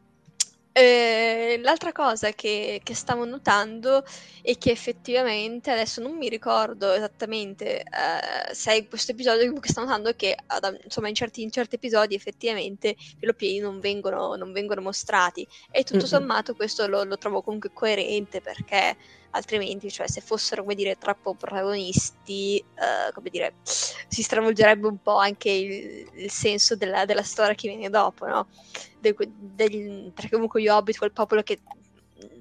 [0.81, 4.05] Eh, l'altra cosa che, che, stavo notando
[4.43, 9.81] è che effettivamente adesso non mi ricordo esattamente eh, se è questo episodio che sto
[9.81, 14.53] notando che ad, insomma in certi, in certi, episodi effettivamente i piedi non vengono, non
[14.53, 16.07] vengono mostrati e tutto mm-hmm.
[16.07, 18.97] sommato questo lo, lo, trovo comunque coerente perché
[19.31, 25.17] altrimenti, cioè, se fossero, come dire, troppo protagonisti, uh, come dire, si stravolgerebbe un po'
[25.17, 28.49] anche il, il senso della, della, storia che viene dopo, no?
[29.01, 31.61] De, degli, perché comunque gli Hobbit, quel popolo che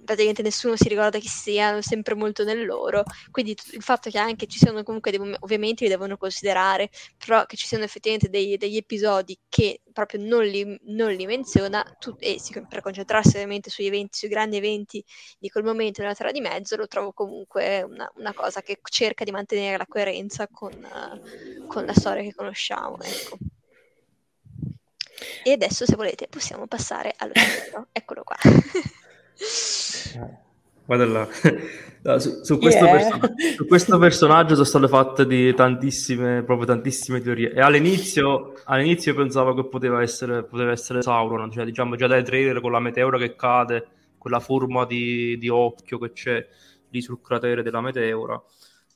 [0.03, 4.47] praticamente nessuno si ricorda chi siano, sempre molto nel loro, quindi il fatto che anche
[4.47, 8.78] ci siano comunque dei ovviamente li devono considerare, però che ci siano effettivamente dei, degli
[8.78, 14.17] episodi che proprio non li, non li menziona, tu, e per concentrarsi ovviamente sugli eventi,
[14.17, 15.03] sui grandi eventi
[15.38, 19.23] di quel momento nella Terra di Mezzo, lo trovo comunque una, una cosa che cerca
[19.23, 23.38] di mantenere la coerenza con, uh, con la storia che conosciamo, ecco.
[25.43, 27.34] E adesso, se volete, possiamo passare allo
[27.91, 28.36] Eccolo qua.
[30.85, 31.27] Guarda là.
[32.07, 32.95] No, su, su, questo yeah.
[32.95, 37.51] perso- su, questo personaggio sono state fatte di tantissime, proprio tantissime teorie.
[37.51, 42.61] E all'inizio, all'inizio pensavo che poteva essere, poteva essere Sauron, cioè diciamo già dai trailer
[42.61, 46.47] con la meteora che cade, quella forma di, di occhio che c'è
[46.89, 48.41] lì sul cratere della meteora.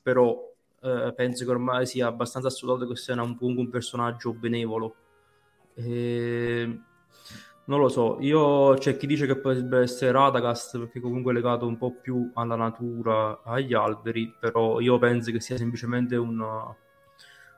[0.00, 4.94] Però eh, penso che ormai sia abbastanza assoluto che sia un, un personaggio benevolo.
[5.74, 6.78] E
[7.64, 11.66] non lo so, io c'è chi dice che potrebbe essere Radagast perché comunque è legato
[11.66, 16.44] un po' più alla natura, agli alberi, però io penso che sia semplicemente un,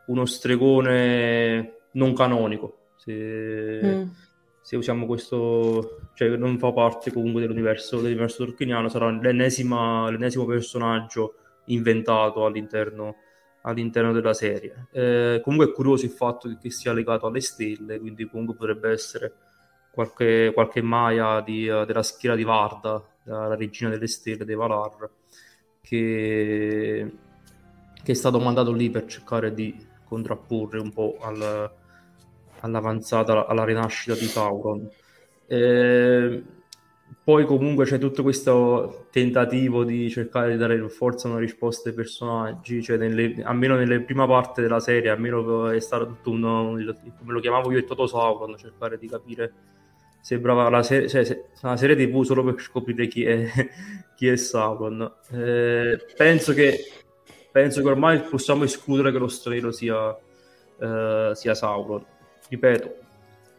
[0.07, 2.79] uno stregone non canonico.
[2.97, 4.09] Se, mm.
[4.61, 11.37] se, usiamo questo, cioè non fa parte comunque dell'universo, dell'universo tolkieniano, sarà l'ennesimo personaggio
[11.67, 13.17] inventato all'interno,
[13.63, 14.89] all'interno della serie.
[14.93, 19.33] Eh, comunque è curioso il fatto che sia legato alle stelle, quindi comunque potrebbe essere
[19.95, 25.09] qualche, qualche Maya di, uh, della schiera di Varda, la regina delle stelle dei Valar,
[25.81, 27.13] che,
[28.03, 29.75] che, è stato mandato lì per cercare di
[30.05, 31.71] contrapporre un po' al,
[32.61, 34.89] all'avanzata, alla rinascita di Sauron.
[35.47, 36.43] E
[37.23, 42.83] poi comunque c'è tutto questo tentativo di cercare di dare forza una risposta ai personaggi,
[42.83, 47.41] cioè nelle, almeno nelle prima parte della serie, almeno è stato tutto un, come lo
[47.41, 49.53] chiamavo io il Toto Sauron, cercare di capire
[50.25, 53.47] sembrava la serie, cioè, una serie tv solo per scoprire chi è,
[54.17, 55.03] chi è Sauron.
[55.31, 56.79] Eh, penso, che,
[57.53, 60.17] penso che ormai possiamo escludere che lo strelo sia,
[60.81, 62.03] eh, sia Sauron.
[62.49, 62.95] Ripeto,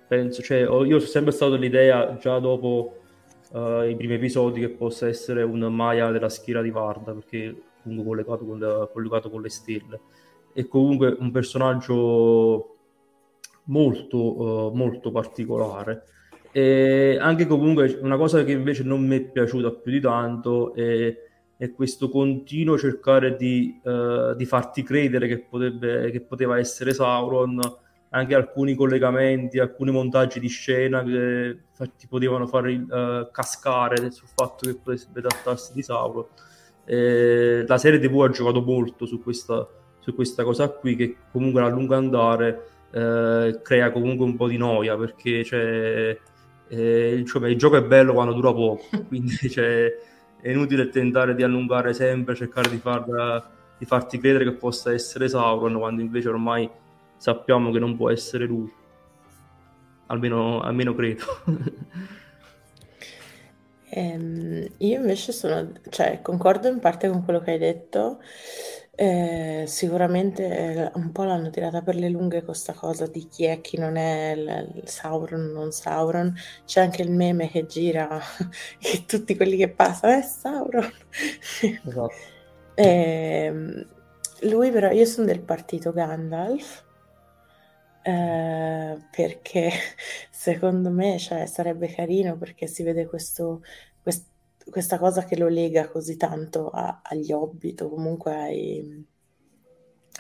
[0.07, 2.97] penso, cioè, io sono sempre stato dell'idea, già dopo
[3.51, 8.07] uh, i primi episodi, che possa essere un Maya della schiera di Varda, perché comunque
[8.07, 9.99] collegato con, le, collegato con le stelle.
[10.51, 12.76] È comunque un personaggio
[13.66, 16.05] molto, uh, molto particolare.
[16.58, 21.14] E anche comunque una cosa che invece non mi è piaciuta più di tanto è,
[21.58, 27.60] è questo continuo cercare di, uh, di farti credere che, potrebbe, che poteva essere Sauron
[28.12, 31.58] anche alcuni collegamenti, alcuni montaggi di scena che
[31.97, 36.26] ti potevano far uh, cascare sul fatto che potesse trattarsi di Sauron.
[36.86, 39.68] Eh, la serie TV ha giocato molto su questa,
[39.99, 44.56] su questa cosa qui che comunque a lungo andare eh, crea comunque un po' di
[44.56, 46.18] noia perché cioè,
[46.68, 49.93] eh, cioè, il gioco è bello quando dura poco, quindi cioè,
[50.41, 55.28] è inutile tentare di allungare sempre, cercare di, far, di farti credere che possa essere
[55.28, 56.70] Sauron quando invece ormai
[57.18, 58.72] sappiamo che non può essere lui.
[60.07, 61.24] Almeno, almeno credo.
[63.89, 68.20] ehm, io invece sono, cioè, concordo in parte con quello che hai detto.
[68.98, 73.60] Eh, sicuramente eh, un po' l'hanno tirata per le lunghe questa cosa di chi è
[73.60, 76.34] chi non è il, il Sauron non Sauron
[76.66, 78.22] c'è anche il meme che gira
[78.80, 80.89] che tutti quelli che passano è Sauron
[81.84, 82.10] esatto.
[82.76, 83.86] eh,
[84.43, 86.86] lui però io sono del partito Gandalf
[88.06, 89.72] eh, perché
[90.30, 93.95] secondo me, cioè, sarebbe carino perché si vede questo, quest-
[94.70, 99.05] questa cosa che lo lega così tanto a- agli Hobbit o comunque ai...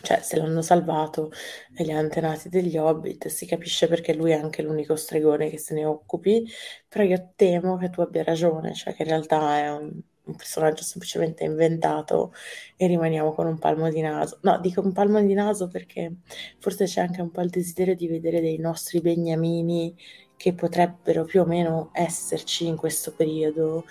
[0.01, 1.31] Cioè, se l'hanno salvato
[1.77, 5.85] agli antenati degli Hobbit, si capisce perché lui è anche l'unico stregone che se ne
[5.85, 6.45] occupi,
[6.87, 10.83] però io temo che tu abbia ragione, cioè che in realtà è un un personaggio
[10.83, 12.33] semplicemente inventato
[12.75, 14.39] e rimaniamo con un palmo di naso.
[14.41, 16.15] No, dico un palmo di naso perché
[16.59, 19.95] forse c'è anche un po' il desiderio di vedere dei nostri beniamini
[20.37, 23.85] che potrebbero più o meno esserci in questo periodo,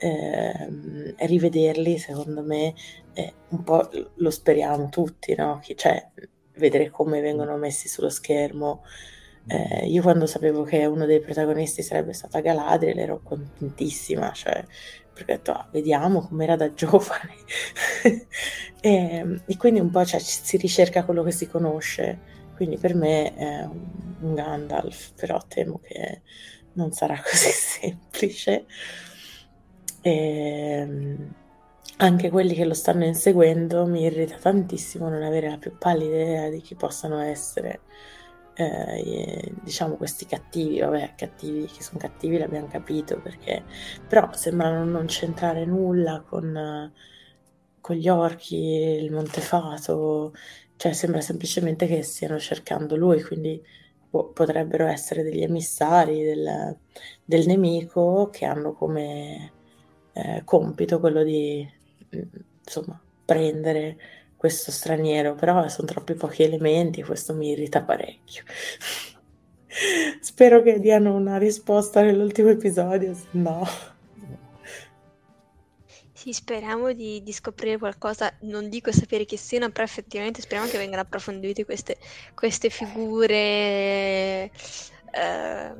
[0.00, 2.74] eh, rivederli, secondo me,
[3.12, 5.60] eh, un po' lo speriamo tutti, no?
[5.62, 6.10] Cioè,
[6.56, 8.82] vedere come vengono messi sullo schermo.
[9.46, 14.64] Eh, io quando sapevo che uno dei protagonisti sarebbe stata Galadriel ero contentissima, cioè
[15.12, 17.34] perché ho detto ah, vediamo com'era da giovane
[18.02, 18.26] e,
[18.80, 23.34] ehm, e, quindi un po' cioè, si ricerca quello che si conosce quindi per me
[23.34, 26.22] è un Gandalf però temo che
[26.74, 28.66] non sarà così semplice
[30.00, 31.34] e, ehm,
[31.98, 36.48] anche quelli che lo stanno inseguendo mi irrita tantissimo non avere la più pallida idea
[36.48, 37.80] di chi possano essere
[38.54, 43.64] eh, diciamo questi cattivi, vabbè, cattivi che sono cattivi l'abbiamo capito perché
[44.06, 46.92] però sembrano non c'entrare nulla con,
[47.80, 50.32] con gli orchi, il Montefato,
[50.76, 53.62] cioè sembra semplicemente che stiano cercando lui, quindi
[54.10, 56.76] po- potrebbero essere degli emissari del,
[57.24, 59.52] del nemico che hanno come
[60.20, 61.68] eh, compito quello di
[62.64, 63.96] insomma prendere
[64.36, 68.42] questo straniero, però sono troppi pochi elementi, questo mi irrita parecchio.
[70.20, 73.66] Spero che diano una risposta nell'ultimo episodio, se no.
[76.12, 80.76] Sì, speriamo di, di, scoprire qualcosa, non dico sapere chi siano, però effettivamente speriamo che
[80.76, 81.96] vengano approfondite queste,
[82.34, 84.50] queste figure.
[85.12, 85.74] Eh,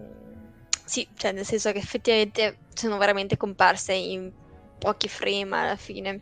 [0.90, 4.28] sì, cioè nel senso che effettivamente sono veramente comparse in
[4.76, 6.20] pochi frame alla fine.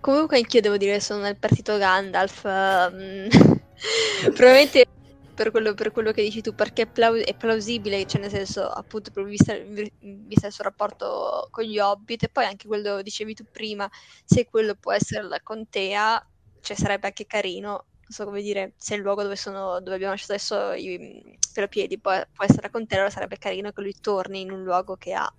[0.00, 2.44] Comunque anch'io devo dire sono nel partito Gandalf.
[2.44, 3.28] Um,
[4.32, 4.86] probabilmente
[5.34, 8.66] per quello, per quello, che dici tu, perché è, plaus- è plausibile, cioè nel senso,
[8.66, 9.54] appunto, vista,
[10.00, 13.86] vista il suo rapporto con gli Hobbit, e poi anche quello che dicevi tu prima,
[14.24, 16.26] se quello può essere la contea,
[16.62, 20.32] cioè sarebbe anche carino, so come dire, se il luogo dove, sono, dove abbiamo lasciato
[20.32, 21.38] adesso i
[21.68, 24.96] piedi può, può essere la contea, allora sarebbe carino che lui torni in un luogo
[24.96, 25.32] che ha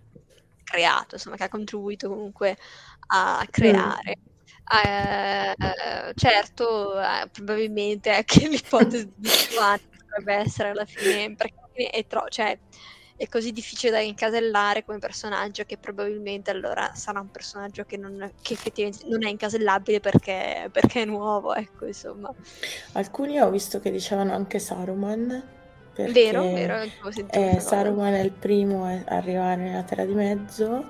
[0.63, 2.57] creato, insomma, che ha contribuito comunque
[3.07, 4.19] a creare.
[4.19, 4.29] Mm.
[4.85, 12.29] Eh, certo, eh, probabilmente anche l'ipotesi di Giovanni potrebbe essere alla fine, perché è, tro-
[12.29, 12.57] cioè,
[13.21, 18.31] è così difficile da incasellare come personaggio che probabilmente allora sarà un personaggio che, non,
[18.41, 22.33] che effettivamente non è incasellabile perché, perché, è nuovo, ecco, insomma.
[22.93, 25.59] Alcuni ho visto che dicevano anche Saruman.
[25.93, 26.81] Vero, vero.
[27.29, 30.89] Eh, Saruman è il primo a arrivare nella Terra di Mezzo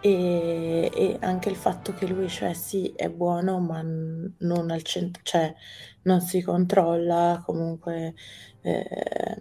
[0.00, 5.22] e, e, anche il fatto che lui, cioè, sì, è buono, ma non al centro,
[5.24, 5.54] cioè,
[6.02, 8.12] non si controlla, comunque,
[8.60, 9.40] eh,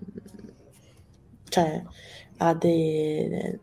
[1.50, 1.84] cioè,
[2.40, 3.58] ha, dei,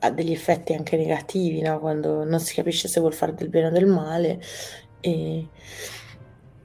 [0.00, 1.78] ha, degli effetti anche negativi, no?
[1.78, 4.42] Quando non si capisce se vuol fare del bene o del male,
[5.00, 5.48] e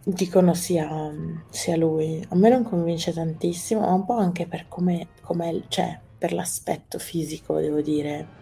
[0.04, 1.14] dicono sia,
[1.50, 2.26] sia lui.
[2.30, 7.00] A me non convince tantissimo, ma un po' anche per come, com'è, cioè, per l'aspetto
[7.00, 8.38] fisico, devo dire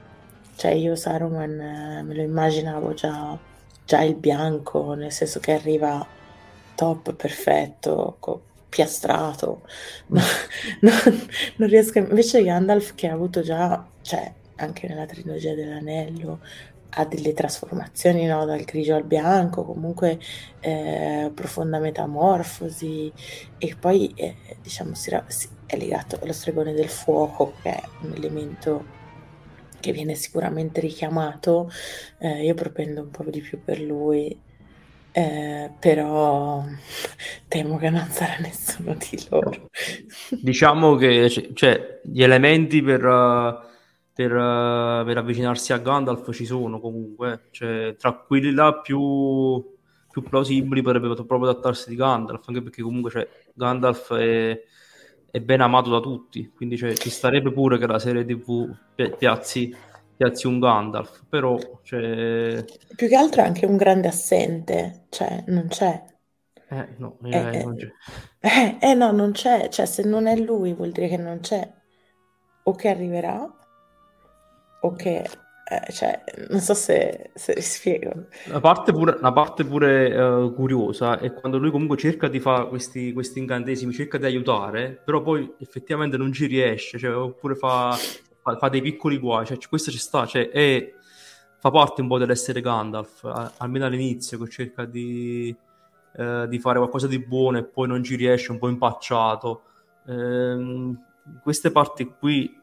[0.57, 3.37] cioè io Saruman eh, me lo immaginavo già
[3.87, 6.05] già il bianco, nel senso che arriva
[6.75, 9.61] top, perfetto, co- piastrato.
[10.07, 10.21] No,
[10.81, 10.91] no,
[11.57, 16.39] non riesco, invece Gandalf che ha avuto già, cioè anche nella trilogia dell'anello,
[16.89, 18.45] ha delle trasformazioni no?
[18.45, 20.19] dal grigio al bianco, comunque
[20.61, 23.11] eh, profonda metamorfosi
[23.57, 28.13] e poi eh, diciamo si, si, è legato allo stregone del fuoco che è un
[28.13, 28.95] elemento
[29.79, 31.69] che viene sicuramente richiamato,
[32.19, 34.37] eh, io propendo un po' di più per lui,
[35.17, 36.63] eh, però
[37.47, 39.69] temo che non sarà nessuno di loro.
[40.29, 43.01] Diciamo che cioè, gli elementi per,
[44.13, 49.65] per, per, avvicinarsi a Gandalf ci sono comunque, cioè, tra quelli là più,
[50.11, 54.61] più plausibili potrebbe proprio adattarsi di Gandalf, anche perché comunque cioè, Gandalf è
[55.29, 58.73] è ben amato da tutti, quindi cioè, ci starebbe pure che la serie TV
[59.17, 59.75] piazzi,
[60.17, 62.65] piazzi un Gandalf, però cioè...
[62.95, 66.03] più che altro è anche un grande assente, cioè non c'è.
[66.69, 67.87] Eh no, eh, eh, non c'è.
[68.39, 71.71] Eh, eh, no, non c'è, cioè se non è lui vuol dire che non c'è,
[72.63, 73.49] o che arriverà,
[74.81, 75.23] o che
[75.69, 78.27] eh, cioè, non so se, se spiego.
[78.45, 82.69] La parte pure, la parte pure uh, curiosa è quando lui comunque cerca di fare
[82.69, 87.97] questi, questi, incantesimi, cerca di aiutare, però poi effettivamente non ci riesce, cioè, oppure fa,
[88.51, 89.45] fa, fa, dei piccoli guai.
[89.45, 90.93] Cioè, questo ci sta, cioè, è,
[91.57, 95.55] fa parte un po' dell'essere Gandalf, a, almeno all'inizio, che cerca di,
[96.13, 99.63] uh, di, fare qualcosa di buono e poi non ci riesce, un po' impacciato.
[100.07, 101.03] Ehm,
[101.43, 102.55] queste parti qui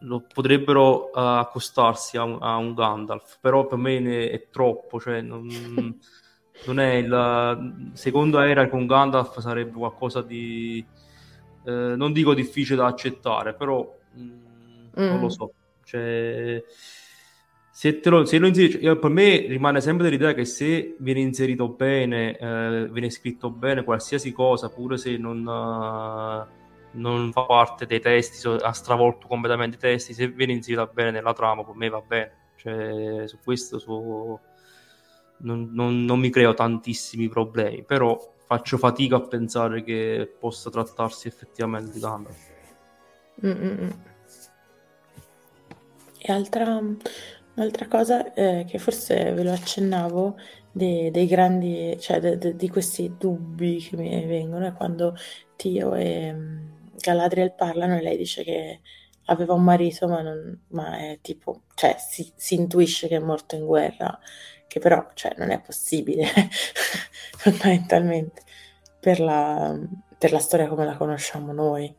[0.00, 5.00] lo potrebbero uh, accostarsi a un, a un, Gandalf, però per me ne è troppo,
[5.00, 5.46] cioè non,
[6.66, 10.84] non è il secondo era con Gandalf sarebbe qualcosa di
[11.64, 14.22] eh, non dico difficile da accettare, però mh,
[14.98, 15.28] mm, non lo mm.
[15.28, 15.52] so.
[15.84, 16.62] Cioè,
[17.70, 22.36] se, lo, se lo inserisci, per me rimane sempre dell'idea che se viene inserito bene,
[22.36, 28.46] eh, viene scritto bene qualsiasi cosa, pure se non, uh, non fa parte dei testi,
[28.46, 32.32] ha stravolto completamente i testi, se viene inserita bene nella trama, per me va bene.
[32.56, 34.38] Cioè, su questo su...
[35.42, 41.28] Non, non, non, mi creo tantissimi problemi, però faccio fatica a pensare che possa trattarsi
[41.28, 42.50] effettivamente di Gandalf.
[43.42, 44.08] Mm-mm.
[46.22, 46.78] E altra,
[47.54, 50.36] un'altra cosa eh, che forse ve lo accennavo
[50.70, 55.16] dei, dei grandi, cioè de, de, di questi dubbi che mi vengono è quando
[55.56, 56.34] Tio e
[56.96, 58.80] Galadriel parlano e lei dice che
[59.26, 63.56] aveva un marito, ma, non, ma è tipo, cioè si, si, intuisce che è morto
[63.56, 64.18] in guerra,
[64.66, 66.26] che però cioè, non è possibile
[67.38, 68.42] fondamentalmente
[69.00, 69.78] per la,
[70.18, 71.94] per la storia come la conosciamo noi.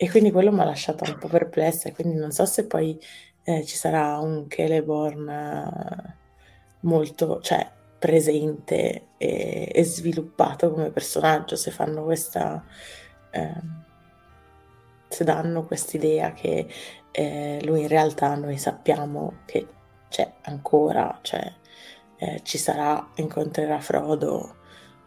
[0.00, 2.96] E quindi quello mi ha lasciato un po' perplessa, quindi non so se poi
[3.48, 6.16] eh, ci sarà un Celeborn eh,
[6.80, 7.66] molto, cioè,
[7.98, 12.62] presente e, e, sviluppato come personaggio, se fanno questa...
[13.30, 13.86] Eh,
[15.08, 16.68] se danno quest'idea che
[17.10, 19.66] eh, lui in realtà noi sappiamo che
[20.10, 21.50] c'è ancora, cioè
[22.18, 24.56] eh, ci sarà, incontrerà Frodo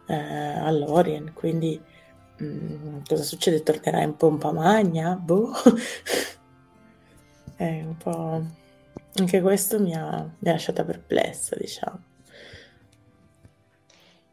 [0.08, 1.80] eh, all'Orient, quindi
[2.38, 3.62] mh, mm, cosa succede?
[3.62, 5.14] Tornerà in pompa magna?
[5.14, 5.52] Boh.
[7.62, 8.42] È un po'...
[9.14, 12.02] Anche questo mi ha, mi ha lasciata perplessa, diciamo.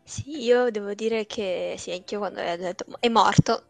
[0.04, 3.64] Sì, io devo dire che sì, anch'io quando hai detto è morto,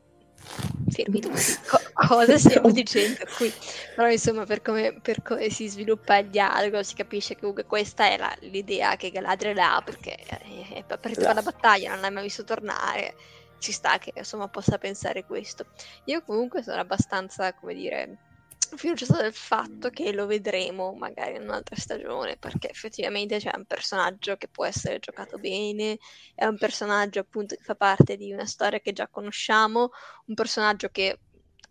[0.88, 3.52] fermi tutti, Co- cosa stiamo dicendo qui?
[3.96, 8.06] Però insomma per come, per come, si sviluppa il dialogo si capisce che comunque questa
[8.06, 12.46] è la, l'idea che Galadriel ha perché è partita la battaglia, non l'hai mai visto
[12.46, 13.16] tornare,
[13.58, 15.66] ci sta che insomma possa pensare questo.
[16.06, 18.20] Io comunque sono abbastanza, come dire
[18.78, 24.36] fiduciosa del fatto che lo vedremo magari in un'altra stagione, perché effettivamente c'è un personaggio
[24.38, 25.98] che può essere giocato bene,
[26.36, 29.92] è un personaggio appunto che fa parte di una storia che già conosciamo,
[30.26, 31.20] un personaggio che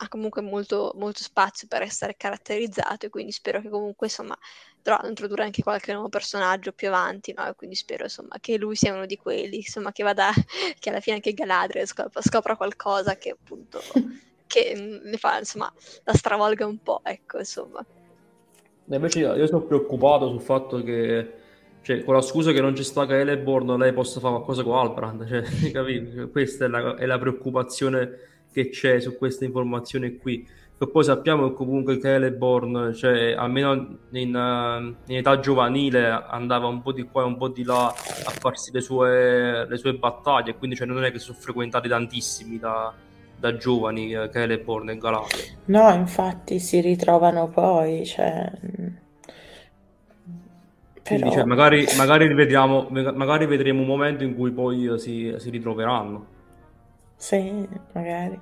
[0.01, 4.36] ha comunque molto, molto spazio per essere caratterizzato e quindi spero che comunque insomma
[4.80, 7.53] trovano introdurre anche qualche nuovo personaggio più avanti, no?
[7.55, 10.30] Quindi spero insomma che lui sia uno di quelli, insomma che vada,
[10.78, 13.82] che alla fine anche Galadriel scopra, scopra qualcosa che appunto
[14.49, 15.72] che ne fa, insomma,
[16.03, 17.85] la stravolga un po', ecco, insomma.
[18.90, 21.32] Invece io, io sono preoccupato sul fatto che,
[21.82, 25.28] cioè, con la scusa che non ci sta Celeborn, lei possa fare qualcosa con Albrand,
[25.28, 26.12] cioè, capito?
[26.12, 28.10] Cioè, questa è la, è la, preoccupazione
[28.51, 30.56] che c'è su questa informazione qui.
[30.81, 33.74] E poi sappiamo che comunque Celeborn, cioè, almeno
[34.12, 38.31] in, in, età giovanile, andava un po' di qua e un po' di là a
[38.31, 42.94] farsi le sue, le sue battaglie, quindi cioè, non è che sono frequentati tantissimi da,
[43.39, 45.56] da giovani eh, Celeborn e Galadriel.
[45.66, 48.51] No, infatti si ritrovano poi, cioè...
[51.02, 51.31] Però...
[51.31, 56.27] Cioè, magari, magari, rivediamo, magari vedremo un momento in cui poi si, si ritroveranno.
[57.16, 58.39] Sì, magari.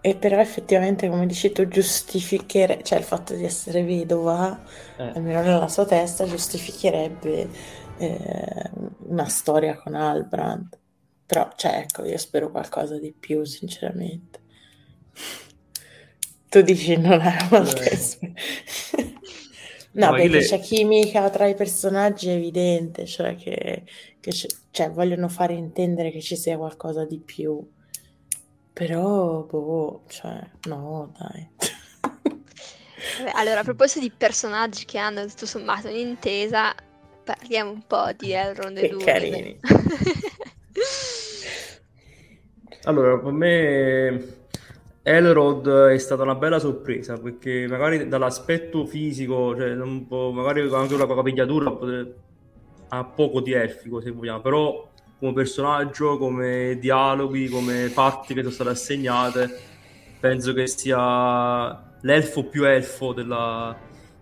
[0.00, 4.58] E però effettivamente, come dici tu, giustificherebbe, cioè il fatto di essere vedova,
[4.96, 5.12] eh.
[5.14, 7.48] almeno nella sua testa, giustificherebbe
[7.98, 8.70] eh,
[9.08, 10.78] una storia con Albrand.
[11.28, 14.40] Però, cioè, ecco, io spero qualcosa di più, sinceramente.
[16.48, 19.14] Tu dici non è una eh.
[19.92, 20.40] No, no perché le...
[20.40, 23.84] c'è chimica tra i personaggi, è evidente, cioè che,
[24.20, 24.32] che
[24.70, 27.60] cioè, vogliono fare intendere che ci sia qualcosa di più.
[28.72, 31.50] Però, boh, cioè, no, dai.
[33.18, 36.74] Vabbè, allora, a proposito di personaggi che hanno tutto sommato un'intesa,
[37.22, 39.04] parliamo un po' di Elrond e Durin.
[39.04, 39.60] carini.
[42.84, 44.36] allora, per me
[45.02, 51.76] Elrod è stata una bella sorpresa perché magari dall'aspetto fisico, cioè magari anche la capigliatura
[52.90, 54.88] ha poco di elfico se vogliamo, però
[55.18, 59.48] come personaggio, come dialoghi, come parti che sono state assegnate,
[60.20, 63.76] penso che sia l'elfo più elfo della,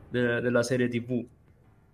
[0.09, 1.25] de, della serie TV.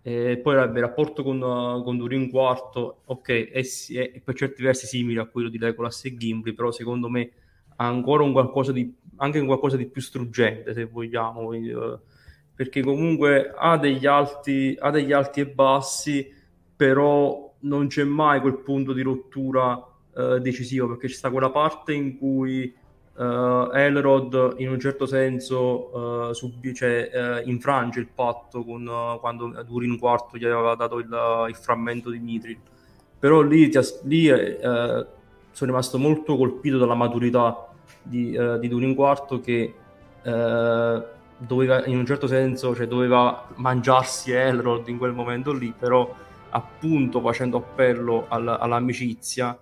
[0.04, 3.62] E poi vabbè, il rapporto con, con Durin IV, ok, è,
[3.92, 7.30] è, per certi versi simile a quello di Legolas e Gimli, però secondo me
[7.76, 11.98] ha ancora un qualcosa di, anche un qualcosa di più struggente, se vogliamo, eh,
[12.52, 16.28] perché comunque ha degli alti, ha degli alti e bassi,
[16.74, 19.80] però non c'è mai quel punto di rottura
[20.16, 22.74] eh, decisivo perché c'è sta quella parte in cui
[23.22, 28.90] uh, Elrod in un certo senso uh, subi- cioè, uh, infrange il patto con,
[29.20, 31.08] quando Durin IV gli aveva dato il,
[31.48, 32.58] il frammento di Mithril.
[33.18, 37.68] Però lì, ti, lì sono rimasto molto colpito dalla maturità
[38.02, 39.74] di, di Durin IV che
[41.36, 46.12] doveva in un certo senso cioè, doveva mangiarsi Elrod in quel momento lì però
[46.50, 49.56] appunto facendo appello alla, all'amicizia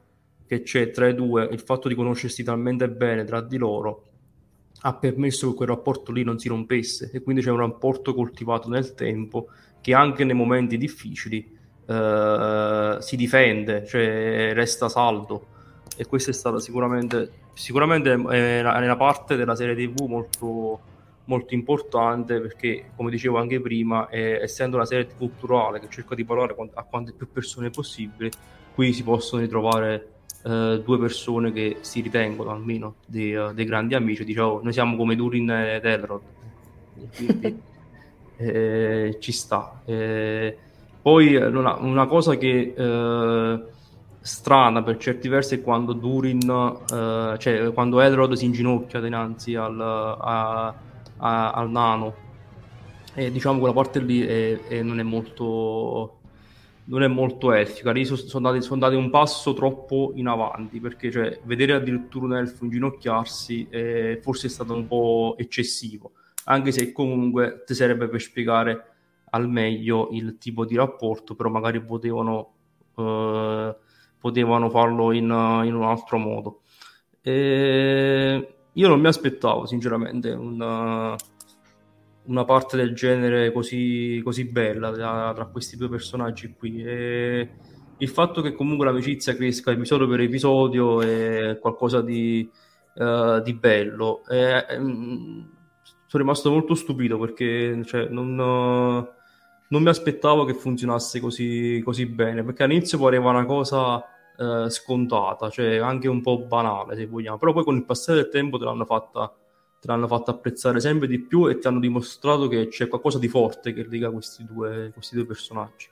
[0.51, 4.03] che c'è tra i due, il fatto di conoscersi talmente bene tra di loro
[4.81, 8.69] ha permesso che quel rapporto lì non si rompesse e quindi c'è un rapporto coltivato
[8.69, 9.47] nel tempo
[9.81, 11.57] che anche nei momenti difficili
[11.87, 15.47] eh, si difende, cioè resta saldo.
[15.97, 20.81] E questa è stata sicuramente, sicuramente è una parte della serie tv molto
[21.27, 26.25] molto importante perché, come dicevo anche prima, eh, essendo una serie culturale che cerca di
[26.25, 28.31] parlare a quante più persone possibile,
[28.75, 33.95] qui si possono ritrovare eh, due persone che si ritengono almeno dei, uh, dei grandi
[33.95, 34.25] amici.
[34.25, 36.21] Diciamo, noi siamo come Durin ed Elrod,
[37.15, 37.61] quindi
[38.37, 39.83] eh, ci sta.
[39.85, 40.57] Eh,
[41.03, 43.63] poi una, una, cosa che eh,
[44.21, 49.81] strana per certi versi è quando Durin, eh, cioè quando Elrod si inginocchia dinanzi al,
[49.81, 50.75] a,
[51.17, 52.29] a, al nano
[53.15, 56.20] e diciamo quella parte lì è, è, non è molto
[56.91, 60.81] non è molto elfica lì sono, sono, andati, sono andati un passo troppo in avanti
[60.81, 66.13] perché cioè, vedere addirittura un elfo inginocchiarsi è, forse è stato un po' eccessivo.
[66.45, 68.87] Anche se comunque ti serve per spiegare
[69.31, 72.53] al meglio il tipo di rapporto però magari potevano
[72.97, 73.77] eh,
[74.19, 75.25] potevano farlo in,
[75.65, 76.61] in un altro modo.
[77.23, 81.17] E io non mi aspettavo sinceramente una,
[82.31, 86.83] una parte del genere così, così bella tra, tra, questi due personaggi qui.
[86.83, 87.51] E
[87.99, 92.49] il fatto che comunque l'amicizia cresca episodio per episodio è qualcosa di,
[92.95, 94.23] uh, di bello.
[94.29, 95.51] E, um,
[96.07, 99.09] sono rimasto molto stupito perché cioè, non, uh,
[99.69, 104.05] non, mi aspettavo che funzionasse così, così bene perché all'inizio pareva una cosa
[104.41, 108.31] eh, scontata, cioè anche un po' banale se vogliamo, però poi con il passare del
[108.31, 109.33] tempo te l'hanno fatta,
[109.81, 113.29] te l'hanno fatta apprezzare sempre di più e ti hanno dimostrato che c'è qualcosa di
[113.29, 115.89] forte che lega questi due, questi due personaggi.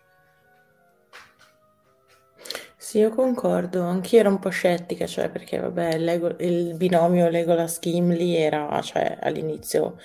[2.77, 8.35] Sì, io concordo, anch'io ero un po' scettica, cioè perché vabbè, Lego, il binomio Legolas-Gimli
[8.35, 9.97] era, cioè all'inizio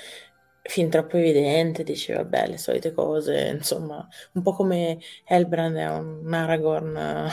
[0.63, 6.33] fin troppo evidente, dici vabbè le solite cose, insomma, un po' come Elbrand è un
[6.33, 6.95] Aragorn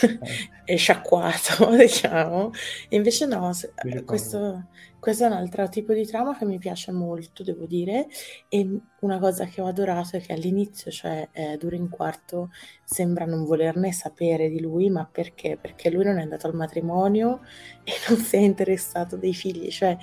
[0.02, 0.18] eh.
[0.64, 2.50] è sciacquato, diciamo,
[2.90, 3.72] invece no, se,
[4.04, 4.68] questo,
[4.98, 8.08] questo, è un altro tipo di trama che mi piace molto, devo dire,
[8.48, 12.48] e una cosa che ho adorato è che all'inizio, cioè eh, Durin IV,
[12.84, 15.56] sembra non volerne sapere di lui, ma perché?
[15.60, 17.40] Perché lui non è andato al matrimonio
[17.84, 19.96] e non si è interessato dei figli, cioè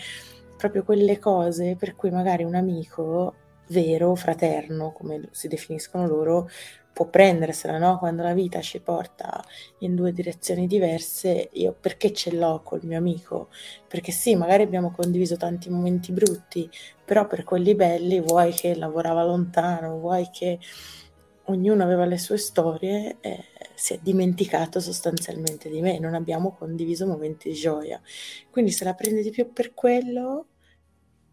[0.57, 3.35] proprio quelle cose per cui magari un amico
[3.69, 6.49] vero, fraterno, come si definiscono loro,
[6.95, 7.97] può prendersela, no?
[7.99, 9.43] Quando la vita ci porta
[9.79, 13.49] in due direzioni diverse, io perché ce l'ho col mio amico?
[13.85, 16.69] Perché sì, magari abbiamo condiviso tanti momenti brutti,
[17.03, 20.57] però per quelli belli vuoi che lavorava lontano, vuoi che
[21.47, 23.43] ognuno aveva le sue storie e
[23.73, 28.01] si è dimenticato sostanzialmente di me, non abbiamo condiviso momenti di gioia.
[28.49, 30.47] Quindi se la prende di più per quello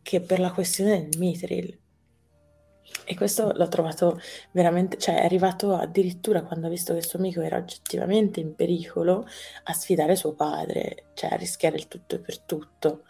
[0.03, 1.82] che per la questione del Mithril.
[3.05, 4.21] E questo l'ho trovato
[4.53, 9.27] veramente, cioè è arrivato addirittura quando ha visto che suo amico era oggettivamente in pericolo
[9.65, 13.03] a sfidare suo padre, cioè a rischiare il tutto e per tutto.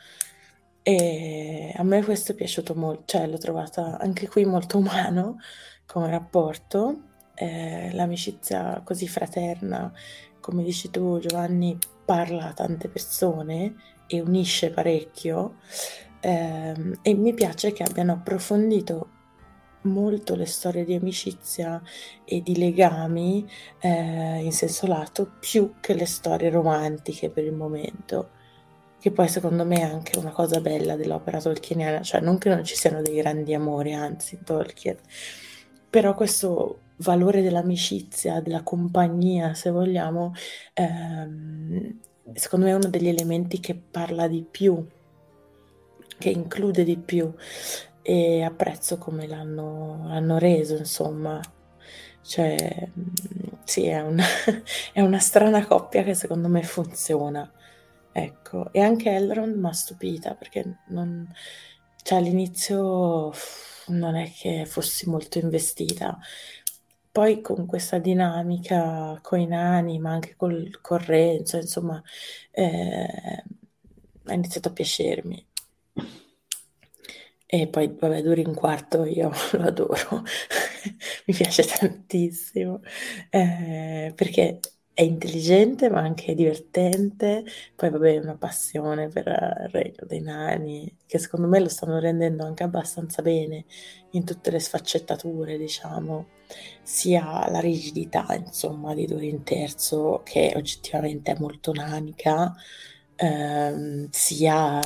[0.82, 5.38] E a me questo è piaciuto molto, cioè l'ho trovata anche qui molto umano
[5.86, 7.02] come rapporto,
[7.34, 9.92] eh, l'amicizia così fraterna,
[10.40, 13.74] come dici tu Giovanni, parla a tante persone
[14.06, 15.56] e unisce parecchio
[16.20, 19.20] eh, e mi piace che abbiano approfondito
[19.82, 21.82] molto le storie di amicizia
[22.24, 23.48] e di legami
[23.80, 28.30] eh, in senso lato più che le storie romantiche per il momento
[29.00, 32.64] che poi secondo me è anche una cosa bella dell'opera tolkieniana cioè non che non
[32.64, 34.96] ci siano dei grandi amori anzi Tolkien
[35.90, 40.32] però questo valore dell'amicizia, della compagnia, se vogliamo,
[40.72, 41.98] ehm,
[42.32, 44.84] secondo me è uno degli elementi che parla di più,
[46.18, 47.32] che include di più
[48.02, 51.40] e apprezzo come l'hanno, l'hanno reso, insomma.
[52.22, 52.88] Cioè,
[53.64, 54.24] sì, è una,
[54.92, 57.50] è una strana coppia che secondo me funziona.
[58.12, 61.26] Ecco, e anche Elrond mi ha stupita perché non,
[62.02, 63.32] cioè all'inizio
[63.88, 66.18] non è che fossi molto investita.
[67.10, 72.02] Poi con questa dinamica con i nani, ma anche col, con Renzo, insomma,
[72.50, 73.44] eh,
[74.24, 75.46] ha iniziato a piacermi.
[77.54, 80.22] E poi, vabbè, Duri in quarto, io lo adoro,
[81.26, 82.80] mi piace tantissimo,
[83.28, 84.58] eh, perché
[84.94, 91.18] è intelligente ma anche divertente, poi vabbè una passione per il regno dei nani, che
[91.18, 93.66] secondo me lo stanno rendendo anche abbastanza bene
[94.12, 96.28] in tutte le sfaccettature, diciamo,
[96.82, 102.54] sia la rigidità insomma di Durin III che oggettivamente è molto nanica,
[103.16, 104.80] ehm, sia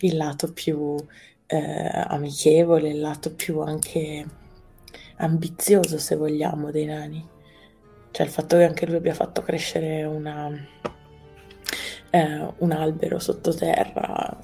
[0.00, 0.94] il lato più
[1.50, 4.24] eh, amichevole, il lato più anche
[5.16, 7.28] ambizioso se vogliamo dei nani.
[8.12, 10.50] Cioè il fatto che anche lui abbia fatto crescere una,
[12.10, 14.38] eh, un albero sottoterra,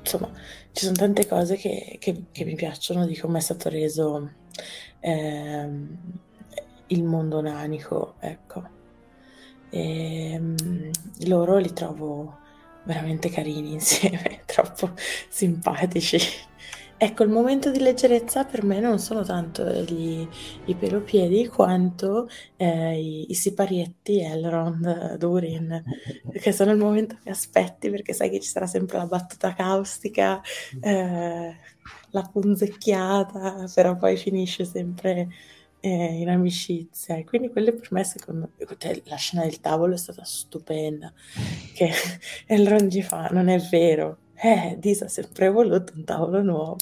[0.00, 0.30] insomma,
[0.72, 4.30] ci sono tante cose che, che, che mi piacciono di come è stato reso
[5.00, 5.68] eh,
[6.86, 8.76] il mondo nanico, ecco.
[9.70, 10.90] E, um,
[11.26, 12.38] loro li trovo
[12.84, 14.92] veramente carini insieme, troppo
[15.28, 16.18] simpatici.
[17.00, 20.26] Ecco, il momento di leggerezza per me non sono tanto gli,
[20.64, 25.80] i pelopiedi quanto eh, i, i, siparietti Elrond, Durin,
[26.32, 30.40] che sono il momento che aspetti perché sai che ci sarà sempre la battuta caustica,
[30.80, 31.56] eh,
[32.10, 35.28] la punzecchiata, però poi finisce sempre
[35.80, 37.16] eh, in amicizia.
[37.16, 41.12] E quindi quelle per me, secondo me, cioè, la scena del tavolo è stata stupenda,
[41.74, 41.90] che
[42.46, 46.76] Elrond gli fa, non è vero eh, Disa ha sempre voluto un tavolo nuovo.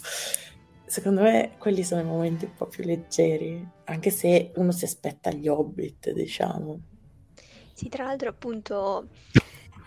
[0.84, 5.30] Secondo me quelli sono i momenti un po' più leggeri, anche se uno si aspetta
[5.30, 6.80] gli hobbit, diciamo.
[7.72, 9.08] Sì, tra l'altro appunto,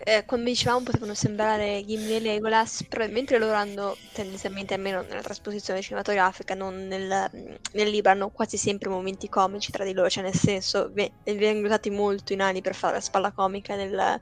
[0.04, 5.20] eh, come dicevamo, potevano sembrare Gimli e Legolas, però mentre loro hanno tendenzialmente, almeno nella
[5.20, 7.30] trasposizione cinematografica, non nel,
[7.72, 10.90] nel libro, hanno quasi sempre momenti comici tra di loro, cioè nel senso,
[11.24, 14.20] vengono usati molto i nani per fare la spalla comica nel,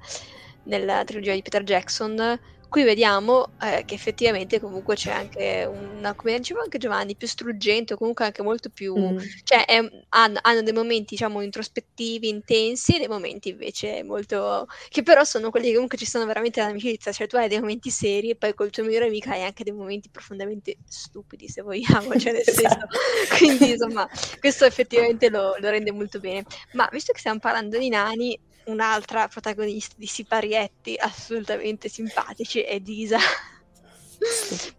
[0.65, 2.39] nella trilogia di Peter Jackson,
[2.69, 7.95] Qui vediamo eh, che effettivamente comunque c'è anche una, come diceva anche Giovanni, più struggente
[7.95, 8.95] o comunque anche molto più...
[8.95, 9.19] Mm.
[9.43, 9.79] cioè è,
[10.11, 14.67] hanno, hanno, dei momenti diciamo introspettivi, intensi e dei momenti invece molto...
[14.91, 17.89] che però sono quelli che comunque ci sono veramente nell'amicizia, cioè tu hai dei momenti
[17.89, 22.19] seri e poi col tuo migliore amico hai anche dei momenti profondamente stupidi se vogliamo,
[22.19, 22.61] cioè nel senso...
[22.67, 22.99] Esatto.
[23.39, 24.07] quindi insomma
[24.41, 26.45] questo effettivamente lo, lo rende molto bene.
[26.73, 28.39] Ma visto che stiamo parlando di nani,
[28.69, 33.19] un'altra protagonista di siparietti assolutamente simpatici è Disa.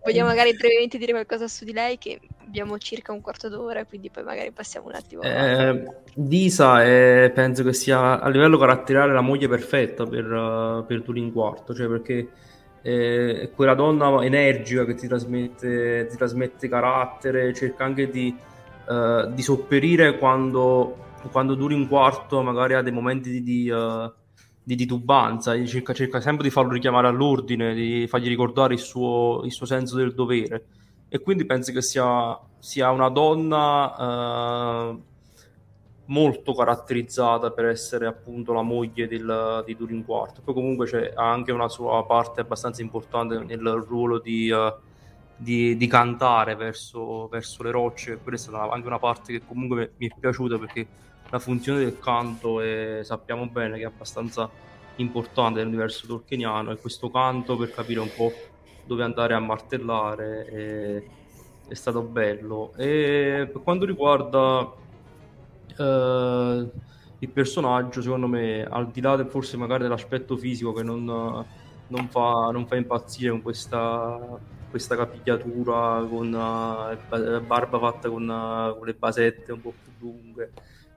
[0.03, 4.09] Vogliamo magari brevemente dire qualcosa su di lei che abbiamo circa un quarto d'ora, quindi
[4.09, 5.21] poi magari passiamo un attimo.
[5.21, 5.83] Eh,
[6.13, 11.27] Disa è, penso che sia a livello caratteriale la moglie perfetta per, uh, per Turin
[11.27, 12.27] IV, cioè perché
[12.81, 18.35] è quella donna energica che ti trasmette, ti trasmette carattere, cerca anche di,
[18.87, 24.11] uh, di sopperire quando quando duri un quarto magari ha dei momenti di, di, uh,
[24.63, 29.51] di titubanza, cerca, cerca, sempre di farlo richiamare all'ordine, di fargli ricordare il suo, il
[29.51, 30.65] suo senso del dovere.
[31.09, 35.03] E quindi penso che sia, sia una donna uh,
[36.05, 40.41] molto caratterizzata per essere appunto la moglie del, di Durin IV.
[40.43, 44.73] Poi comunque ha anche una sua parte abbastanza importante nel ruolo di, uh,
[45.35, 49.93] di, di cantare verso, verso, le rocce, quella è stata anche una parte che comunque
[49.97, 50.87] mi è piaciuta perché
[51.29, 54.49] la funzione del canto è, sappiamo bene che è abbastanza
[54.95, 58.33] importante nell'universo tolkieniano e questo canto per capire un po'
[58.85, 61.03] dove andare a martellare è,
[61.69, 62.73] è stato bello.
[62.75, 64.71] E per quanto riguarda
[65.77, 66.69] eh,
[67.19, 72.07] il personaggio, secondo me, al di là del, forse magari dell'aspetto fisico che non, non,
[72.09, 74.39] fa, non fa impazzire con questa,
[74.69, 80.51] questa capigliatura, con uh, barba fatta con, uh, con, le basette un po' più lunghe.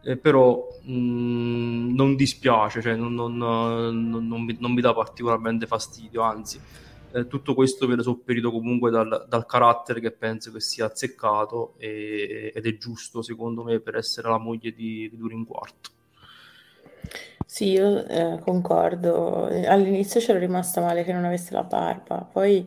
[0.04, 5.66] Eh, però mh, mm, non dispiace, cioè non, non, non, mi, non, mi, dà particolarmente
[5.66, 6.60] fastidio, anzi
[7.12, 12.52] eh, tutto questo viene sopperito comunque dal, dal, carattere che penso che sia azzeccato e,
[12.54, 15.90] ed è giusto secondo me per essere la moglie di, di Durin IV.
[17.44, 19.44] Sì, io eh, concordo.
[19.66, 22.64] All'inizio c'ero rimasta male che non avesse la barba, poi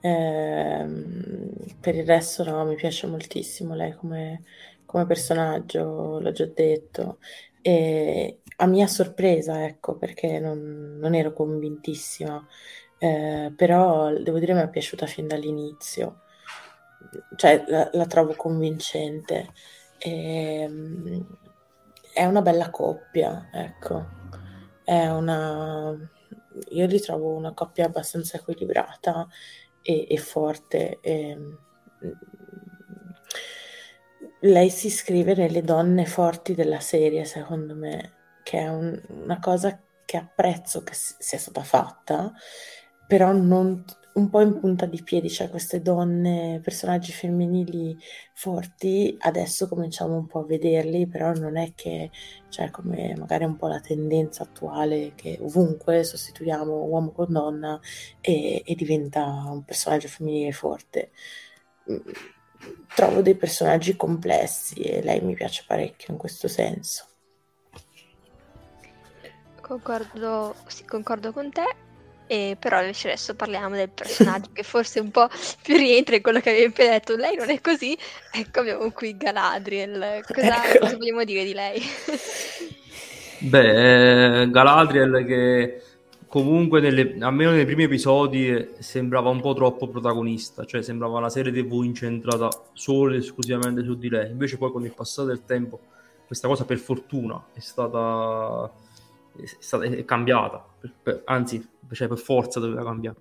[0.00, 4.42] ehm, per il resto no, mi piace moltissimo lei come,
[4.94, 7.18] come personaggio, l'ho già detto.
[7.60, 12.46] E a mia sorpresa, ecco, perché non, non ero convintissima
[13.04, 16.22] eh, però devo dire mi è piaciuta fin dall'inizio,
[17.36, 19.52] cioè la, la trovo convincente.
[19.98, 21.26] E, ehm,
[22.12, 24.06] è una bella coppia, ecco,
[24.84, 25.94] è una...
[26.70, 29.28] Io li trovo una coppia abbastanza equilibrata
[29.82, 30.98] e, e forte.
[31.00, 31.36] E,
[34.44, 38.12] lei si iscrive nelle donne forti della serie, secondo me,
[38.42, 42.32] che è un, una cosa che apprezzo che sia stata fatta
[43.06, 43.84] però non
[44.14, 47.98] un po' in punta di piedi, cioè queste donne, personaggi femminili
[48.32, 52.10] forti, adesso cominciamo un po' a vederli, però non è che,
[52.48, 57.80] cioè come magari un po' la tendenza attuale che ovunque sostituiamo uomo con donna
[58.20, 61.10] e, e diventa un personaggio femminile forte.
[62.94, 67.06] Trovo dei personaggi complessi e lei mi piace parecchio in questo senso.
[69.60, 71.64] Concordo, sì, concordo con te
[72.26, 75.28] e però invece adesso parliamo del personaggio che forse un po'
[75.62, 77.16] più rientra in quello che avevi appena detto.
[77.16, 77.96] Lei non è così.
[78.32, 80.22] Ecco, abbiamo qui Galadriel.
[80.26, 80.78] Cosa, ecco.
[80.78, 81.82] cosa vogliamo dire di lei?
[83.40, 85.82] Beh, eh, Galadriel che
[86.34, 91.52] comunque nelle, almeno nei primi episodi sembrava un po' troppo protagonista, cioè sembrava una serie
[91.52, 94.32] TV incentrata solo e esclusivamente su di lei.
[94.32, 95.78] Invece poi con il passare del tempo
[96.26, 98.68] questa cosa per fortuna è stata,
[99.36, 100.66] è, stata, è cambiata,
[101.26, 103.18] anzi cioè per forza doveva cambiare.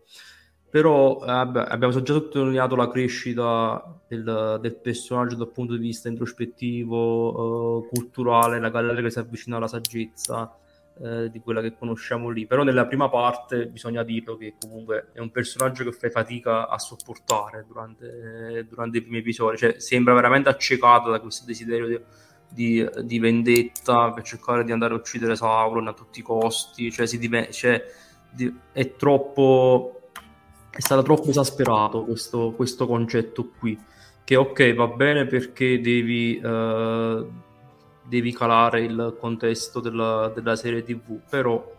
[0.67, 7.83] Però eh, abbiamo già sottolineato la crescita del, del, personaggio dal punto di vista introspettivo,
[7.83, 10.57] eh, culturale, la galera che si avvicina alla saggezza
[11.01, 12.45] eh, di quella che conosciamo lì.
[12.45, 16.77] Però nella prima parte bisogna dirlo che comunque è un personaggio che fai fatica a
[16.77, 21.99] sopportare durante, durante i primi episodi, cioè sembra veramente accecato da questo desiderio di,
[22.49, 27.05] di, di, vendetta per cercare di andare a uccidere Sauron a tutti i costi, cioè
[27.05, 27.51] si diventa...
[27.51, 28.01] Cioè,
[28.71, 30.03] è troppo
[30.75, 33.79] è stato troppo esasperato questo, questo concetto qui.
[34.23, 37.31] Che ok va bene perché devi, uh,
[38.03, 41.71] devi calare il contesto della, della, serie tv però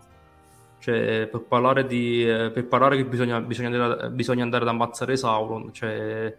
[0.79, 5.15] cioè, per, parlare di, eh, per parlare che bisogna, bisogna, andare, bisogna andare ad ammazzare
[5.15, 6.35] Sauron cioè,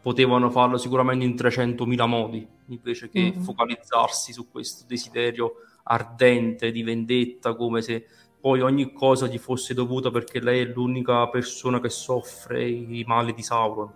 [0.00, 3.40] potevano farlo sicuramente in 300.000 modi invece che mm-hmm.
[3.40, 5.54] focalizzarsi su questo desiderio
[5.84, 8.06] ardente di vendetta come se
[8.40, 13.34] poi ogni cosa gli fosse dovuta perché lei è l'unica persona che soffre i mali
[13.34, 13.90] di Sauron.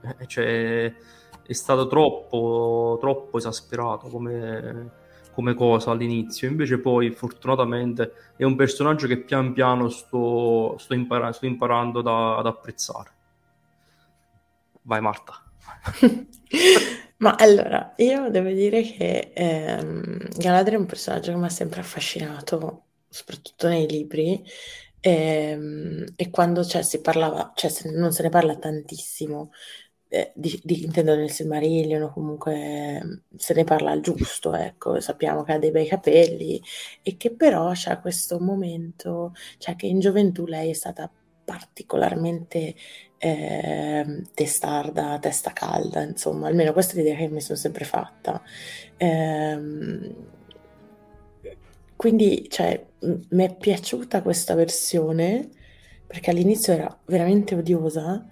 [0.00, 0.94] Eh, cioè,
[1.48, 4.90] è stato troppo, troppo esasperato come,
[5.32, 6.46] come, cosa all'inizio.
[6.46, 12.36] Invece poi, fortunatamente, è un personaggio che pian piano sto, sto, impara- sto imparando da,
[12.36, 13.10] ad apprezzare.
[14.82, 15.42] Vai Marta.
[17.20, 21.80] Ma allora, io devo dire che ehm, Galadriel è un personaggio che mi ha sempre
[21.80, 24.44] affascinato soprattutto nei libri,
[25.00, 29.50] ehm, e quando cioè, si parlava, cioè non se ne parla tantissimo,
[30.08, 35.42] eh, di, di, intendo nel Silmarillion o comunque se ne parla al giusto, ecco, sappiamo
[35.42, 36.60] che ha dei bei capelli
[37.02, 41.10] e che però c'è questo momento, cioè che in gioventù lei è stata
[41.44, 42.74] particolarmente
[43.18, 48.42] eh, testarda, testa calda, insomma, almeno questa è l'idea che mi sono sempre fatta.
[48.96, 50.14] Eh,
[51.96, 55.48] quindi, cioè, mi è piaciuta questa versione
[56.06, 58.26] perché all'inizio era veramente odiosa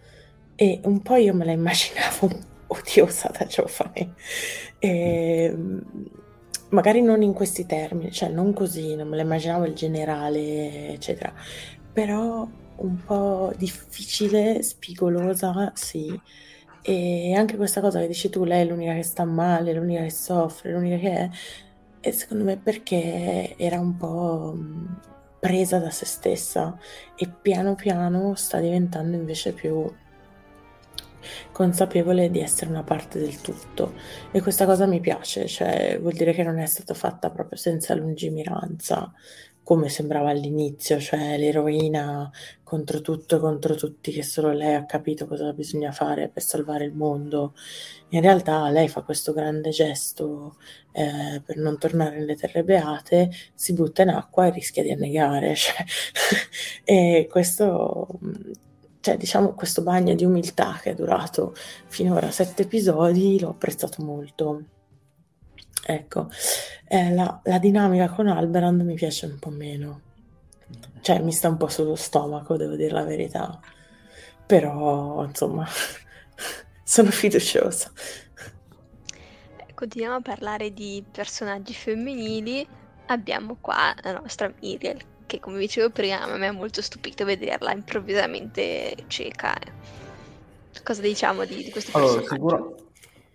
[0.57, 2.31] e un po' io me la immaginavo
[2.69, 4.15] odiosa da giovane.
[4.79, 5.83] E, ehm,
[6.71, 11.33] magari non in questi termini, cioè non così, non me la immaginavo il generale, eccetera.
[11.93, 16.19] Però un po' difficile, spigolosa, sì.
[16.83, 20.11] E anche questa cosa che dici tu, lei è l'unica che sta male, l'unica che
[20.11, 21.31] soffre, l'unica che è,
[22.01, 24.57] e secondo me perché era un po'
[25.41, 26.79] presa da se stessa
[27.17, 29.85] e piano piano sta diventando invece più
[31.53, 33.95] consapevole di essere una parte del tutto
[34.31, 37.95] e questa cosa mi piace, cioè vuol dire che non è stata fatta proprio senza
[37.95, 39.13] lungimiranza
[39.67, 42.31] come sembrava all'inizio, cioè l'eroina
[42.63, 46.85] contro tutto e contro tutti, che solo lei ha capito cosa bisogna fare per salvare
[46.85, 47.53] il mondo.
[48.11, 50.55] In realtà lei fa questo grande gesto
[50.93, 55.55] eh, per non tornare nelle terre beate, si butta in acqua e rischia di annegare.
[55.59, 55.85] Cioè,
[56.85, 58.07] e questo
[59.07, 61.55] cioè, diciamo, questo bagno di umiltà che è durato
[61.87, 64.63] finora sette episodi, l'ho apprezzato molto.
[65.87, 66.29] Ecco,
[66.89, 70.01] eh, la, la, dinamica con Alberand mi piace un po' meno.
[71.03, 73.61] Cioè, mi sta un po' sullo stomaco, devo dire la verità.
[74.45, 75.65] Però, insomma,
[76.83, 77.93] sono fiduciosa.
[79.73, 82.67] Continuiamo a parlare di personaggi femminili.
[83.07, 87.73] Abbiamo qua la nostra Miriel, che come dicevo prima a me ha molto stupito vederla
[87.73, 89.59] improvvisamente cieca.
[90.83, 92.65] Cosa diciamo di, di questo allora, sicura...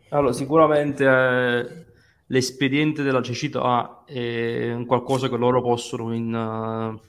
[0.09, 1.85] allora, sicuramente eh,
[2.27, 6.99] l'espediente della cecità è qualcosa che loro possono, in, uh,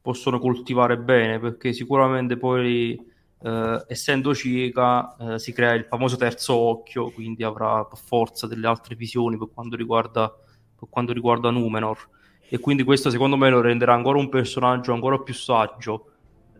[0.00, 3.10] possono coltivare bene, perché sicuramente poi
[3.42, 8.68] Uh, essendo cieca uh, si crea il famoso terzo occhio, quindi avrà per forza delle
[8.68, 12.08] altre visioni per quanto riguarda, per quanto riguarda Numenor
[12.52, 16.04] e quindi questo secondo me lo renderà ancora un personaggio ancora più saggio.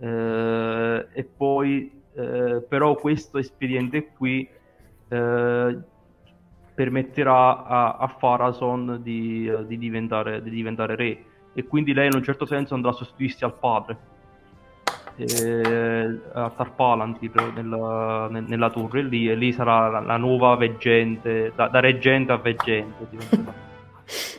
[0.01, 4.49] Eh, e poi eh, però questo espediente qui
[5.09, 5.79] eh,
[6.75, 11.25] permetterà a, a Farason di, di, diventare, di, diventare, re.
[11.53, 13.99] E quindi lei in un certo senso andrà a sostituirsi al padre
[15.17, 21.69] eh, a Tarpalantir nella, nella, torre lì e lì sarà la, la nuova veggente da,
[21.69, 23.72] da reggente a veggente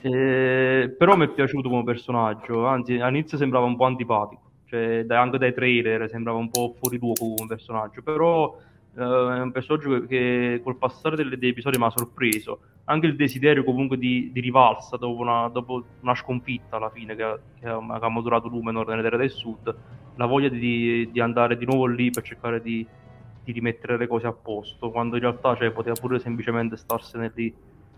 [0.02, 5.38] Eh, però mi è piaciuto come personaggio, anzi all'inizio sembrava un po' antipatico, cioè anche
[5.38, 8.56] dai trailer sembrava un po' fuori luogo come personaggio, però
[8.96, 13.16] eh, è un personaggio che col passare delle, degli episodi mi ha sorpreso, anche il
[13.16, 17.80] desiderio comunque di, di rivalsa dopo una, dopo una, sconfitta alla fine che, che, ha,
[17.80, 19.76] che ha maturato Lumenor nelle terre del sud,
[20.16, 22.86] la voglia di, di andare di nuovo lì per cercare di,
[23.44, 27.54] di, rimettere le cose a posto, quando in realtà cioè, poteva pure semplicemente starsene lì,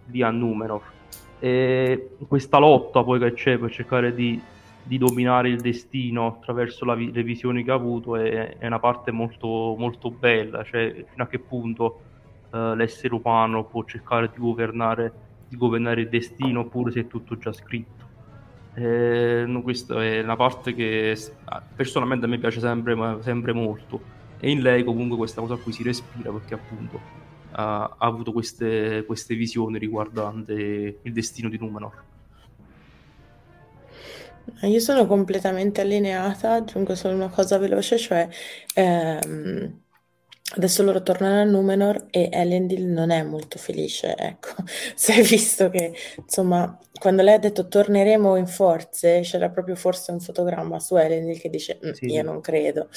[0.06, 0.95] lì a Numenor
[1.40, 4.42] e questa lotta poi che c'è per cercare di,
[4.84, 9.12] di dominare il destino attraverso vi- le visioni che ha avuto è, è, una parte
[9.12, 12.02] molto, molto bella, cioè fino a che punto
[12.52, 15.14] uh, l'essere umano può cercare di governare,
[15.48, 18.04] di governare il destino oppure se è tutto già scritto.
[18.78, 21.18] Eh, questa è una parte che
[21.76, 24.02] personalmente a me piace sempre, sempre molto
[24.38, 27.25] e in lei comunque questa cosa qui si respira perché appunto
[27.58, 32.04] ha, avuto queste, queste visioni riguardanti il destino di Numenor.
[34.62, 38.28] Io sono completamente allineata, aggiungo solo una cosa veloce, cioè
[38.76, 39.82] ehm,
[40.48, 44.50] Adesso loro tornano a Numenor e Elendil non è molto felice, ecco.
[44.94, 50.12] Si è visto che, insomma, quando lei ha detto torneremo in forze, c'era proprio forse
[50.12, 52.06] un fotogramma su Elendil che dice mm, sì.
[52.06, 52.90] io non credo.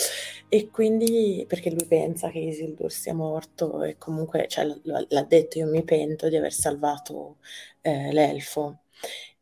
[0.48, 5.66] E quindi, perché lui pensa che Isildur sia morto e comunque, cioè, l'ha detto, io
[5.68, 7.38] mi pento di aver salvato
[7.80, 8.80] eh, l'elfo.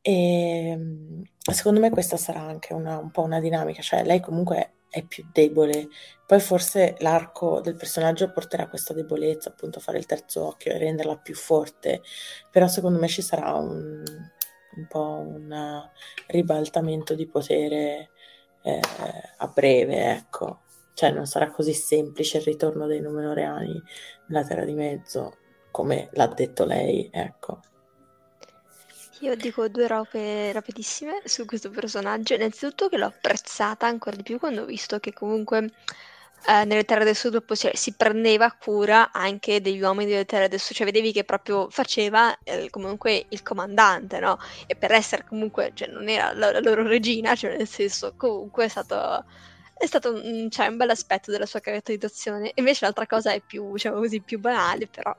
[0.00, 1.22] E ehm,
[1.52, 5.26] secondo me questa sarà anche una, un po' una dinamica, cioè lei comunque è più
[5.30, 5.88] debole.
[6.26, 10.78] Poi forse l'arco del personaggio porterà questa debolezza, appunto a fare il terzo occhio e
[10.78, 12.00] renderla più forte,
[12.50, 14.02] però secondo me ci sarà un,
[14.76, 15.90] un po' un
[16.28, 18.10] ribaltamento di potere
[18.62, 18.80] eh,
[19.36, 20.60] a breve, ecco.
[20.94, 23.82] Cioè non sarà così semplice il ritorno dei Numenoreani
[24.28, 25.36] nella Terra di Mezzo,
[25.70, 27.60] come l'ha detto lei, ecco.
[29.20, 32.34] Io dico due robe rapidissime su questo personaggio.
[32.34, 35.70] Innanzitutto che l'ho apprezzata ancora di più quando ho visto che comunque
[36.46, 40.60] eh, nelle terre del sud si, si prendeva cura anche degli uomini delle terre del
[40.60, 44.38] sud, cioè vedevi che proprio faceva eh, comunque il comandante, no?
[44.66, 48.66] E per essere comunque, cioè non era la, la loro regina, cioè nel senso comunque
[48.66, 49.24] è stato
[49.78, 52.52] è stato un, cioè, un bel aspetto della sua caratterizzazione.
[52.54, 55.14] Invece l'altra cosa è più, diciamo così, più banale, però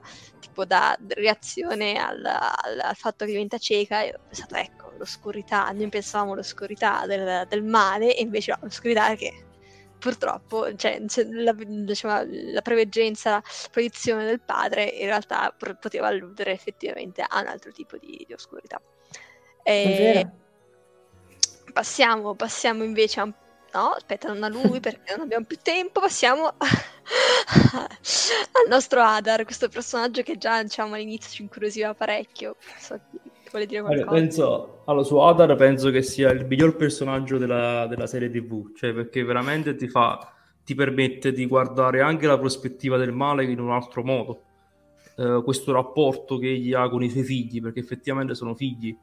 [0.58, 5.70] tipo da reazione al, al, al fatto che diventa cieca, io ho pensato, ecco, l'oscurità,
[5.70, 9.46] noi pensavamo all'oscurità del, del male, e invece no, l'oscurità che
[10.00, 16.52] purtroppo cioè, la, diciamo, la preveggenza, la proiezione del padre in realtà pr- poteva alludere
[16.52, 18.82] effettivamente a un altro tipo di, di oscurità.
[19.62, 20.28] E
[21.72, 23.34] passiamo, passiamo invece a un
[23.74, 26.58] no, aspetta, non a lui perché non abbiamo più tempo, passiamo al
[28.70, 32.56] nostro Adar, questo personaggio che già diciamo all'inizio ci incuriosiva parecchio.
[32.80, 33.00] So,
[33.52, 34.08] vuole dire qualcosa?
[34.08, 38.74] Allora, penso, allora, su Adar penso che sia il miglior personaggio della, della serie TV,
[38.76, 40.34] cioè perché veramente ti fa
[40.68, 44.42] ti permette di guardare anche la prospettiva del male in un altro modo.
[45.16, 48.94] Eh, questo rapporto che egli ha con i suoi figli, perché effettivamente sono figli,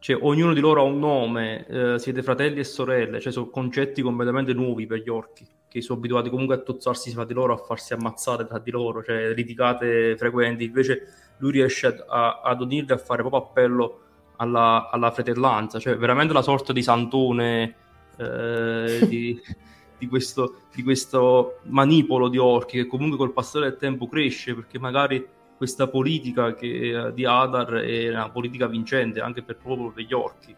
[0.00, 4.00] cioè ognuno di loro ha un nome, eh, siete fratelli e sorelle, cioè sono concetti
[4.00, 7.56] completamente nuovi per gli orchi, che sono abituati comunque a tozzarsi fra di loro, a
[7.56, 12.98] farsi ammazzare tra di loro, cioè litigate frequenti, invece lui riesce a, ad unirli a
[12.98, 14.00] fare proprio appello
[14.36, 17.74] alla, alla fratellanza, cioè veramente la sorta di santone
[18.16, 19.40] eh, di,
[19.98, 24.78] di, questo, di questo manipolo di orchi che comunque col passare del tempo cresce perché
[24.78, 25.26] magari
[25.58, 30.54] questa politica che, di Adar è una politica vincente anche per proprio per gli orchi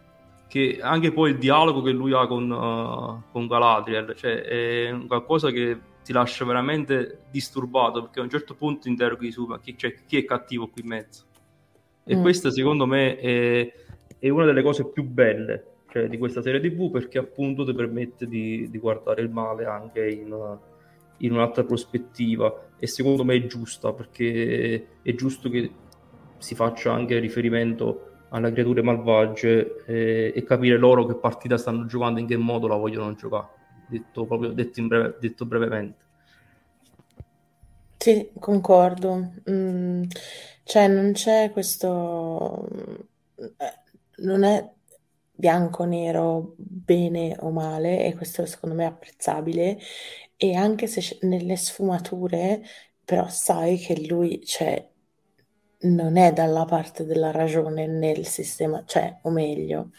[0.47, 5.51] che anche poi il dialogo che lui ha con, uh, con Galadriel cioè è qualcosa
[5.51, 9.94] che ti lascia veramente disturbato perché a un certo punto interroghi su ma chi, cioè,
[10.06, 11.24] chi è cattivo qui in mezzo
[12.05, 12.20] e mm.
[12.20, 13.72] questa secondo me è,
[14.18, 18.27] è, una delle cose più belle cioè, di questa serie tv perché appunto ti permette
[18.27, 20.59] di, di guardare il male anche in,
[21.20, 22.68] in un'altra prospettiva.
[22.78, 25.70] E secondo me è giusta perché è giusto che
[26.38, 32.20] si faccia anche riferimento alle creature malvagie e, e capire loro che partita stanno giocando
[32.20, 33.48] in che modo la vogliono giocare.
[33.88, 36.05] Detto, proprio, detto, breve, detto brevemente.
[37.97, 39.32] Sì, concordo.
[39.51, 40.05] Mm,
[40.62, 42.68] cioè, non c'è questo...
[43.36, 43.78] eh,
[44.22, 44.70] non è
[45.34, 49.78] bianco-nero, bene o male, e questo secondo me è apprezzabile,
[50.43, 52.62] e anche se nelle sfumature,
[53.05, 54.89] però sai che lui, cioè,
[55.83, 59.91] non è dalla parte della ragione nel sistema, cioè, o meglio,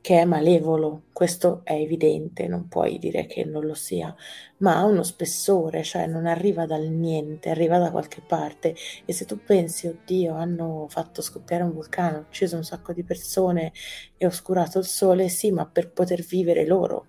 [0.00, 4.12] che è malevolo, questo è evidente, non puoi dire che non lo sia,
[4.58, 8.74] ma ha uno spessore, cioè non arriva dal niente, arriva da qualche parte.
[9.04, 13.72] E se tu pensi, oddio, hanno fatto scoppiare un vulcano, ucciso un sacco di persone
[14.16, 17.06] e oscurato il sole, sì, ma per poter vivere loro.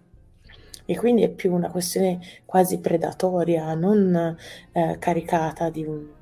[0.90, 4.36] E quindi è più una questione quasi predatoria, non
[4.72, 6.16] eh, caricata di un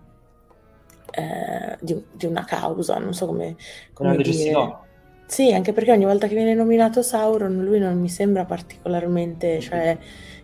[1.12, 3.56] eh, di, di, una causa, non so come,
[3.94, 4.84] come dire.
[5.28, 9.98] Sì, anche perché ogni volta che viene nominato Sauron, lui non mi sembra particolarmente, cioè,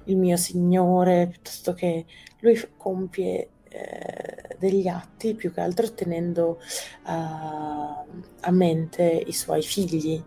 [0.05, 2.05] il mio signore, piuttosto che
[2.39, 6.59] lui compie eh, degli atti più che altro tenendo
[7.05, 10.21] uh, a mente i suoi figli.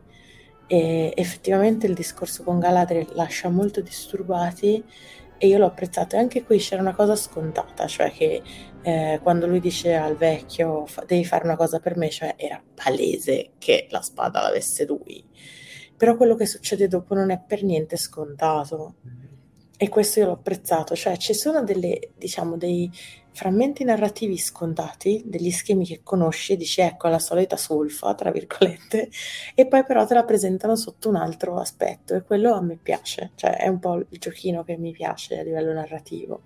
[0.66, 4.82] E effettivamente il discorso con Galadriel lascia molto disturbati
[5.36, 6.16] e io l'ho apprezzato.
[6.16, 8.42] E anche qui c'era una cosa scontata, cioè che
[8.82, 13.52] eh, quando lui dice al vecchio devi fare una cosa per me, cioè era palese
[13.58, 15.24] che la spada l'avesse lui.
[15.96, 18.96] Però quello che succede dopo non è per niente scontato.
[19.76, 22.90] E questo io l'ho apprezzato, cioè ci sono delle, diciamo, dei
[23.34, 29.10] frammenti narrativi scontati, degli schemi che conosci e dici ecco la solita solfa, tra virgolette,
[29.54, 33.32] e poi però te la presentano sotto un altro aspetto e quello a me piace,
[33.34, 36.42] cioè è un po' il giochino che mi piace a livello narrativo.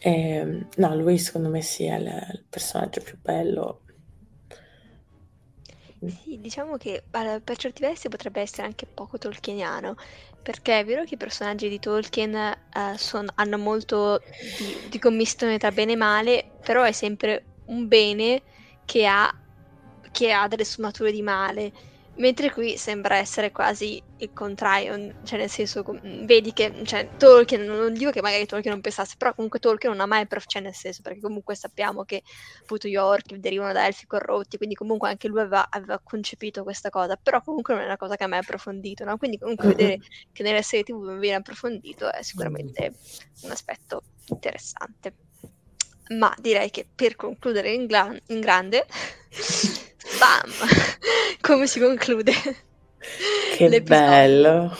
[0.00, 3.80] E, ehm, no, lui secondo me sì, è il, il personaggio più bello.
[6.22, 9.96] Sì, diciamo che per certi versi potrebbe essere anche poco tolkieniano,
[10.46, 12.56] perché è vero che i personaggi di Tolkien eh,
[12.98, 14.22] son- hanno molto
[14.58, 18.42] di, di commistione tra bene e male, però è sempre un bene
[18.84, 19.28] che ha,
[20.12, 21.72] che ha delle sfumature di male
[22.18, 25.84] Mentre qui sembra essere quasi il contrario, cioè nel senso,
[26.24, 30.00] vedi che cioè, Tolkien, non dico che magari Tolkien non pensasse, però comunque Tolkien non
[30.00, 32.22] ha mai, prof- cioè nel senso, perché comunque sappiamo che
[32.62, 36.88] appunto gli orchi derivano da elfi corrotti, quindi comunque anche lui aveva, aveva concepito questa
[36.88, 39.18] cosa, però comunque non è una cosa che ha mai approfondito, no?
[39.18, 39.98] Quindi comunque vedere
[40.32, 42.94] che nelle serie tv viene approfondito è sicuramente
[43.42, 45.25] un aspetto interessante.
[46.08, 48.86] Ma direi che per concludere in, gla- in grande...
[50.18, 50.52] Bam!
[51.40, 52.32] Come si conclude?
[53.56, 54.06] Che l'episodio.
[54.06, 54.76] bello!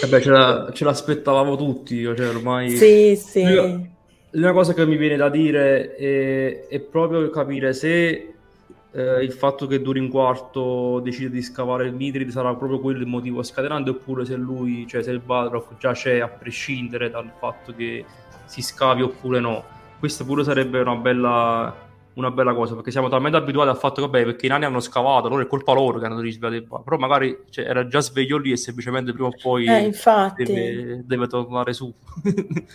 [0.00, 2.70] Vabbè, ce, la, ce, l'aspettavamo tutti, cioè ormai...
[2.76, 3.42] Sì, sì.
[4.32, 8.34] L'unica cosa che mi viene da dire è, è proprio capire se
[8.92, 13.00] eh, il fatto che duri un quarto decide di scavare il Midrid sarà proprio quello
[13.00, 17.30] il motivo scatenante oppure se lui, cioè se il Balrog già c'è a prescindere dal
[17.38, 18.04] fatto che
[18.46, 19.64] si scavi oppure no.
[19.98, 24.08] Questa pure sarebbe una bella una bella cosa perché siamo talmente abituati al fatto che
[24.08, 27.44] vabbè perché i nani hanno scavato allora è colpa loro che hanno risvegliato però magari
[27.50, 29.92] cioè, era già sveglio lì e semplicemente prima o poi eh,
[30.34, 31.92] deve, deve, tornare su.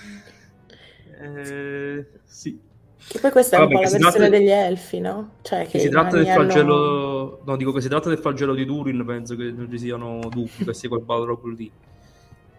[1.18, 2.60] Eh, sì
[3.07, 4.30] Che poi questa è Vabbè, un po' la versione tratta...
[4.30, 5.30] degli elfi, no?
[5.41, 6.76] Cioè che, si tratta del flagello...
[6.76, 7.40] Hanno...
[7.45, 10.65] No, dico che si tratta del flagello di Turin, penso che non ci siano dubbi,
[10.65, 11.72] che sia quel Balrog lì.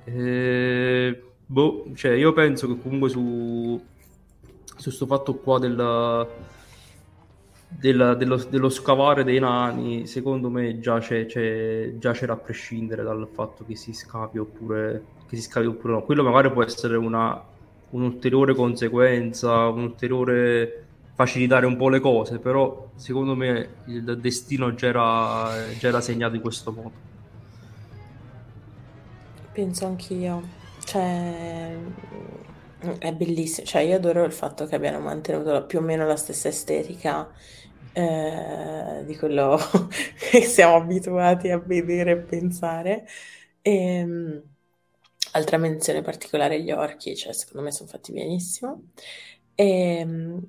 [0.05, 3.81] Eh, boh, cioè io penso che comunque su
[4.77, 6.27] su questo fatto qua della,
[7.67, 13.03] della, dello, dello, scavare dei nani, secondo me già, c'è, c'è, già c'era a prescindere
[13.03, 16.03] dal fatto che si scavi oppure, che si scavi oppure no.
[16.03, 17.43] Quello magari può essere una,
[17.91, 20.85] un'ulteriore conseguenza, un'ulteriore
[21.15, 26.35] facilitare un po' le cose, però secondo me il destino già era, già era segnato
[26.35, 26.93] in questo modo.
[29.53, 30.43] Penso anch'io.
[30.85, 31.75] Cioè,
[32.99, 36.49] è bellissimo, cioè io adoro il fatto che abbiano mantenuto più o meno la stessa
[36.49, 37.29] estetica
[37.93, 39.59] eh, di quello
[40.31, 43.07] che siamo abituati a vedere e pensare.
[43.63, 44.43] E, ehm,
[45.37, 48.91] altra menzione particolare gli orchi, cioè secondo me sono fatti benissimo.
[49.55, 50.41] Ehm,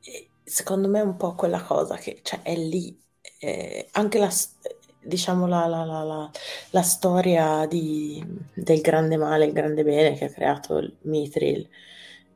[0.00, 2.98] e, secondo me è un po' quella cosa che cioè, è lì,
[3.40, 4.30] eh, anche la,
[5.00, 6.30] diciamo, la, la, la,
[6.70, 8.22] la storia di,
[8.54, 11.68] del grande male, il grande bene che ha creato il Mithril,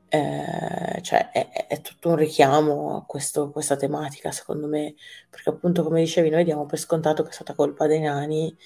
[0.08, 4.94] eh, cioè è, è, tutto un richiamo a questo, questa tematica, secondo me,
[5.28, 8.56] perché appunto, come dicevi, noi diamo per scontato che è stata colpa dei nani,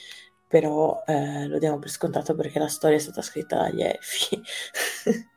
[0.53, 4.43] però eh, lo diamo per scontato perché la storia è stata scritta dagli Elfi.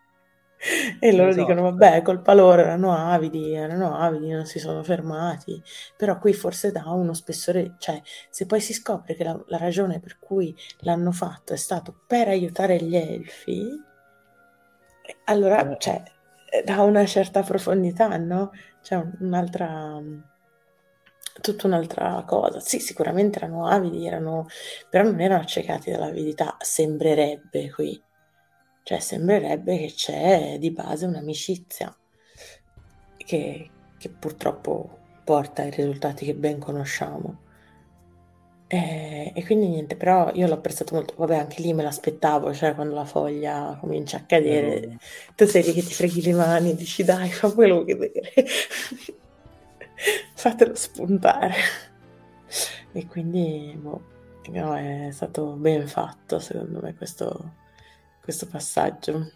[1.00, 1.46] E loro esatto.
[1.46, 5.62] dicono, vabbè, colpa loro, erano avidi, erano avidi, non si sono fermati.
[5.96, 8.02] Però qui forse dà uno spessore, cioè
[8.32, 12.30] se poi si scopre che la, la ragione per cui l'hanno fatto è stato per
[12.30, 13.80] aiutare gli elfi,
[15.26, 15.78] allora, eh.
[15.78, 16.02] cioè,
[16.64, 18.50] dà una certa profondità, no?
[18.82, 20.02] C'è cioè, un'altra
[21.42, 22.60] tutta un'altra cosa.
[22.60, 24.48] Sì, sicuramente erano avidi, erano,
[24.90, 28.02] però non erano accecati dall'avidità, sembrerebbe qui.
[28.84, 31.96] Cioè sembrerebbe che c'è di base un'amicizia
[33.18, 37.44] che, che purtroppo porta ai risultati che ben conosciamo.
[38.68, 41.14] E, e, quindi niente, però io l'ho apprezzato molto.
[41.18, 44.98] Vabbè, anche lì me l'aspettavo, cioè quando la foglia comincia a cadere,
[45.36, 48.34] tu sei lì che ti freghi le mani e dici dai, fammelo vedere,
[50.34, 51.54] fatelo spuntare.
[52.92, 54.02] E quindi, boh,
[54.48, 57.54] no, è stato ben fatto secondo me questo,
[58.22, 59.32] questo passaggio.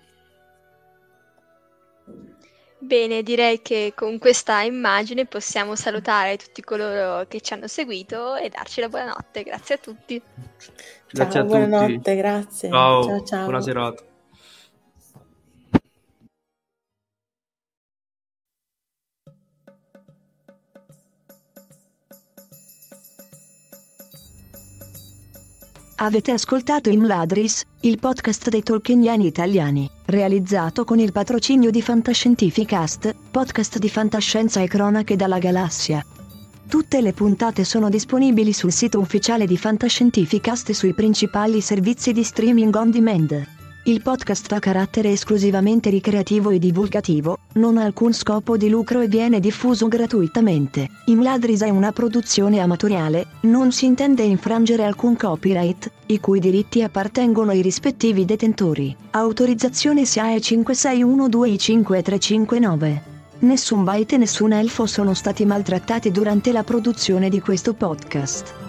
[2.82, 8.48] Bene, direi che con questa immagine possiamo salutare tutti coloro che ci hanno seguito e
[8.48, 9.44] darci la buonanotte.
[9.44, 10.22] Grazie a tutti.
[11.12, 12.16] Grazie ciao, a buonanotte, tutti.
[12.16, 12.70] grazie.
[12.70, 13.44] Ciao, ciao, ciao.
[13.44, 14.09] buona serata.
[26.02, 33.80] Avete ascoltato Imladris, il podcast dei tolkieniani italiani, realizzato con il patrocinio di Fantascientificast, podcast
[33.80, 36.02] di fantascienza e cronache dalla galassia.
[36.70, 42.24] Tutte le puntate sono disponibili sul sito ufficiale di Fantascientificast e sui principali servizi di
[42.24, 43.59] streaming on demand.
[43.84, 49.08] Il podcast ha carattere esclusivamente ricreativo e divulgativo, non ha alcun scopo di lucro e
[49.08, 50.90] viene diffuso gratuitamente.
[51.06, 57.52] Imladris è una produzione amatoriale, non si intende infrangere alcun copyright, i cui diritti appartengono
[57.52, 58.94] ai rispettivi detentori.
[59.12, 63.02] Autorizzazione SIAE 56125359.
[63.40, 68.69] Nessun byte e nessun elfo sono stati maltrattati durante la produzione di questo podcast.